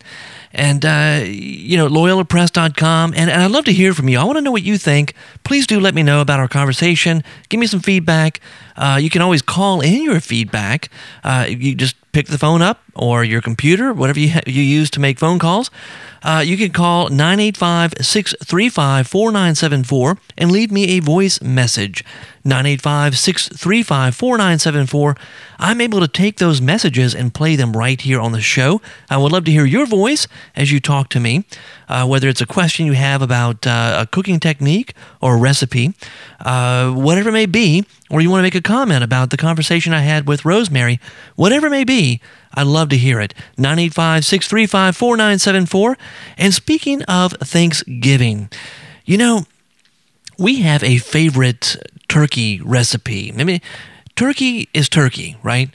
and 0.56 0.86
uh, 0.86 1.22
you 1.24 1.78
know 1.78 1.88
loyolapress.com 1.88 3.14
and, 3.16 3.30
and 3.30 3.44
i'd 3.44 3.52
love 3.52 3.66
to 3.66 3.74
hear 3.74 3.94
from 3.94 4.10
you. 4.10 4.18
I 4.18 4.24
want 4.24 4.38
to 4.38 4.42
know 4.42 4.52
what 4.52 4.64
you 4.64 4.78
think. 4.78 5.14
Please 5.44 5.68
do 5.68 5.80
let 5.80 5.94
me 5.94 6.02
know 6.02 6.22
about 6.22 6.40
our 6.40 6.48
conversation. 6.48 7.24
Give 7.50 7.60
me 7.60 7.68
some 7.68 7.82
feedback 7.82 8.40
uh, 8.78 8.98
you 9.02 9.10
can 9.10 9.22
always 9.22 9.42
call 9.42 9.82
in 9.82 10.04
your 10.04 10.20
feedback 10.20 10.90
uh, 11.24 11.46
you 11.48 11.76
just 11.76 11.96
pick 12.12 12.28
the 12.28 12.38
phone 12.38 12.62
up 12.62 12.82
or 12.96 13.24
your 13.24 13.42
computer 13.42 13.94
whatever 13.94 14.20
you, 14.20 14.34
you 14.46 14.62
use 14.62 14.90
to 14.90 15.00
make 15.00 15.20
phone 15.20 15.40
calls 15.40 15.70
uh, 16.26 16.40
you 16.40 16.58
can 16.58 16.72
call 16.72 17.10
985 17.10 17.94
635 18.02 19.08
4974 19.08 20.18
and 20.40 20.52
leave 20.52 20.72
me 20.72 20.98
a 20.98 21.00
voice 21.00 21.40
message. 21.40 22.04
985 22.44 23.18
635 23.18 24.16
4974. 24.16 25.16
I'm 25.60 25.80
able 25.82 26.00
to 26.00 26.08
take 26.08 26.38
those 26.38 26.62
messages 26.62 27.14
and 27.14 27.32
play 27.32 27.56
them 27.56 27.74
right 27.74 28.02
here 28.02 28.20
on 28.20 28.32
the 28.32 28.42
show. 28.42 28.82
I 29.08 29.18
would 29.18 29.32
love 29.32 29.46
to 29.46 29.52
hear 29.52 29.66
your 29.66 29.86
voice 29.86 30.28
as 30.56 30.72
you 30.72 30.80
talk 30.80 31.10
to 31.10 31.20
me, 31.20 31.46
uh, 31.88 32.08
whether 32.08 32.28
it's 32.28 32.42
a 32.42 32.48
question 32.48 32.88
you 32.88 32.94
have 32.94 33.22
about 33.22 33.68
uh, 33.68 34.00
a 34.02 34.08
cooking 34.08 34.40
technique 34.40 34.96
or 35.22 35.36
a 35.36 35.40
recipe, 35.40 35.94
uh, 36.40 36.92
whatever 36.92 37.30
it 37.30 37.34
may 37.34 37.46
be, 37.46 37.86
or 38.10 38.22
you 38.22 38.32
want 38.32 38.40
to 38.40 38.44
make 38.44 38.56
a 38.56 38.62
comment 38.66 39.04
about 39.04 39.30
the 39.30 39.38
conversation 39.38 39.94
I 39.94 40.02
had 40.02 40.28
with 40.28 40.44
Rosemary, 40.44 41.00
whatever 41.36 41.68
it 41.68 41.70
may 41.70 41.86
be. 41.86 42.20
I'd 42.54 42.68
love 42.68 42.90
to 42.90 42.98
hear 42.98 43.22
it. 43.22 43.34
985 43.58 44.26
635 44.26 44.98
4974. 44.98 45.98
And 46.38 46.54
speaking 46.54 47.04
of 47.04 47.34
Thanksgiving, 47.34 48.50
you 49.06 49.18
know, 49.18 49.46
we 50.38 50.62
have 50.62 50.84
a 50.84 50.98
favorite 50.98 51.78
turkey 52.10 52.60
recipe. 52.62 53.34
I 53.38 53.44
mean, 53.44 53.62
turkey 54.16 54.68
is 54.74 54.90
turkey, 54.90 55.38
right? 55.44 55.70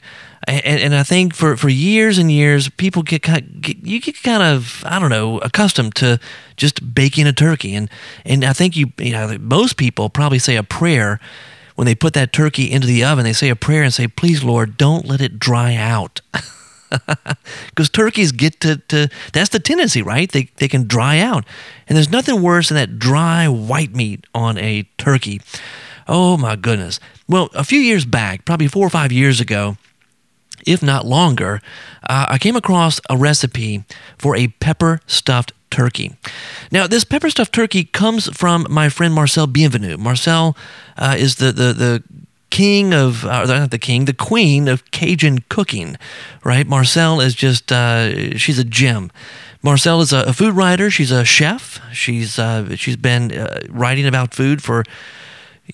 And, 0.47 0.81
and, 0.81 0.95
I 0.95 1.03
think 1.03 1.35
for, 1.35 1.55
for 1.55 1.69
years 1.69 2.17
and 2.17 2.31
years, 2.31 2.67
people 2.67 3.03
get, 3.03 3.21
get 3.61 3.77
you 3.85 4.01
get 4.01 4.23
kind 4.23 4.41
of 4.41 4.83
I 4.87 4.97
don't 4.97 5.11
know 5.11 5.37
accustomed 5.37 5.93
to 5.97 6.19
just 6.57 6.95
baking 6.95 7.27
a 7.27 7.31
turkey, 7.31 7.75
and 7.75 7.91
and 8.25 8.43
I 8.43 8.51
think 8.51 8.75
you 8.75 8.91
you 8.97 9.11
know 9.11 9.37
most 9.39 9.77
people 9.77 10.09
probably 10.09 10.39
say 10.39 10.55
a 10.55 10.63
prayer 10.63 11.19
when 11.81 11.87
they 11.87 11.95
put 11.95 12.13
that 12.13 12.31
turkey 12.31 12.71
into 12.71 12.85
the 12.85 13.03
oven. 13.03 13.23
They 13.23 13.33
say 13.33 13.49
a 13.49 13.55
prayer 13.55 13.81
and 13.81 13.91
say, 13.91 14.07
"Please, 14.07 14.43
Lord, 14.43 14.77
don't 14.77 15.07
let 15.07 15.19
it 15.19 15.39
dry 15.39 15.73
out." 15.73 16.21
because 17.69 17.89
turkeys 17.89 18.31
get 18.31 18.59
to, 18.59 18.77
to 18.89 19.09
that's 19.33 19.49
the 19.49 19.59
tendency 19.59 20.01
right 20.01 20.31
they, 20.33 20.49
they 20.57 20.67
can 20.67 20.85
dry 20.85 21.19
out 21.19 21.45
and 21.87 21.95
there's 21.95 22.11
nothing 22.11 22.41
worse 22.41 22.67
than 22.67 22.75
that 22.75 22.99
dry 22.99 23.47
white 23.47 23.95
meat 23.95 24.27
on 24.35 24.57
a 24.57 24.83
turkey 24.97 25.39
oh 26.09 26.35
my 26.35 26.57
goodness 26.57 26.99
well 27.29 27.49
a 27.55 27.63
few 27.63 27.79
years 27.79 28.03
back 28.03 28.43
probably 28.43 28.67
four 28.67 28.85
or 28.85 28.89
five 28.89 29.09
years 29.09 29.39
ago 29.39 29.77
if 30.67 30.83
not 30.83 31.05
longer 31.05 31.61
uh, 32.09 32.25
i 32.27 32.37
came 32.37 32.57
across 32.57 32.99
a 33.09 33.15
recipe 33.15 33.85
for 34.17 34.35
a 34.35 34.47
pepper 34.59 34.99
stuffed 35.07 35.53
turkey. 35.71 36.15
Now, 36.71 36.87
this 36.87 37.03
pepper 37.03 37.29
stuffed 37.29 37.53
turkey 37.53 37.83
comes 37.83 38.29
from 38.37 38.67
my 38.69 38.89
friend 38.89 39.13
Marcelle 39.13 39.47
Bienvenu. 39.47 39.97
Marcelle 39.97 40.55
uh, 40.97 41.15
is 41.17 41.35
the, 41.35 41.51
the, 41.51 41.73
the 41.73 42.03
king 42.49 42.93
of, 42.93 43.25
uh, 43.25 43.45
not 43.45 43.71
the 43.71 43.79
king, 43.79 44.05
the 44.05 44.13
queen 44.13 44.67
of 44.67 44.89
Cajun 44.91 45.39
cooking, 45.49 45.97
right? 46.43 46.67
Marcelle 46.67 47.19
is 47.19 47.33
just, 47.33 47.71
uh, 47.71 48.37
she's 48.37 48.59
a 48.59 48.63
gem. 48.63 49.11
Marcelle 49.63 50.01
is 50.01 50.11
a, 50.11 50.23
a, 50.23 50.33
food 50.33 50.55
writer. 50.55 50.89
She's 50.89 51.11
a 51.11 51.23
chef. 51.23 51.79
She's 51.93 52.39
uh, 52.39 52.75
she's 52.75 52.95
been 52.95 53.31
uh, 53.31 53.61
writing 53.69 54.07
about 54.07 54.33
food 54.33 54.63
for 54.63 54.83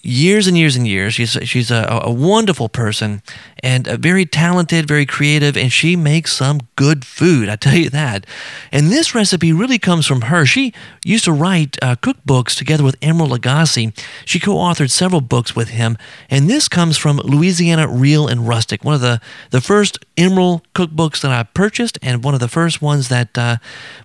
years 0.02 0.48
and 0.48 0.58
years 0.58 0.76
and 0.76 0.86
years. 0.86 1.14
She's 1.14 1.38
she's 1.44 1.72
a, 1.72 2.02
a 2.04 2.12
wonderful 2.12 2.68
person 2.70 3.22
and 3.64 3.88
very 3.88 4.26
talented, 4.26 4.88
very 4.88 5.06
creative, 5.06 5.58
and 5.58 5.72
she 5.72 5.96
makes 5.96 6.34
some 6.34 6.62
good 6.76 7.06
food. 7.06 7.50
I 7.50 7.56
tell 7.56 7.76
you 7.76 7.90
that. 7.90 8.26
And 8.72 8.92
this 8.92 9.16
recipe 9.16 9.52
really 9.52 9.80
comes 9.80 10.06
from 10.06 10.22
her. 10.22 10.46
She 10.46 10.74
used 11.06 11.26
to 11.26 11.32
write 11.32 11.78
uh, 11.82 11.96
cookbooks 11.96 12.56
together 12.56 12.84
with 12.84 13.00
Emeril 13.00 13.38
Lagasse. 13.38 13.98
She 14.26 14.40
co-authored 14.40 14.92
several 14.92 15.22
books 15.22 15.56
with 15.56 15.70
him, 15.70 15.98
and 16.30 16.50
this 16.50 16.68
comes 16.68 16.98
from 16.98 17.18
Louisiana 17.18 17.88
Real 17.88 18.28
and 18.28 18.48
Rustic, 18.48 18.84
one 18.84 18.96
of 18.96 19.02
the 19.02 19.20
the 19.52 19.62
first 19.62 20.00
Emeril 20.18 20.62
cookbooks 20.74 21.22
that 21.22 21.32
I 21.32 21.44
purchased, 21.44 22.00
and 22.02 22.24
one 22.24 22.34
of 22.34 22.40
the 22.40 22.48
first 22.48 22.82
ones 22.82 23.10
that 23.10 23.38
uh, 23.38 23.58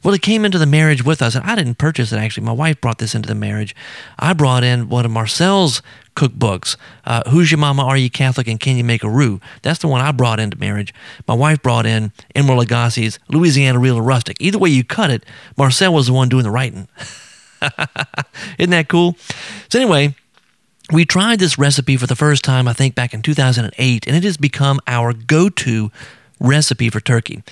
well, 0.02 0.14
it 0.14 0.22
came 0.22 0.44
into 0.44 0.58
the 0.58 0.66
marriage 0.66 1.04
with 1.04 1.22
us. 1.22 1.34
And 1.34 1.44
I 1.44 1.54
didn't 1.54 1.76
purchase 1.76 2.12
it 2.12 2.16
actually. 2.16 2.46
My 2.46 2.52
wife 2.52 2.80
brought 2.80 2.98
this 2.98 3.14
into 3.14 3.28
the 3.28 3.34
marriage. 3.34 3.74
I 4.18 4.32
brought 4.32 4.64
in 4.64 4.88
one 4.88 5.04
of 5.04 5.10
Marcelle's 5.10 5.82
cookbooks. 6.14 6.76
Uh, 7.04 7.22
Who's 7.30 7.50
Your 7.50 7.58
Mama? 7.58 7.84
Are 7.84 7.96
You 7.96 8.10
Catholic? 8.10 8.46
And 8.48 8.60
Can 8.60 8.76
You 8.76 8.84
Make 8.84 9.02
a 9.02 9.10
Roux? 9.10 9.40
That's 9.62 9.78
the 9.80 9.88
one 9.88 10.00
I 10.00 10.12
brought 10.12 10.40
into 10.40 10.58
marriage. 10.58 10.92
My 11.26 11.34
wife 11.34 11.62
brought 11.62 11.86
in 11.86 12.12
Emeril 12.34 12.64
Lagasse's 12.64 13.18
Louisiana 13.28 13.78
Real 13.78 13.96
and 13.96 14.06
Rustic. 14.06 14.36
Either 14.40 14.58
way 14.58 14.70
you 14.70 14.84
cut 14.84 15.10
it, 15.10 15.24
Marcelle 15.56 15.94
was 15.94 16.06
the 16.06 16.12
one 16.12 16.28
doing 16.28 16.44
the 16.44 16.50
writing. 16.50 16.88
Isn't 18.58 18.70
that 18.70 18.88
cool? 18.88 19.16
So, 19.68 19.78
anyway, 19.80 20.14
we 20.92 21.04
tried 21.04 21.38
this 21.38 21.58
recipe 21.58 21.96
for 21.96 22.06
the 22.06 22.16
first 22.16 22.44
time, 22.44 22.68
I 22.68 22.72
think, 22.72 22.94
back 22.94 23.14
in 23.14 23.22
2008, 23.22 24.06
and 24.06 24.16
it 24.16 24.24
has 24.24 24.36
become 24.36 24.80
our 24.86 25.12
go 25.12 25.48
to 25.48 25.90
recipe 26.42 26.90
for 26.90 27.00
turkey. 27.00 27.42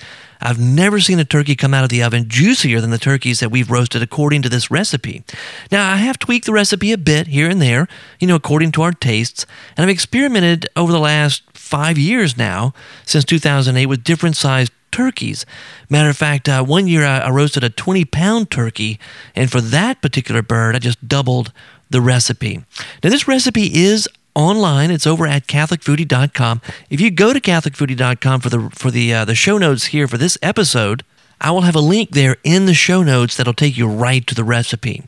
I've 0.41 0.59
never 0.59 0.99
seen 0.99 1.19
a 1.19 1.25
turkey 1.25 1.55
come 1.55 1.73
out 1.73 1.83
of 1.83 1.89
the 1.89 2.03
oven 2.03 2.27
juicier 2.27 2.81
than 2.81 2.89
the 2.89 2.97
turkeys 2.97 3.39
that 3.39 3.51
we've 3.51 3.69
roasted 3.69 4.01
according 4.01 4.41
to 4.41 4.49
this 4.49 4.71
recipe. 4.71 5.23
Now, 5.71 5.91
I 5.91 5.97
have 5.97 6.19
tweaked 6.19 6.45
the 6.45 6.53
recipe 6.53 6.91
a 6.91 6.97
bit 6.97 7.27
here 7.27 7.49
and 7.49 7.61
there, 7.61 7.87
you 8.19 8.27
know, 8.27 8.35
according 8.35 8.71
to 8.73 8.81
our 8.81 8.91
tastes, 8.91 9.45
and 9.77 9.83
I've 9.83 9.89
experimented 9.89 10.67
over 10.75 10.91
the 10.91 10.99
last 10.99 11.43
five 11.53 11.97
years 11.97 12.37
now 12.37 12.73
since 13.05 13.23
2008 13.23 13.85
with 13.85 14.03
different 14.03 14.35
sized 14.35 14.71
turkeys. 14.91 15.45
Matter 15.89 16.09
of 16.09 16.17
fact, 16.17 16.49
uh, 16.49 16.63
one 16.63 16.87
year 16.87 17.05
I, 17.05 17.19
I 17.19 17.29
roasted 17.29 17.63
a 17.63 17.69
20 17.69 18.05
pound 18.05 18.51
turkey, 18.51 18.99
and 19.35 19.51
for 19.51 19.61
that 19.61 20.01
particular 20.01 20.41
bird, 20.41 20.75
I 20.75 20.79
just 20.79 21.07
doubled 21.07 21.53
the 21.89 22.01
recipe. 22.01 22.63
Now, 23.03 23.09
this 23.09 23.27
recipe 23.27 23.69
is 23.73 24.07
online. 24.35 24.91
It's 24.91 25.07
over 25.07 25.27
at 25.27 25.47
catholicfoodie.com. 25.47 26.61
If 26.89 27.01
you 27.01 27.11
go 27.11 27.33
to 27.33 27.39
catholicfoodie.com 27.39 28.41
for 28.41 28.49
the 28.49 28.69
for 28.71 28.91
the 28.91 29.13
uh, 29.13 29.25
the 29.25 29.35
show 29.35 29.57
notes 29.57 29.85
here 29.87 30.07
for 30.07 30.17
this 30.17 30.37
episode, 30.41 31.03
I 31.39 31.51
will 31.51 31.61
have 31.61 31.75
a 31.75 31.81
link 31.81 32.11
there 32.11 32.37
in 32.43 32.65
the 32.65 32.73
show 32.73 33.03
notes 33.03 33.35
that'll 33.35 33.53
take 33.53 33.77
you 33.77 33.87
right 33.87 34.25
to 34.27 34.35
the 34.35 34.43
recipe. 34.43 35.03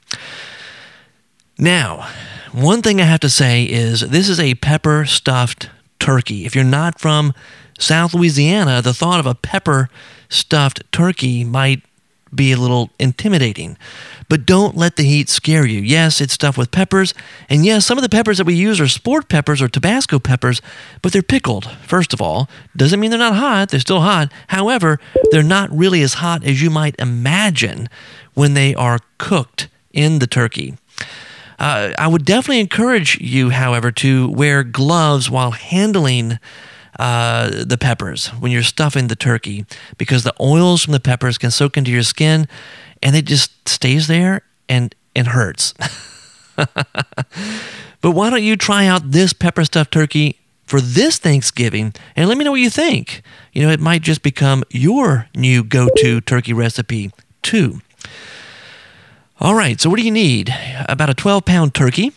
Now, 1.58 2.10
one 2.52 2.82
thing 2.82 3.00
I 3.00 3.06
have 3.06 3.20
to 3.22 3.30
say 3.30 3.64
is 3.64 4.02
this 4.02 4.30
is 4.30 4.40
a 4.40 4.56
pepper 4.56 5.06
stuffed 5.06 5.70
turkey. 6.00 6.46
If 6.46 6.56
you're 6.56 6.64
not 6.64 7.00
from 7.00 7.34
South 7.80 8.14
Louisiana, 8.14 8.82
the 8.82 8.94
thought 8.94 9.20
of 9.20 9.26
a 9.26 9.36
pepper 9.36 9.90
stuffed 10.30 10.84
turkey 10.92 11.44
might 11.44 11.84
be 12.36 12.52
a 12.52 12.58
little 12.58 12.90
intimidating. 13.00 13.78
But 14.30 14.46
don't 14.46 14.76
let 14.76 14.96
the 14.96 15.04
heat 15.04 15.30
scare 15.30 15.66
you. 15.66 15.82
Yes, 15.82 16.22
it's 16.22 16.34
stuffed 16.34 16.58
with 16.58 16.72
peppers, 16.72 17.14
and 17.50 17.66
yes, 17.66 17.86
some 17.86 17.98
of 17.98 18.02
the 18.02 18.10
peppers 18.10 18.38
that 18.38 18.48
we 18.48 18.56
use 18.56 18.80
are 18.80 18.88
sport 18.88 19.30
peppers 19.30 19.62
or 19.62 19.68
Tabasco 19.68 20.20
peppers, 20.20 20.62
but 21.02 21.12
they're 21.14 21.22
pickled, 21.22 21.70
first 21.86 22.14
of 22.14 22.22
all. 22.22 22.50
Doesn't 22.76 23.00
mean 23.00 23.12
they're 23.12 23.20
not 23.20 23.36
hot, 23.36 23.70
they're 23.70 23.80
still 23.80 24.02
hot. 24.02 24.32
However, 24.48 25.00
they're 25.32 25.44
not 25.44 25.72
really 25.72 26.02
as 26.02 26.16
hot 26.16 26.44
as 26.44 26.62
you 26.62 26.70
might 26.70 26.96
imagine 27.00 27.90
when 28.34 28.54
they 28.54 28.74
are 28.76 29.00
cooked 29.18 29.68
in 29.92 30.20
the 30.20 30.28
turkey. 30.28 30.76
Uh, 31.60 31.94
I 31.98 32.08
would 32.08 32.26
definitely 32.26 32.60
encourage 32.60 33.20
you, 33.22 33.52
however, 33.52 33.92
to 33.92 34.30
wear 34.30 34.64
gloves 34.64 35.30
while 35.30 35.52
handling 35.52 36.40
uh, 37.00 37.50
the 37.66 37.78
peppers 37.78 38.28
when 38.28 38.52
you're 38.52 38.64
stuffing 38.64 39.08
the 39.08 39.16
turkey 39.16 39.66
because 39.98 40.24
the 40.24 40.34
oils 40.40 40.84
from 40.84 40.94
the 40.94 41.00
peppers 41.00 41.38
can 41.38 41.52
soak 41.52 41.78
into 41.78 41.92
your 41.92 42.04
skin 42.04 42.48
and 43.02 43.16
it 43.16 43.26
just 43.26 43.68
stays 43.68 44.08
there 44.08 44.42
and 44.70 44.96
and 45.16 45.28
hurts. 45.28 45.74
but 46.56 48.12
why 48.12 48.30
don't 48.30 48.44
you 48.44 48.56
try 48.56 48.86
out 48.86 49.12
this 49.12 49.34
pepper 49.34 49.66
stuffed 49.66 49.92
turkey 49.92 50.40
for 50.66 50.82
this 50.82 51.18
Thanksgiving 51.18 51.94
and 52.16 52.28
let 52.28 52.38
me 52.38 52.44
know 52.44 52.52
what 52.52 52.60
you 52.60 52.70
think. 52.70 53.22
You 53.52 53.64
know, 53.64 53.70
it 53.70 53.80
might 53.80 54.02
just 54.02 54.24
become 54.24 54.64
your 54.72 55.28
new 55.36 55.64
go 55.64 55.88
to 55.98 56.22
turkey 56.22 56.54
recipe, 56.54 57.12
too. 57.42 57.82
All 59.40 59.56
right, 59.56 59.80
so 59.80 59.90
what 59.90 60.00
do 60.00 60.06
you 60.06 60.12
need? 60.12 60.54
About 60.88 61.10
a 61.10 61.14
12 61.14 61.46
pound 61.46 61.76
turkey 61.76 62.12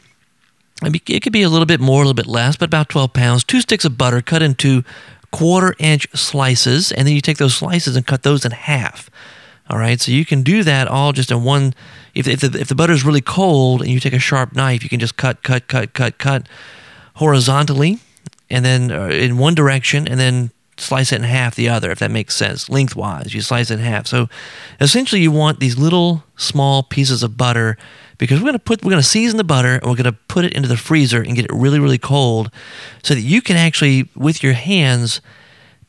it 0.83 1.23
could 1.23 1.33
be 1.33 1.43
a 1.43 1.49
little 1.49 1.67
bit 1.67 1.81
more, 1.81 2.03
a 2.03 2.07
little 2.07 2.15
bit 2.15 2.27
less, 2.27 2.57
but 2.57 2.67
about 2.67 2.89
12 2.89 3.13
pounds. 3.13 3.45
Two 3.45 3.61
sticks 3.61 3.85
of 3.85 3.97
butter 3.97 4.21
cut 4.21 4.43
into 4.43 4.85
quarter 5.31 5.75
inch 5.79 6.07
slices, 6.15 6.93
and 6.93 7.07
then 7.07 7.15
you 7.15 7.21
take 7.21 7.39
those 7.39 7.55
slices 7.55 7.97
and 7.97 8.07
cut 8.07 8.23
those 8.23 8.45
in 8.45 8.53
half. 8.53 9.11
All 9.69 9.79
right, 9.79 10.01
so 10.01 10.13
you 10.13 10.25
can 10.25 10.43
do 10.43 10.63
that 10.63 10.87
all 10.87 11.13
just 11.13 11.31
in 11.31 11.43
one. 11.43 11.75
If, 12.15 12.29
if, 12.29 12.41
the, 12.41 12.59
if 12.59 12.69
the 12.69 12.75
butter 12.75 12.93
is 12.93 13.05
really 13.05 13.21
cold 13.21 13.83
and 13.83 13.91
you 13.91 13.99
take 13.99 14.13
a 14.13 14.19
sharp 14.19 14.55
knife, 14.55 14.83
you 14.83 14.89
can 14.89 15.01
just 15.01 15.17
cut, 15.17 15.43
cut, 15.43 15.67
cut, 15.67 15.93
cut, 15.93 16.19
cut 16.19 16.49
horizontally, 17.15 17.99
and 18.49 18.65
then 18.65 18.93
uh, 18.93 19.09
in 19.09 19.39
one 19.39 19.55
direction, 19.55 20.07
and 20.07 20.21
then 20.21 20.51
slice 20.79 21.13
it 21.13 21.17
in 21.17 21.23
half 21.23 21.55
the 21.55 21.69
other, 21.69 21.91
if 21.91 21.99
that 21.99 22.11
makes 22.11 22.37
sense, 22.37 22.69
lengthwise. 22.69 23.35
You 23.35 23.41
slice 23.41 23.71
it 23.71 23.75
in 23.75 23.81
half. 23.81 24.07
So 24.07 24.29
essentially, 24.81 25.23
you 25.23 25.31
want 25.31 25.61
these 25.61 25.79
little 25.79 26.25
small 26.37 26.83
pieces 26.83 27.23
of 27.23 27.37
butter 27.37 27.77
because 28.19 28.39
we're 28.41 28.47
going 28.47 28.53
to 28.55 28.59
put 28.59 28.85
we're 28.85 28.91
going 28.91 29.03
to 29.03 29.09
season 29.09 29.37
the 29.37 29.45
butter 29.45 29.75
and 29.75 29.85
we're 29.85 29.97
going 29.97 30.05
to 30.05 30.13
put 30.13 30.45
it 30.45 30.53
into 30.53 30.69
the 30.69 30.77
freezer 30.77 31.21
and 31.21 31.35
get 31.35 31.45
it 31.45 31.53
really 31.53 31.79
really 31.79 31.99
cold 31.99 32.51
so 33.03 33.15
that 33.15 33.21
you 33.21 33.43
can 33.43 33.57
actually 33.57 34.09
with 34.15 34.43
your 34.43 34.53
hands 34.55 35.21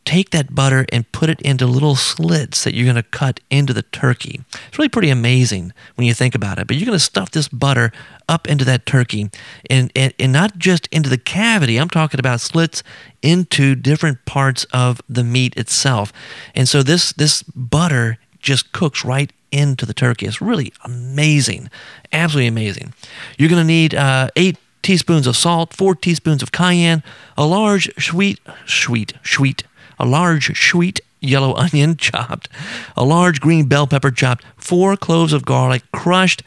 take 0.08 0.30
that 0.30 0.56
butter 0.56 0.86
and 0.94 1.12
put 1.12 1.30
it 1.30 1.42
into 1.42 1.68
little 1.68 1.96
slits 1.96 2.64
that 2.64 2.74
you're 2.74 2.86
going 2.86 2.96
to 2.96 3.04
cut 3.04 3.42
into 3.52 3.74
the 3.74 3.82
turkey. 3.82 4.40
It's 4.70 4.80
really 4.80 4.88
pretty 4.88 5.10
amazing 5.10 5.74
when 5.96 6.08
you 6.08 6.14
think 6.14 6.34
about 6.34 6.58
it. 6.60 6.66
But 6.66 6.78
you're 6.78 6.86
going 6.86 6.96
to 6.96 7.04
stuff 7.04 7.32
this 7.32 7.50
butter 7.50 7.92
up 8.30 8.48
into 8.48 8.64
that 8.64 8.86
turkey 8.86 9.30
and, 9.70 9.92
and, 9.94 10.14
and 10.18 10.32
not 10.32 10.58
just 10.58 10.88
into 10.94 11.10
the 11.10 11.18
cavity. 11.18 11.78
I'm 11.78 11.90
talking 11.90 12.22
about 12.22 12.40
slits 12.40 12.84
into 13.22 13.76
different 13.76 14.24
parts 14.26 14.64
of 14.72 15.02
the 15.10 15.26
meat 15.26 15.58
itself. 15.58 16.14
And 16.56 16.70
so 16.70 16.84
this 16.84 17.12
this 17.12 17.44
butter 17.44 18.18
just 18.40 18.72
cooks 18.72 19.04
right 19.04 19.34
into 19.52 19.86
the 19.86 19.94
turkey. 19.94 20.26
It's 20.26 20.42
really 20.42 20.72
amazing, 20.86 21.70
absolutely 22.14 22.48
amazing. 22.48 22.94
You're 23.38 23.50
going 23.50 23.62
to 23.62 23.68
need 23.68 23.94
uh, 23.94 24.30
eight 24.38 24.58
teaspoons 24.84 25.28
of 25.28 25.36
salt, 25.36 25.74
four 25.74 25.96
teaspoons 25.96 26.42
of 26.42 26.54
cayenne, 26.54 27.04
a 27.38 27.46
large 27.46 27.92
sweet, 28.02 28.40
sweet, 28.66 29.14
sweet, 29.22 29.64
a 30.00 30.06
large 30.06 30.58
sweet 30.58 31.00
yellow 31.20 31.54
onion 31.56 31.98
chopped, 31.98 32.50
a 32.96 33.04
large 33.04 33.40
green 33.40 33.68
bell 33.68 33.88
pepper 33.88 34.12
chopped, 34.12 34.44
four 34.58 34.96
cloves 34.98 35.34
of 35.34 35.46
garlic 35.46 35.84
crushed, 35.92 36.44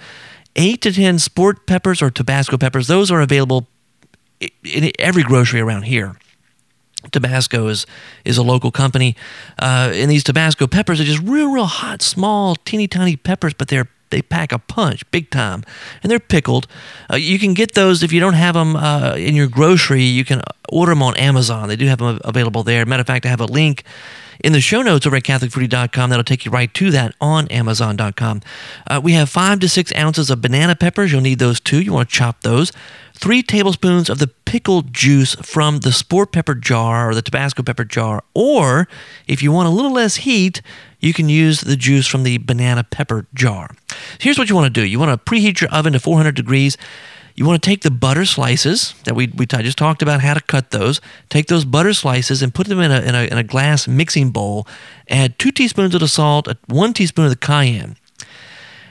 eight 0.57 0.81
to 0.83 0.93
ten 0.93 1.19
sport 1.19 1.67
peppers 1.67 2.03
or 2.03 2.11
Tabasco 2.11 2.57
peppers. 2.57 2.89
Those 2.89 3.11
are 3.11 3.21
available 3.21 3.69
in 4.65 4.91
every 4.99 5.23
grocery 5.23 5.61
around 5.61 5.83
here. 5.83 6.17
Tabasco 7.13 7.69
is 7.69 7.87
is 8.25 8.37
a 8.37 8.43
local 8.43 8.71
company, 8.71 9.17
uh, 9.59 9.91
and 9.95 10.11
these 10.11 10.23
Tabasco 10.23 10.67
peppers 10.67 11.01
are 11.01 11.05
just 11.05 11.23
real, 11.23 11.51
real 11.51 11.65
hot, 11.65 12.03
small, 12.03 12.55
teeny 12.57 12.87
tiny 12.87 13.17
peppers, 13.17 13.55
but 13.55 13.69
they're 13.69 13.89
they 14.11 14.23
pack 14.23 14.53
a 14.53 14.59
punch 14.59 15.09
big 15.11 15.31
time, 15.31 15.65
and 16.03 16.11
they're 16.11 16.21
pickled. 16.21 16.67
Uh, 17.11 17.17
you 17.17 17.39
can 17.39 17.55
get 17.55 17.75
those 17.75 18.03
if 18.03 18.13
you 18.13 18.21
don't 18.21 18.35
have 18.35 18.55
them 18.55 18.77
uh, 18.77 19.15
in 19.17 19.35
your 19.35 19.49
grocery. 19.49 20.05
You 20.05 20.25
can 20.25 20.43
order 20.69 20.93
them 20.93 21.03
on 21.03 21.17
Amazon. 21.17 21.69
They 21.69 21.77
do 21.77 21.87
have 21.87 21.99
them 21.99 22.21
available 22.25 22.63
there. 22.63 22.85
Matter 22.87 23.01
of 23.01 23.07
fact, 23.07 23.27
I 23.27 23.29
have 23.29 23.41
a 23.41 23.47
link 23.47 23.85
in 24.43 24.53
the 24.53 24.61
show 24.61 24.83
notes 24.83 25.07
over 25.07 25.17
at 25.17 25.23
CatholicFoodie.com. 25.23 26.11
That'll 26.11 26.25
take 26.25 26.45
you 26.45 26.51
right 26.51 26.73
to 26.75 26.91
that 26.91 27.15
on 27.21 27.49
Amazon.com. 27.49 28.43
Uh, 28.87 29.01
we 29.03 29.13
have 29.13 29.29
five 29.29 29.61
to 29.61 29.69
six 29.69 29.93
ounces 29.95 30.31
of 30.31 30.41
banana 30.41 30.75
peppers. 30.77 31.13
You'll 31.13 31.21
need 31.21 31.39
those 31.39 31.61
too. 31.61 31.81
You 31.81 31.93
want 31.93 32.09
to 32.09 32.15
chop 32.15 32.43
those 32.43 32.73
three 33.15 33.43
tablespoons 33.43 34.09
of 34.09 34.19
the 34.19 34.29
pickled 34.29 34.95
juice 34.95 35.35
from 35.37 35.79
the 35.81 35.93
sport 35.93 36.33
pepper 36.33 36.55
jar 36.55 37.11
or 37.11 37.15
the 37.15 37.23
Tabasco 37.23 37.63
pepper 37.63 37.85
jar. 37.85 38.25
Or 38.35 38.89
if 39.27 39.43
you 39.43 39.53
want 39.53 39.69
a 39.69 39.71
little 39.71 39.93
less 39.93 40.17
heat, 40.17 40.63
you 41.01 41.13
can 41.13 41.29
use 41.29 41.61
the 41.61 41.77
juice 41.77 42.07
from 42.07 42.23
the 42.23 42.39
banana 42.39 42.83
pepper 42.83 43.27
jar. 43.35 43.71
Here's 44.19 44.39
what 44.39 44.49
you 44.49 44.55
want 44.55 44.73
to 44.73 44.81
do 44.81 44.87
you 44.87 44.99
want 44.99 45.11
to 45.11 45.31
preheat 45.31 45.61
your 45.61 45.71
oven 45.71 45.93
to 45.93 46.01
400 46.01 46.35
degrees. 46.35 46.77
You 47.35 47.45
want 47.47 47.63
to 47.63 47.67
take 47.67 47.83
the 47.83 47.91
butter 47.91 48.25
slices 48.25 48.95
that 49.05 49.15
we, 49.15 49.29
we 49.29 49.47
just 49.47 49.79
talked 49.79 50.03
about 50.03 50.21
how 50.21 50.35
to 50.35 50.41
cut 50.41 50.71
those. 50.71 51.01
Take 51.29 51.47
those 51.47 51.65
butter 51.65 51.95
slices 51.95 52.43
and 52.43 52.55
put 52.55 52.67
them 52.67 52.81
in 52.81 52.91
a, 52.91 53.01
in 53.01 53.15
a, 53.15 53.25
in 53.25 53.39
a 53.39 53.43
glass 53.45 53.89
mixing 53.89 54.31
bowl. 54.31 54.67
Add 55.09 55.39
two 55.39 55.51
teaspoons 55.51 55.95
of 55.95 56.01
the 56.01 56.09
salt, 56.09 56.49
one 56.67 56.93
teaspoon 56.93 57.25
of 57.25 57.31
the 57.31 57.37
cayenne. 57.37 57.97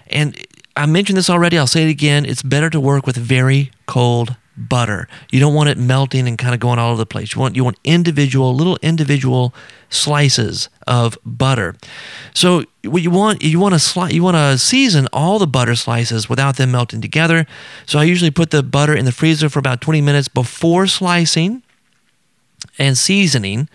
And 0.07 0.35
I 0.75 0.85
mentioned 0.85 1.17
this 1.17 1.29
already. 1.29 1.57
I'll 1.57 1.67
say 1.67 1.83
it 1.83 1.91
again. 1.91 2.25
It's 2.25 2.41
better 2.41 2.69
to 2.69 2.79
work 2.79 3.05
with 3.05 3.17
very 3.17 3.71
cold 3.85 4.35
butter. 4.68 5.07
You 5.32 5.39
don't 5.39 5.53
want 5.53 5.70
it 5.70 5.78
melting 5.78 6.28
and 6.28 6.38
kind 6.38 6.53
of 6.53 6.60
going 6.60 6.80
all 6.80 6.91
over 6.91 6.97
the 6.97 7.05
place. 7.05 7.34
You 7.34 7.41
want 7.41 7.55
you 7.55 7.64
want 7.64 7.78
individual 7.84 8.53
little 8.53 8.78
individual 8.82 9.53
slices 9.89 10.70
of 10.88 11.18
butter. 11.26 11.76
So 12.34 12.64
what 12.84 13.01
you 13.01 13.12
want 13.12 13.41
you 13.43 13.60
want 13.60 13.74
to 13.74 13.80
sli- 13.80 14.12
you 14.12 14.24
want 14.24 14.36
to 14.36 14.57
season 14.57 15.07
all 15.14 15.39
the 15.39 15.47
butter 15.47 15.76
slices 15.76 16.30
without 16.30 16.57
them 16.57 16.72
melting 16.72 17.01
together. 17.01 17.47
So 17.86 17.99
I 17.99 18.03
usually 18.03 18.32
put 18.32 18.51
the 18.51 18.64
butter 18.64 18.93
in 18.95 19.05
the 19.05 19.12
freezer 19.12 19.49
for 19.49 19.60
about 19.60 19.82
20 19.82 20.01
minutes 20.01 20.28
before 20.28 20.88
slicing 20.88 21.64
and 22.78 22.97
seasoning, 22.97 23.70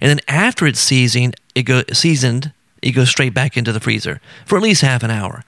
and 0.00 0.10
then 0.10 0.20
after 0.26 0.66
it's 0.66 0.80
seasoned, 0.80 1.36
it 1.54 1.62
go 1.64 1.82
seasoned, 1.92 2.52
it 2.82 2.92
goes 2.92 3.10
straight 3.10 3.34
back 3.34 3.56
into 3.56 3.72
the 3.72 3.80
freezer 3.80 4.20
for 4.46 4.56
at 4.56 4.62
least 4.62 4.82
half 4.82 5.02
an 5.02 5.10
hour. 5.10 5.44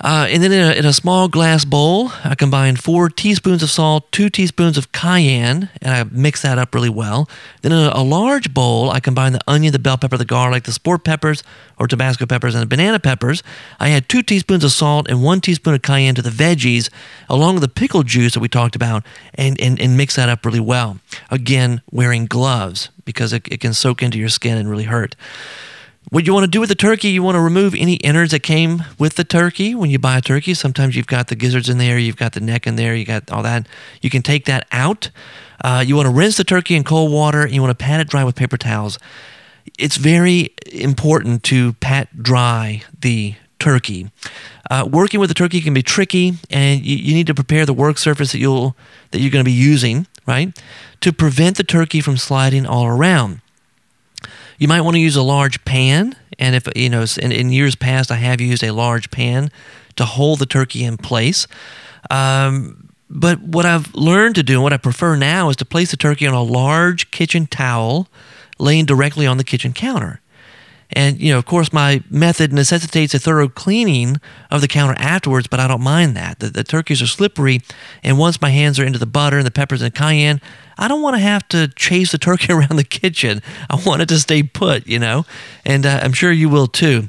Uh, 0.00 0.26
and 0.28 0.42
then 0.42 0.50
in 0.50 0.60
a, 0.60 0.72
in 0.72 0.84
a, 0.84 0.92
small 0.92 1.28
glass 1.28 1.64
bowl, 1.64 2.10
I 2.24 2.34
combine 2.34 2.74
four 2.74 3.08
teaspoons 3.08 3.62
of 3.62 3.70
salt, 3.70 4.10
two 4.10 4.28
teaspoons 4.28 4.76
of 4.76 4.90
cayenne, 4.90 5.70
and 5.80 5.94
I 5.94 6.02
mix 6.10 6.42
that 6.42 6.58
up 6.58 6.74
really 6.74 6.88
well. 6.88 7.28
Then 7.62 7.70
in 7.70 7.78
a, 7.78 7.92
a, 7.94 8.02
large 8.02 8.52
bowl, 8.52 8.90
I 8.90 8.98
combine 8.98 9.32
the 9.32 9.40
onion, 9.46 9.72
the 9.72 9.78
bell 9.78 9.96
pepper, 9.96 10.16
the 10.16 10.24
garlic, 10.24 10.64
the 10.64 10.72
sport 10.72 11.04
peppers 11.04 11.44
or 11.78 11.86
Tabasco 11.86 12.26
peppers, 12.26 12.56
and 12.56 12.62
the 12.62 12.66
banana 12.66 12.98
peppers. 12.98 13.44
I 13.78 13.90
add 13.90 14.08
two 14.08 14.24
teaspoons 14.24 14.64
of 14.64 14.72
salt 14.72 15.08
and 15.08 15.22
one 15.22 15.40
teaspoon 15.40 15.74
of 15.74 15.82
cayenne 15.82 16.16
to 16.16 16.22
the 16.22 16.30
veggies, 16.30 16.90
along 17.28 17.54
with 17.54 17.62
the 17.62 17.68
pickle 17.68 18.02
juice 18.02 18.34
that 18.34 18.40
we 18.40 18.48
talked 18.48 18.74
about, 18.74 19.04
and, 19.34 19.60
and, 19.60 19.80
and 19.80 19.96
mix 19.96 20.16
that 20.16 20.28
up 20.28 20.44
really 20.44 20.60
well. 20.60 20.98
Again, 21.30 21.82
wearing 21.92 22.26
gloves 22.26 22.90
because 23.04 23.32
it, 23.32 23.46
it 23.46 23.60
can 23.60 23.72
soak 23.72 24.02
into 24.02 24.18
your 24.18 24.28
skin 24.28 24.58
and 24.58 24.68
really 24.68 24.84
hurt. 24.84 25.14
What 26.10 26.26
you 26.26 26.34
want 26.34 26.44
to 26.44 26.50
do 26.50 26.60
with 26.60 26.68
the 26.68 26.74
turkey, 26.74 27.08
you 27.08 27.22
want 27.22 27.34
to 27.34 27.40
remove 27.40 27.74
any 27.74 27.94
innards 27.94 28.30
that 28.32 28.42
came 28.42 28.84
with 28.98 29.16
the 29.16 29.24
turkey 29.24 29.74
when 29.74 29.90
you 29.90 29.98
buy 29.98 30.18
a 30.18 30.20
turkey. 30.20 30.54
Sometimes 30.54 30.94
you've 30.94 31.06
got 31.06 31.28
the 31.28 31.34
gizzards 31.34 31.68
in 31.68 31.78
there, 31.78 31.98
you've 31.98 32.16
got 32.16 32.32
the 32.32 32.40
neck 32.40 32.66
in 32.66 32.76
there, 32.76 32.94
you 32.94 33.04
got 33.04 33.30
all 33.30 33.42
that. 33.42 33.66
You 34.00 34.10
can 34.10 34.22
take 34.22 34.44
that 34.44 34.66
out. 34.70 35.10
Uh, 35.62 35.82
you 35.84 35.96
want 35.96 36.06
to 36.06 36.12
rinse 36.12 36.36
the 36.36 36.44
turkey 36.44 36.76
in 36.76 36.84
cold 36.84 37.10
water, 37.10 37.42
and 37.42 37.52
you 37.52 37.62
want 37.62 37.76
to 37.76 37.82
pat 37.82 38.00
it 38.00 38.08
dry 38.08 38.22
with 38.22 38.36
paper 38.36 38.56
towels. 38.56 38.98
It's 39.78 39.96
very 39.96 40.54
important 40.72 41.42
to 41.44 41.72
pat 41.74 42.22
dry 42.22 42.82
the 43.00 43.34
turkey. 43.58 44.10
Uh, 44.70 44.86
working 44.90 45.20
with 45.20 45.30
the 45.30 45.34
turkey 45.34 45.60
can 45.60 45.74
be 45.74 45.82
tricky, 45.82 46.34
and 46.50 46.84
you, 46.84 46.96
you, 46.96 47.14
need 47.14 47.26
to 47.26 47.34
prepare 47.34 47.64
the 47.64 47.72
work 47.72 47.96
surface 47.96 48.32
that 48.32 48.38
you'll 48.38 48.76
that 49.10 49.20
you're 49.20 49.30
going 49.30 49.44
to 49.44 49.48
be 49.48 49.52
using 49.52 50.06
right? 50.26 50.58
To 51.00 51.12
prevent 51.12 51.56
the 51.56 51.64
turkey 51.64 52.00
from 52.00 52.16
sliding 52.16 52.66
all 52.66 52.86
around. 52.86 53.40
You 54.58 54.68
might 54.68 54.82
want 54.82 54.94
to 54.94 55.00
use 55.00 55.16
a 55.16 55.22
large 55.22 55.64
pan, 55.64 56.16
and 56.38 56.54
if 56.54 56.68
you 56.76 56.88
know, 56.88 57.04
in, 57.20 57.32
in 57.32 57.50
years 57.50 57.74
past, 57.74 58.10
I 58.10 58.16
have 58.16 58.40
used 58.40 58.62
a 58.62 58.72
large 58.72 59.10
pan 59.10 59.50
to 59.96 60.04
hold 60.04 60.38
the 60.38 60.46
turkey 60.46 60.84
in 60.84 60.96
place. 60.96 61.46
Um, 62.10 62.90
but 63.10 63.40
what 63.40 63.66
I've 63.66 63.94
learned 63.94 64.34
to 64.36 64.42
do, 64.42 64.54
and 64.54 64.62
what 64.62 64.72
I 64.72 64.76
prefer 64.76 65.16
now, 65.16 65.48
is 65.48 65.56
to 65.56 65.64
place 65.64 65.90
the 65.90 65.96
turkey 65.96 66.26
on 66.26 66.34
a 66.34 66.42
large 66.42 67.10
kitchen 67.10 67.46
towel 67.46 68.08
laying 68.58 68.84
directly 68.84 69.26
on 69.26 69.36
the 69.36 69.44
kitchen 69.44 69.72
counter. 69.72 70.20
And, 70.90 71.20
you 71.20 71.32
know, 71.32 71.38
of 71.38 71.46
course, 71.46 71.72
my 71.72 72.02
method 72.10 72.52
necessitates 72.52 73.14
a 73.14 73.18
thorough 73.18 73.48
cleaning 73.48 74.20
of 74.50 74.60
the 74.60 74.68
counter 74.68 74.94
afterwards, 74.98 75.46
but 75.46 75.60
I 75.60 75.66
don't 75.66 75.82
mind 75.82 76.16
that. 76.16 76.38
The, 76.38 76.50
the, 76.50 76.64
turkeys 76.64 77.02
are 77.02 77.06
slippery, 77.06 77.60
and 78.02 78.18
once 78.18 78.40
my 78.40 78.50
hands 78.50 78.78
are 78.78 78.84
into 78.84 78.98
the 78.98 79.06
butter 79.06 79.38
and 79.38 79.46
the 79.46 79.50
peppers 79.50 79.82
and 79.82 79.94
cayenne, 79.94 80.40
I 80.78 80.88
don't 80.88 81.02
want 81.02 81.16
to 81.16 81.20
have 81.20 81.48
to 81.48 81.68
chase 81.68 82.12
the 82.12 82.18
turkey 82.18 82.52
around 82.52 82.76
the 82.76 82.84
kitchen. 82.84 83.42
I 83.70 83.80
want 83.84 84.02
it 84.02 84.08
to 84.10 84.18
stay 84.18 84.42
put, 84.42 84.86
you 84.86 84.98
know, 84.98 85.24
and 85.64 85.86
uh, 85.86 86.00
I'm 86.02 86.12
sure 86.12 86.32
you 86.32 86.48
will 86.48 86.66
too. 86.66 87.08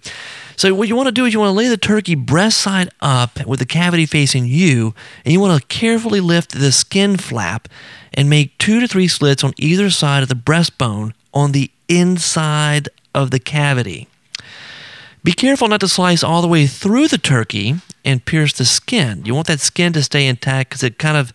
So 0.58 0.74
what 0.74 0.88
you 0.88 0.96
want 0.96 1.08
to 1.08 1.12
do 1.12 1.26
is 1.26 1.34
you 1.34 1.40
want 1.40 1.50
to 1.50 1.58
lay 1.58 1.68
the 1.68 1.78
turkey 1.78 2.16
breast 2.16 2.60
side 2.60 2.90
up 3.02 3.46
with 3.46 3.60
the 3.60 3.66
cavity 3.66 4.06
facing 4.06 4.46
you, 4.46 4.96
and 5.26 5.34
you 5.34 5.40
want 5.40 5.60
to 5.60 5.68
carefully 5.68 6.22
lift 6.22 6.58
the 6.58 6.72
skin 6.72 7.18
flap 7.18 7.68
and 8.14 8.30
make 8.30 8.58
two 8.58 8.80
to 8.80 8.88
three 8.88 9.10
slits 9.10 9.44
on 9.44 9.54
either 9.58 9.90
side 9.90 10.24
of 10.24 10.30
the 10.30 10.36
breastbone 10.36 11.14
on 11.34 11.52
the 11.52 11.70
inside 11.90 12.88
of 13.16 13.32
the 13.32 13.40
cavity. 13.40 14.08
Be 15.24 15.34
careful 15.34 15.68
not 15.68 15.80
to 15.80 15.88
slice 15.88 16.24
all 16.24 16.44
the 16.44 16.48
way 16.48 16.68
through 16.68 17.08
the 17.08 17.18
turkey 17.18 17.76
and 18.04 18.24
pierce 18.24 18.54
the 18.54 18.66
skin. 18.66 19.24
You 19.26 19.34
want 19.34 19.48
that 19.48 19.60
skin 19.60 19.92
to 19.94 20.04
stay 20.04 20.28
intact 20.28 20.70
because 20.70 20.84
it 20.84 21.00
kind 21.00 21.18
of, 21.18 21.34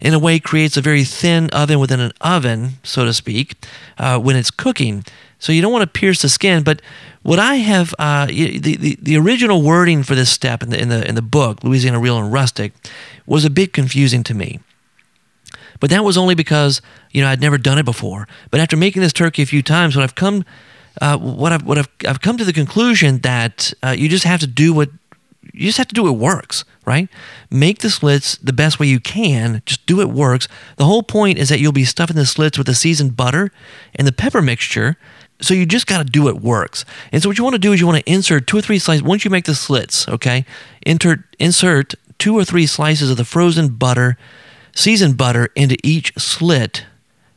in 0.00 0.14
a 0.14 0.20
way, 0.20 0.38
creates 0.38 0.76
a 0.76 0.80
very 0.80 1.02
thin 1.02 1.50
oven 1.50 1.80
within 1.80 1.98
an 1.98 2.12
oven, 2.20 2.74
so 2.84 3.04
to 3.04 3.12
speak, 3.12 3.56
uh, 3.98 4.20
when 4.20 4.36
it's 4.36 4.52
cooking. 4.52 5.04
So 5.40 5.50
you 5.50 5.60
don't 5.62 5.72
want 5.72 5.82
to 5.82 6.00
pierce 6.00 6.22
the 6.22 6.28
skin, 6.28 6.62
but 6.62 6.80
what 7.22 7.40
I 7.40 7.56
have, 7.56 7.92
uh, 7.98 8.26
the, 8.26 8.58
the, 8.58 8.98
the 9.02 9.16
original 9.16 9.62
wording 9.62 10.04
for 10.04 10.14
this 10.14 10.30
step 10.30 10.62
in 10.62 10.70
the, 10.70 10.80
in, 10.80 10.88
the, 10.88 11.06
in 11.08 11.16
the 11.16 11.22
book, 11.22 11.64
Louisiana 11.64 11.98
Real 11.98 12.18
and 12.18 12.32
Rustic, 12.32 12.72
was 13.26 13.44
a 13.44 13.50
bit 13.50 13.72
confusing 13.72 14.22
to 14.24 14.34
me. 14.34 14.60
But 15.80 15.90
that 15.90 16.04
was 16.04 16.16
only 16.16 16.36
because, 16.36 16.80
you 17.10 17.20
know, 17.20 17.28
I'd 17.28 17.40
never 17.40 17.58
done 17.58 17.78
it 17.78 17.84
before. 17.84 18.28
But 18.50 18.60
after 18.60 18.76
making 18.76 19.02
this 19.02 19.12
turkey 19.12 19.42
a 19.42 19.46
few 19.46 19.62
times, 19.62 19.96
what 19.96 20.02
I've 20.02 20.14
come, 20.14 20.44
uh, 21.00 21.18
what 21.18 21.52
I've, 21.52 21.64
what 21.64 21.78
I've, 21.78 21.88
I've 22.06 22.20
come 22.20 22.36
to 22.36 22.44
the 22.44 22.52
conclusion 22.52 23.18
that 23.20 23.72
uh, 23.82 23.94
you 23.96 24.08
just 24.08 24.24
have 24.24 24.40
to 24.40 24.46
do 24.46 24.72
what, 24.72 24.90
you 25.52 25.66
just 25.66 25.78
have 25.78 25.88
to 25.88 25.94
do 25.94 26.04
what 26.04 26.16
works, 26.16 26.64
right? 26.84 27.08
Make 27.50 27.78
the 27.78 27.90
slits 27.90 28.36
the 28.38 28.52
best 28.52 28.78
way 28.78 28.86
you 28.86 29.00
can. 29.00 29.62
Just 29.66 29.86
do 29.86 30.00
it 30.00 30.10
works. 30.10 30.48
The 30.76 30.84
whole 30.84 31.02
point 31.02 31.38
is 31.38 31.48
that 31.48 31.60
you'll 31.60 31.72
be 31.72 31.84
stuffing 31.84 32.16
the 32.16 32.26
slits 32.26 32.58
with 32.58 32.66
the 32.66 32.74
seasoned 32.74 33.16
butter 33.16 33.50
and 33.94 34.06
the 34.06 34.12
pepper 34.12 34.42
mixture 34.42 34.96
so 35.40 35.54
you 35.54 35.66
just 35.66 35.86
got 35.86 35.98
to 35.98 36.04
do 36.04 36.28
it 36.28 36.40
works. 36.40 36.84
And 37.12 37.22
so 37.22 37.28
what 37.28 37.38
you 37.38 37.44
want 37.44 37.54
to 37.54 37.60
do 37.60 37.72
is 37.72 37.80
you 37.80 37.86
want 37.86 38.04
to 38.04 38.10
insert 38.10 38.46
two 38.46 38.56
or 38.56 38.62
three 38.62 38.78
slices. 38.78 39.02
Once 39.02 39.24
you 39.24 39.30
make 39.30 39.44
the 39.44 39.54
slits, 39.54 40.08
okay, 40.08 40.44
insert 40.86 41.94
two 42.18 42.38
or 42.38 42.44
three 42.44 42.66
slices 42.66 43.10
of 43.10 43.16
the 43.16 43.24
frozen 43.24 43.68
butter, 43.74 44.16
seasoned 44.74 45.16
butter 45.16 45.50
into 45.54 45.76
each 45.82 46.12
slit. 46.16 46.86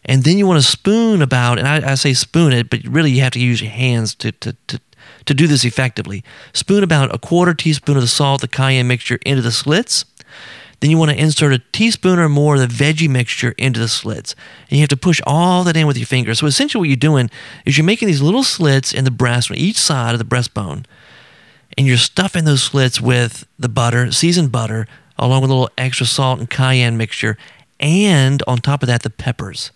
And 0.08 0.24
then 0.24 0.38
you 0.38 0.47
want 0.47 0.62
to 0.62 0.68
spoon 0.68 1.22
about, 1.22 1.60
and 1.60 1.68
I, 1.68 1.91
I 1.91 1.95
say 1.95 2.14
spoon 2.14 2.53
it, 2.53 2.70
but 2.70 2.82
really 2.86 3.12
you 3.12 3.22
have 3.22 3.34
to 3.34 3.39
use 3.39 3.62
your 3.62 3.72
hands 3.72 4.16
to, 4.16 4.32
to, 4.32 4.55
to, 4.68 4.80
to 5.26 5.34
do 5.34 5.47
this 5.47 5.66
effectively. 5.66 6.24
Spoon 6.53 6.84
about 6.84 7.14
a 7.14 7.18
quarter 7.18 7.53
teaspoon 7.53 7.97
of 7.97 8.01
the 8.01 8.08
salt, 8.08 8.41
the 8.41 8.47
cayenne 8.47 8.88
mixture 8.88 9.20
into 9.26 9.41
the 9.41 9.51
slits 9.51 10.05
then 10.80 10.91
you 10.91 10.97
want 10.97 11.12
to 11.12 11.20
insert 11.20 11.53
a 11.53 11.60
teaspoon 11.72 12.20
or 12.20 12.30
more 12.30 12.55
of 12.55 12.62
the 12.62 12.68
veggie 12.68 13.10
mixture 13.10 13.55
into 13.58 13.80
the 13.80 13.88
slits. 13.88 14.36
And 14.70 14.78
you 14.78 14.82
have 14.82 14.89
to 14.89 14.97
push 14.97 15.20
all 15.26 15.64
that 15.64 15.76
in 15.76 15.88
with 15.88 15.97
your 15.97 16.05
fingers. 16.05 16.39
So 16.39 16.45
essentially 16.45 16.80
what 16.80 16.89
you're 16.89 16.97
doing 16.97 17.30
is 17.66 17.78
you're 17.78 17.86
making 17.86 18.08
these 18.08 18.22
little 18.22 18.43
slits 18.43 18.93
in 18.93 19.03
the 19.03 19.12
breast 19.12 19.49
on 19.49 19.58
each 19.58 19.78
side 19.78 20.14
of 20.14 20.20
the 20.20 20.26
breastbone. 20.26 20.86
And 21.78 21.88
you're 21.88 21.97
stuffing 21.97 22.45
those 22.45 22.64
slits 22.64 23.01
with 23.01 23.47
the 23.58 23.70
butter, 23.70 24.12
seasoned 24.12 24.51
butter, 24.51 24.88
along 25.18 25.41
with 25.41 25.49
a 25.49 25.53
little 25.53 25.72
extra 25.78 26.05
salt 26.05 26.39
and 26.39 26.49
cayenne 26.49 26.97
mixture. 26.97 27.38
And 27.80 28.43
on 28.47 28.60
top 28.60 28.84
of 28.84 28.88
that, 28.88 29.01
the 29.01 29.10
peppers. 29.10 29.72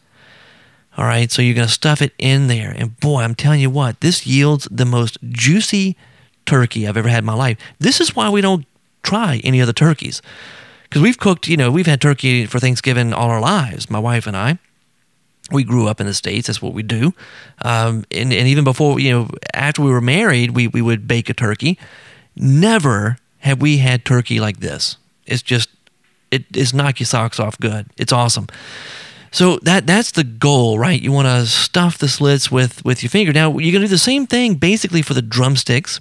All 1.02 1.08
right, 1.08 1.32
so 1.32 1.41
you're 1.41 1.56
going 1.56 1.68
to 1.68 1.74
stuff 1.74 1.99
it 2.04 2.14
in 2.20 2.45
there. 2.45 2.76
And 2.78 2.95
boy, 2.99 3.24
I'm 3.24 3.34
telling 3.34 3.60
you 3.60 3.72
what, 3.72 4.02
this 4.02 4.28
yields 4.28 4.68
the 4.70 4.86
most 4.86 5.18
juicy 5.30 5.97
turkey 6.45 6.88
I've 6.88 6.95
ever 6.95 7.10
had 7.10 7.24
in 7.24 7.26
my 7.26 7.34
life. 7.34 7.58
This 7.80 7.99
is 7.99 8.16
why 8.16 8.30
we 8.30 8.39
don't 8.39 8.68
try 9.02 9.41
any 9.43 9.60
other 9.64 9.74
turkeys 9.74 10.22
because 10.84 11.02
we've 11.02 11.18
cooked, 11.18 11.47
you 11.47 11.58
know, 11.58 11.72
we've 11.72 11.88
had 11.88 12.02
turkey 12.02 12.45
for 12.45 12.60
Thanksgiving 12.60 13.14
all 13.14 13.32
our 13.32 13.41
lives, 13.41 13.89
my 13.89 13.97
wife 13.97 14.28
and 14.28 14.38
I. 14.38 14.60
We 15.52 15.64
grew 15.64 15.88
up 15.88 15.99
in 15.99 16.06
the 16.06 16.14
States, 16.14 16.45
that's 16.45 16.62
what 16.62 16.76
we 16.76 16.84
do. 16.84 17.16
Um, 17.64 18.06
and, 18.12 18.32
and 18.32 18.47
even 18.47 18.64
before, 18.64 18.99
you 18.99 19.10
know, 19.12 19.30
after 19.56 19.82
we 19.82 19.89
were 19.89 20.02
married, 20.02 20.52
we, 20.52 20.68
we 20.68 20.84
would 20.84 21.08
bake 21.08 21.32
a 21.32 21.34
turkey. 21.34 21.80
Never 22.36 23.18
have 23.39 23.60
we 23.60 23.78
had 23.78 24.06
turkey 24.06 24.39
like 24.39 24.60
this. 24.60 24.97
It's 25.26 25.41
just, 25.41 25.68
it, 26.30 26.45
it's 26.54 26.76
knock 26.76 26.99
your 26.99 27.08
socks 27.08 27.39
off 27.39 27.60
good. 27.60 27.88
It's 27.97 28.14
awesome. 28.14 28.45
So 29.32 29.58
that 29.64 29.88
that's 29.88 30.12
the 30.12 30.24
goal, 30.24 30.78
right? 30.78 31.02
You 31.02 31.12
want 31.12 31.28
to 31.28 31.46
stuff 31.46 31.98
the 31.98 32.08
slits 32.10 32.52
with 32.52 32.84
with 32.84 33.02
your 33.02 33.10
finger. 33.10 33.34
Now 33.34 33.58
you're 33.58 33.72
gonna 33.72 33.86
do 33.86 33.90
the 33.90 33.98
same 33.98 34.28
thing 34.28 34.56
basically 34.56 35.02
for 35.02 35.14
the 35.14 35.22
drumsticks. 35.22 36.00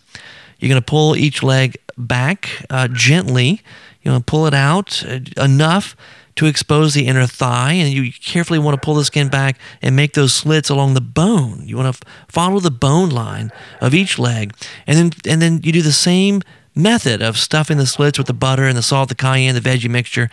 You're 0.59 0.69
gonna 0.69 0.83
pull 0.83 1.17
each 1.17 1.43
leg 1.43 1.77
back 1.97 2.67
uh, 2.69 2.89
gently 2.89 3.63
you 4.03 4.11
know, 4.11 4.21
pull 4.21 4.47
it 4.47 4.55
out 4.55 5.05
uh, 5.07 5.21
enough 5.43 5.97
to 6.37 6.47
expose 6.47 6.95
the 6.95 7.07
inner 7.07 7.27
thigh, 7.27 7.73
and 7.73 7.93
you 7.93 8.13
carefully 8.13 8.59
want 8.59 8.81
to 8.81 8.85
pull 8.85 8.95
the 8.95 9.05
skin 9.05 9.29
back 9.29 9.59
and 9.83 9.95
make 9.95 10.15
those 10.15 10.33
slits 10.33 10.71
along 10.71 10.95
the 10.95 11.01
bone. 11.01 11.63
You 11.67 11.77
want 11.77 11.95
to 11.95 12.07
f- 12.07 12.15
follow 12.29 12.61
the 12.61 12.71
bone 12.71 13.11
line 13.11 13.51
of 13.81 13.95
each 13.95 14.19
leg, 14.19 14.55
and 14.87 14.97
then 14.97 15.11
and 15.29 15.43
then 15.43 15.61
you 15.63 15.73
do 15.73 15.83
the 15.83 15.93
same 15.93 16.41
method 16.75 17.21
of 17.21 17.37
stuffing 17.37 17.79
the 17.79 17.87
slits 17.87 18.17
with 18.17 18.27
the 18.27 18.33
butter 18.33 18.67
and 18.67 18.77
the 18.77 18.83
salt, 18.83 19.09
the 19.09 19.15
cayenne, 19.15 19.55
the 19.55 19.61
veggie 19.61 19.91
mixture. 19.91 20.31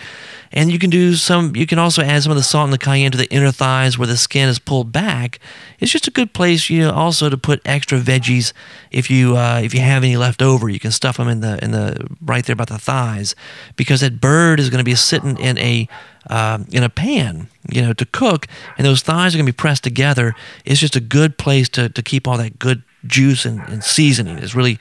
And 0.51 0.71
you 0.71 0.79
can 0.79 0.89
do 0.89 1.15
some, 1.15 1.55
you 1.55 1.65
can 1.65 1.79
also 1.79 2.01
add 2.01 2.23
some 2.23 2.31
of 2.31 2.38
the 2.38 2.43
salt 2.43 2.65
and 2.65 2.73
the 2.73 2.77
cayenne 2.77 3.11
to 3.11 3.17
the 3.17 3.29
inner 3.31 3.51
thighs 3.51 3.97
where 3.97 4.07
the 4.07 4.17
skin 4.17 4.47
is 4.47 4.59
pulled 4.59 4.91
back. 4.91 5.39
It's 5.79 5.91
just 5.91 6.07
a 6.07 6.11
good 6.11 6.33
place, 6.33 6.69
you 6.69 6.81
know, 6.81 6.91
also 6.91 7.29
to 7.29 7.38
put 7.38 7.61
extra 7.65 7.99
veggies 7.99 8.53
if 8.91 9.09
you 9.09 9.35
uh, 9.35 9.61
if 9.63 9.73
you 9.73 9.81
have 9.81 10.03
any 10.03 10.15
left 10.15 10.41
over. 10.41 10.69
You 10.69 10.79
can 10.79 10.91
stuff 10.91 11.17
them 11.17 11.27
in 11.27 11.41
the 11.41 11.63
in 11.63 11.71
the 11.71 12.07
right 12.21 12.45
there 12.45 12.53
about 12.53 12.69
the 12.69 12.77
thighs 12.77 13.35
because 13.75 14.01
that 14.01 14.21
bird 14.21 14.59
is 14.59 14.69
going 14.69 14.79
to 14.79 14.85
be 14.85 14.95
sitting 14.95 15.38
in 15.39 15.57
a 15.57 15.89
uh, 16.29 16.59
in 16.71 16.83
a 16.83 16.89
pan, 16.89 17.47
you 17.71 17.81
know, 17.81 17.93
to 17.93 18.05
cook, 18.05 18.47
and 18.77 18.85
those 18.85 19.01
thighs 19.01 19.33
are 19.33 19.38
going 19.38 19.45
to 19.45 19.51
be 19.51 19.55
pressed 19.55 19.83
together. 19.83 20.35
It's 20.65 20.79
just 20.79 20.95
a 20.95 21.01
good 21.01 21.38
place 21.38 21.67
to 21.69 21.89
to 21.89 22.01
keep 22.01 22.27
all 22.27 22.38
that 22.38 22.59
good 22.59 22.83
juice 23.05 23.45
and, 23.45 23.61
and 23.67 23.83
seasoning. 23.83 24.38
It's 24.38 24.55
really 24.55 24.79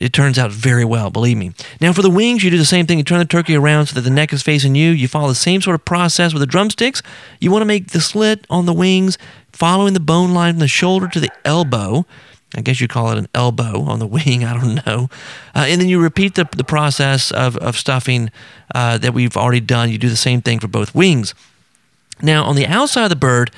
it 0.00 0.12
turns 0.12 0.38
out 0.38 0.50
very 0.50 0.84
well, 0.84 1.10
believe 1.10 1.36
me. 1.36 1.52
Now, 1.80 1.92
for 1.92 2.02
the 2.02 2.10
wings, 2.10 2.42
you 2.42 2.50
do 2.50 2.58
the 2.58 2.64
same 2.64 2.86
thing. 2.86 2.98
You 2.98 3.04
turn 3.04 3.18
the 3.18 3.24
turkey 3.24 3.54
around 3.54 3.86
so 3.86 3.94
that 3.94 4.00
the 4.00 4.10
neck 4.10 4.32
is 4.32 4.42
facing 4.42 4.74
you. 4.74 4.90
You 4.90 5.06
follow 5.06 5.28
the 5.28 5.34
same 5.34 5.60
sort 5.60 5.74
of 5.74 5.84
process 5.84 6.32
with 6.32 6.40
the 6.40 6.46
drumsticks. 6.46 7.02
You 7.40 7.50
want 7.50 7.62
to 7.62 7.66
make 7.66 7.88
the 7.88 8.00
slit 8.00 8.46
on 8.48 8.66
the 8.66 8.72
wings, 8.72 9.18
following 9.52 9.92
the 9.92 10.00
bone 10.00 10.32
line 10.32 10.54
from 10.54 10.60
the 10.60 10.68
shoulder 10.68 11.08
to 11.08 11.20
the 11.20 11.30
elbow. 11.44 12.06
I 12.54 12.60
guess 12.60 12.80
you 12.80 12.88
call 12.88 13.10
it 13.12 13.18
an 13.18 13.28
elbow 13.34 13.82
on 13.82 13.98
the 13.98 14.06
wing. 14.08 14.44
I 14.44 14.58
don't 14.58 14.86
know. 14.86 15.08
Uh, 15.54 15.66
and 15.68 15.80
then 15.80 15.88
you 15.88 16.00
repeat 16.00 16.34
the, 16.34 16.48
the 16.56 16.64
process 16.64 17.30
of, 17.30 17.56
of 17.58 17.76
stuffing 17.76 18.30
uh, 18.74 18.98
that 18.98 19.14
we've 19.14 19.36
already 19.36 19.60
done. 19.60 19.90
You 19.90 19.98
do 19.98 20.08
the 20.08 20.16
same 20.16 20.40
thing 20.40 20.58
for 20.58 20.68
both 20.68 20.94
wings. 20.94 21.34
Now, 22.20 22.44
on 22.44 22.56
the 22.56 22.66
outside 22.66 23.04
of 23.04 23.10
the 23.10 23.16
bird, 23.16 23.50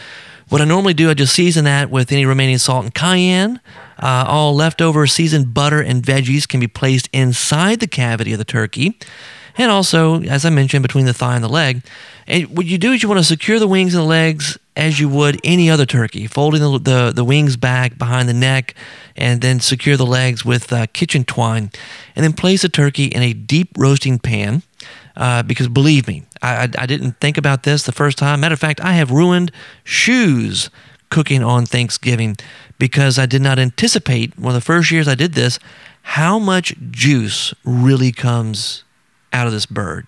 what 0.48 0.60
I 0.60 0.64
normally 0.64 0.94
do, 0.94 1.10
I 1.10 1.14
just 1.14 1.34
season 1.34 1.64
that 1.64 1.90
with 1.90 2.12
any 2.12 2.24
remaining 2.24 2.58
salt 2.58 2.84
and 2.84 2.94
cayenne. 2.94 3.60
Uh, 3.98 4.24
all 4.26 4.54
leftover 4.54 5.06
seasoned 5.06 5.54
butter 5.54 5.80
and 5.80 6.02
veggies 6.02 6.48
can 6.48 6.60
be 6.60 6.66
placed 6.68 7.08
inside 7.12 7.80
the 7.80 7.86
cavity 7.86 8.32
of 8.32 8.38
the 8.38 8.44
turkey. 8.44 8.98
And 9.56 9.70
also, 9.70 10.22
as 10.22 10.44
I 10.44 10.50
mentioned, 10.50 10.82
between 10.82 11.06
the 11.06 11.14
thigh 11.14 11.36
and 11.36 11.44
the 11.44 11.48
leg. 11.48 11.82
And 12.26 12.56
what 12.56 12.66
you 12.66 12.78
do 12.78 12.92
is 12.92 13.02
you 13.02 13.08
want 13.08 13.20
to 13.20 13.24
secure 13.24 13.58
the 13.58 13.68
wings 13.68 13.94
and 13.94 14.02
the 14.02 14.06
legs 14.06 14.58
as 14.76 14.98
you 14.98 15.08
would 15.08 15.38
any 15.44 15.70
other 15.70 15.86
turkey, 15.86 16.26
folding 16.26 16.60
the, 16.60 16.78
the, 16.78 17.12
the 17.14 17.24
wings 17.24 17.56
back 17.56 17.96
behind 17.96 18.28
the 18.28 18.34
neck 18.34 18.74
and 19.16 19.40
then 19.40 19.60
secure 19.60 19.96
the 19.96 20.06
legs 20.06 20.44
with 20.44 20.72
uh, 20.72 20.86
kitchen 20.92 21.24
twine. 21.24 21.70
And 22.16 22.24
then 22.24 22.32
place 22.32 22.62
the 22.62 22.68
turkey 22.68 23.04
in 23.04 23.22
a 23.22 23.32
deep 23.32 23.70
roasting 23.76 24.18
pan. 24.18 24.62
Uh, 25.16 25.44
because 25.44 25.68
believe 25.68 26.08
me, 26.08 26.24
I, 26.42 26.64
I, 26.64 26.68
I, 26.80 26.86
didn't 26.86 27.20
think 27.20 27.38
about 27.38 27.62
this 27.62 27.84
the 27.84 27.92
first 27.92 28.18
time. 28.18 28.40
Matter 28.40 28.54
of 28.54 28.58
fact, 28.58 28.80
I 28.80 28.94
have 28.94 29.12
ruined 29.12 29.52
shoes 29.84 30.70
cooking 31.08 31.44
on 31.44 31.66
Thanksgiving 31.66 32.36
because 32.78 33.18
I 33.18 33.26
did 33.26 33.42
not 33.42 33.58
anticipate, 33.58 34.38
one 34.38 34.54
of 34.54 34.60
the 34.60 34.64
first 34.64 34.90
years 34.90 35.08
I 35.08 35.14
did 35.14 35.34
this, 35.34 35.58
how 36.02 36.38
much 36.38 36.74
juice 36.90 37.54
really 37.64 38.12
comes 38.12 38.84
out 39.32 39.46
of 39.46 39.52
this 39.52 39.66
bird 39.66 40.06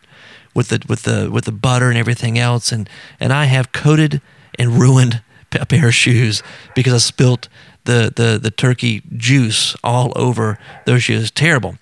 with 0.54 0.68
the 0.68 0.82
with 0.88 1.02
the 1.02 1.30
with 1.30 1.44
the 1.44 1.52
butter 1.52 1.88
and 1.88 1.98
everything 1.98 2.38
else 2.38 2.70
and 2.72 2.88
and 3.18 3.32
I 3.32 3.44
have 3.46 3.72
coated 3.72 4.20
and 4.58 4.80
ruined 4.80 5.22
a 5.52 5.66
pair 5.66 5.88
of 5.88 5.94
shoes 5.94 6.42
because 6.74 6.92
I 6.92 6.98
spilt 6.98 7.48
the 7.84 8.12
the 8.14 8.38
the 8.40 8.50
turkey 8.50 9.02
juice 9.16 9.74
all 9.82 10.12
over 10.16 10.58
those 10.84 11.02
shoes. 11.02 11.30
Terrible. 11.30 11.76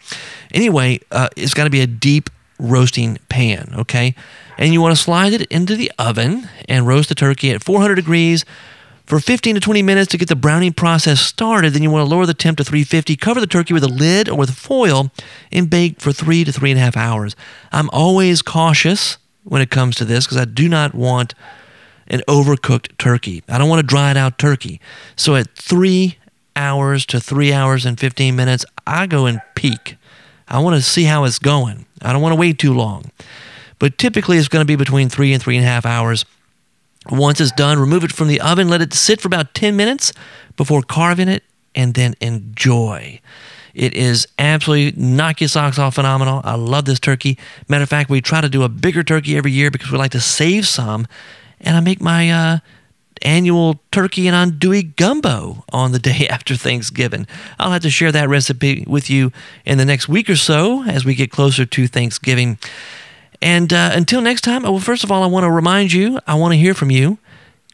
Anyway, 0.53 1.01
uh, 1.11 1.29
it's 1.37 1.55
got 1.55 1.65
to 1.65 1.71
be 1.71 1.81
a 1.81 1.87
deep 1.87 2.31
roasting 2.59 3.19
pan. 3.29 3.75
Okay. 3.77 4.15
And 4.57 4.73
you 4.73 4.81
want 4.81 4.97
to 4.97 5.03
slide 5.03 5.33
it 5.33 5.43
into 5.51 5.75
the 5.75 5.91
oven 5.99 6.49
and 6.69 6.87
roast 6.87 7.09
the 7.09 7.17
turkey 7.17 7.51
at 7.51 7.65
400 7.65 7.97
degrees 7.97 8.45
for 9.07 9.21
15 9.21 9.55
to 9.57 9.61
20 9.61 9.83
minutes 9.83 10.11
to 10.13 10.19
get 10.19 10.29
the 10.29 10.37
browning 10.37 10.73
process 10.73 11.21
started. 11.21 11.73
Then 11.73 11.83
you 11.83 11.91
want 11.91 12.09
to 12.09 12.15
lower 12.15 12.27
the 12.27 12.35
temp 12.35 12.59
to 12.59 12.65
350, 12.65 13.17
cover 13.17 13.41
the 13.41 13.47
turkey 13.47 13.75
with 13.75 13.85
a 13.85 13.89
lid 13.89 14.29
or 14.29 14.37
with 14.37 14.51
foil, 14.51 15.11
and 15.53 15.69
bake 15.69 16.01
for 16.01 16.13
three 16.13 16.45
to 16.45 16.53
three 16.53 16.71
and 16.71 16.79
a 16.79 16.83
half 16.83 16.97
hours. 16.97 17.37
I'm 17.73 17.91
always 17.93 18.43
cautious 18.43 19.19
when 19.43 19.61
it 19.61 19.71
comes 19.71 19.97
to 19.97 20.05
this 20.05 20.27
because 20.27 20.39
I 20.39 20.47
do 20.47 20.69
not 20.69 20.95
want 20.95 21.35
an 22.09 22.21
overcooked 22.29 22.97
turkey. 22.99 23.43
I 23.49 23.59
don't 23.59 23.69
want 23.69 23.81
a 23.81 23.85
dried 23.85 24.17
out 24.17 24.39
turkey. 24.39 24.81
So 25.17 25.37
at 25.37 25.55
three 25.55 26.19
hours 26.57 27.07
to 27.07 27.21
three 27.21 27.53
hours 27.53 27.85
and 27.85 27.99
15 27.99 28.35
minutes, 28.35 28.65
I 28.87 29.07
go 29.07 29.27
and 29.27 29.41
peek. 29.55 29.97
I 30.49 30.59
want 30.59 30.77
to 30.77 30.83
see 30.83 31.05
how 31.05 31.25
it's 31.25 31.39
going. 31.39 31.87
I 32.03 32.13
don't 32.13 32.23
want 32.23 32.35
to 32.35 32.41
wait 32.41 32.59
too 32.59 32.75
long. 32.75 33.11
But 33.79 33.99
typically, 33.99 34.39
it's 34.39 34.49
going 34.49 34.63
to 34.63 34.67
be 34.67 34.77
between 34.77 35.09
three 35.09 35.33
and 35.33 35.43
three 35.43 35.57
and 35.57 35.65
a 35.65 35.69
half 35.69 35.85
hours. 35.85 36.25
Once 37.11 37.41
it's 37.41 37.53
done, 37.53 37.79
remove 37.79 38.05
it 38.05 38.13
from 38.13 38.29
the 38.29 38.41
oven, 38.41 38.69
let 38.69 38.81
it 38.81 38.95
sit 38.95 39.21
for 39.21 39.29
about 39.29 39.55
10 39.55 39.77
minutes 39.77 40.13
before 40.57 40.83
carving 40.83 41.29
it, 41.29 41.43
and 41.75 41.95
then 41.95 42.15
enjoy. 42.21 43.21
It 43.75 43.95
is 43.95 44.29
absolutely 44.39 45.01
knock 45.01 45.41
your 45.41 45.49
socks 45.49 45.79
off 45.79 45.97
phenomenal. 45.97 46.41
I 46.45 46.55
love 46.55 46.85
this 46.85 47.01
turkey. 47.01 47.39
Matter 47.69 47.83
of 47.83 47.89
fact, 47.89 48.09
we 48.09 48.21
try 48.21 48.41
to 48.41 48.49
do 48.49 48.63
a 48.63 48.69
bigger 48.69 49.03
turkey 49.03 49.37
every 49.37 49.51
year 49.51 49.71
because 49.71 49.91
we 49.91 49.99
like 49.99 50.13
to 50.13 50.21
save 50.21 50.67
some. 50.67 51.07
And 51.61 51.77
I 51.77 51.81
make 51.81 52.01
my 52.01 52.31
uh, 52.31 52.59
annual 53.23 53.81
turkey 53.91 54.29
and 54.29 54.53
andouille 54.53 54.95
gumbo 54.95 55.65
on 55.73 55.93
the 55.93 55.99
day 56.11 56.29
after 56.29 56.55
Thanksgiving. 56.55 57.27
I'll 57.59 57.73
have 57.73 57.83
to 57.83 57.91
share 57.91 58.13
that 58.13 58.29
recipe 58.29 58.85
with 58.87 59.11
you 59.11 59.33
in 59.65 59.79
the 59.79 59.85
next 59.85 60.09
week 60.09 60.31
or 60.31 60.37
so 60.37 60.85
as 60.85 61.05
we 61.05 61.15
get 61.15 61.33
closer 61.33 61.67
to 61.67 61.87
Thanksgiving. 61.89 62.59
And 63.45 63.75
uh, 63.75 63.91
until 63.93 64.23
next 64.23 64.41
time, 64.41 64.63
well, 64.63 64.79
first 64.79 65.05
of 65.05 65.13
all, 65.13 65.23
I 65.23 65.27
want 65.27 65.45
to 65.45 65.51
remind 65.51 65.93
you, 65.93 66.19
I 66.27 66.35
want 66.35 66.53
to 66.53 66.57
hear 66.57 66.73
from 66.73 66.91
you. 66.91 67.19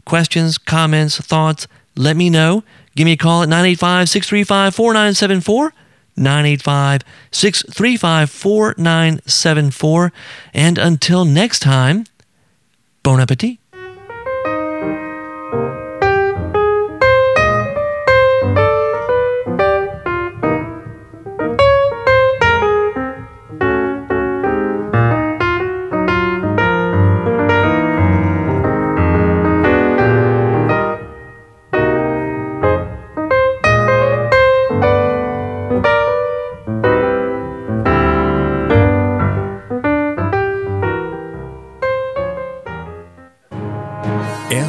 Questions, 0.05 0.59
comments, 0.59 1.19
thoughts, 1.19 1.69
let 1.95 2.17
me 2.17 2.29
know. 2.29 2.65
Give 2.97 3.05
me 3.05 3.13
a 3.13 3.17
call 3.17 3.45
at 3.45 3.49
985 3.49 4.09
635 4.09 4.75
4974. 4.75 5.73
985 6.17 7.03
635 7.31 8.31
4974. 8.31 10.13
And 10.53 10.77
until 10.77 11.25
next 11.25 11.61
time, 11.61 12.05
bon 13.05 13.21
appetit. 13.21 13.59